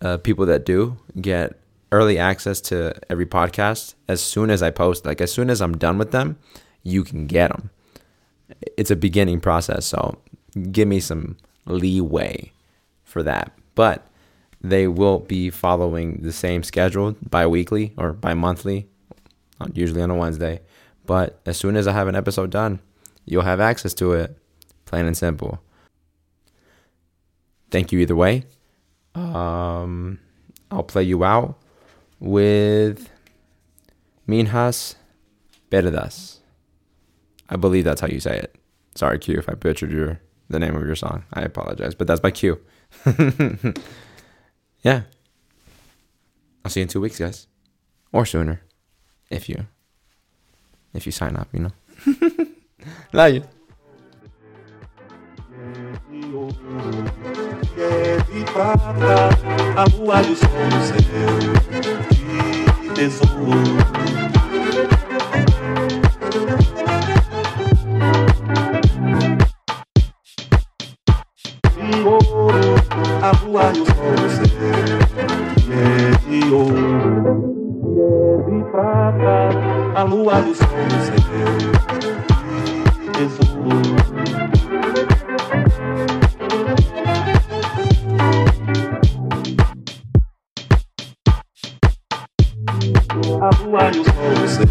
Uh, 0.00 0.16
people 0.16 0.46
that 0.46 0.64
do 0.64 0.96
get 1.20 1.58
early 1.92 2.18
access 2.18 2.60
to 2.60 2.94
every 3.08 3.26
podcast 3.26 3.94
as 4.08 4.20
soon 4.20 4.50
as 4.50 4.62
I 4.62 4.70
post. 4.70 5.06
Like 5.06 5.20
as 5.20 5.32
soon 5.32 5.50
as 5.50 5.62
I'm 5.62 5.78
done 5.78 5.98
with 5.98 6.10
them, 6.10 6.38
you 6.82 7.04
can 7.04 7.26
get 7.26 7.48
them. 7.50 7.70
It's 8.76 8.90
a 8.90 8.96
beginning 8.96 9.40
process, 9.40 9.86
so 9.86 10.18
give 10.72 10.88
me 10.88 11.00
some 11.00 11.36
leeway 11.66 12.52
for 13.04 13.22
that. 13.22 13.52
But 13.74 14.06
they 14.60 14.88
will 14.88 15.20
be 15.20 15.50
following 15.50 16.22
the 16.22 16.32
same 16.32 16.62
schedule 16.62 17.16
bi-weekly 17.30 17.92
or 17.96 18.12
bi-monthly, 18.12 18.88
uh, 19.60 19.68
usually 19.72 20.02
on 20.02 20.10
a 20.10 20.16
Wednesday. 20.16 20.60
But 21.06 21.40
as 21.44 21.56
soon 21.56 21.76
as 21.76 21.86
I 21.86 21.92
have 21.92 22.08
an 22.08 22.16
episode 22.16 22.50
done, 22.50 22.80
you'll 23.24 23.42
have 23.42 23.60
access 23.60 23.94
to 23.94 24.12
it, 24.12 24.36
plain 24.84 25.06
and 25.06 25.16
simple. 25.16 25.60
Thank 27.70 27.92
you 27.92 27.98
either 28.00 28.16
way. 28.16 28.44
Um, 29.14 30.18
I'll 30.70 30.82
play 30.82 31.02
you 31.02 31.24
out 31.24 31.58
with 32.20 33.08
Minhas 34.28 34.94
Perdas. 35.70 36.38
I 37.48 37.56
believe 37.56 37.84
that's 37.84 38.00
how 38.00 38.06
you 38.06 38.20
say 38.20 38.38
it. 38.38 38.56
Sorry, 38.94 39.18
Q, 39.18 39.38
if 39.38 39.48
I 39.48 39.54
butchered 39.54 39.90
your 39.90 40.20
the 40.48 40.58
name 40.58 40.76
of 40.76 40.86
your 40.86 40.96
song. 40.96 41.24
I 41.32 41.42
apologize, 41.42 41.94
but 41.94 42.06
that's 42.06 42.20
by 42.20 42.30
Q. 42.30 42.60
yeah. 44.82 45.02
I'll 46.64 46.70
see 46.70 46.80
you 46.80 46.84
in 46.84 46.88
two 46.88 47.00
weeks, 47.00 47.18
guys, 47.18 47.46
or 48.12 48.24
sooner, 48.24 48.62
if 49.30 49.48
you 49.48 49.66
if 50.94 51.06
you 51.06 51.12
sign 51.12 51.36
up. 51.36 51.48
You 51.52 51.60
know. 51.60 51.72
Love 53.12 53.34
you. 53.34 53.44
é 57.76 58.16
de 58.32 58.44
prata, 58.52 59.30
a 59.76 59.84
lua 59.96 60.22
e 60.22 60.30
o 60.30 60.36
sol 60.36 60.48
no 60.70 60.80
céu 60.86 61.00
de 62.10 62.94
tesouro. 62.94 64.04
Prata, 78.74 79.50
a 79.94 80.02
lua 80.02 80.40
o 80.50 80.52
sol 80.52 80.66
no 80.90 80.98
céu 81.04 81.14
de 82.98 83.08
tesouro. 83.12 83.94
a 93.40 93.50
lua 93.62 93.84
e 93.92 94.00
o 94.00 94.04
sol 94.04 94.34
céu, 94.48 94.66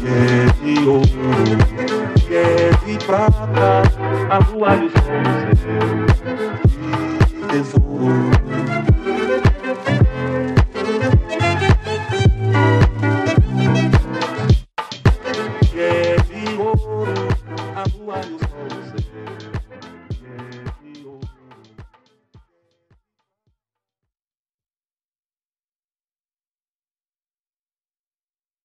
que 0.00 0.08
é 0.08 0.50
de 0.64 0.74
ouro, 0.88 1.06
que 2.26 2.34
é 2.34 2.70
de 2.84 2.94
prata, 3.06 3.82
a 4.30 4.38
lua 4.50 4.70
e 4.74 4.78
o 4.86 4.90
sol 4.90 5.22
de 5.54 5.66
tesouro. 7.46 8.49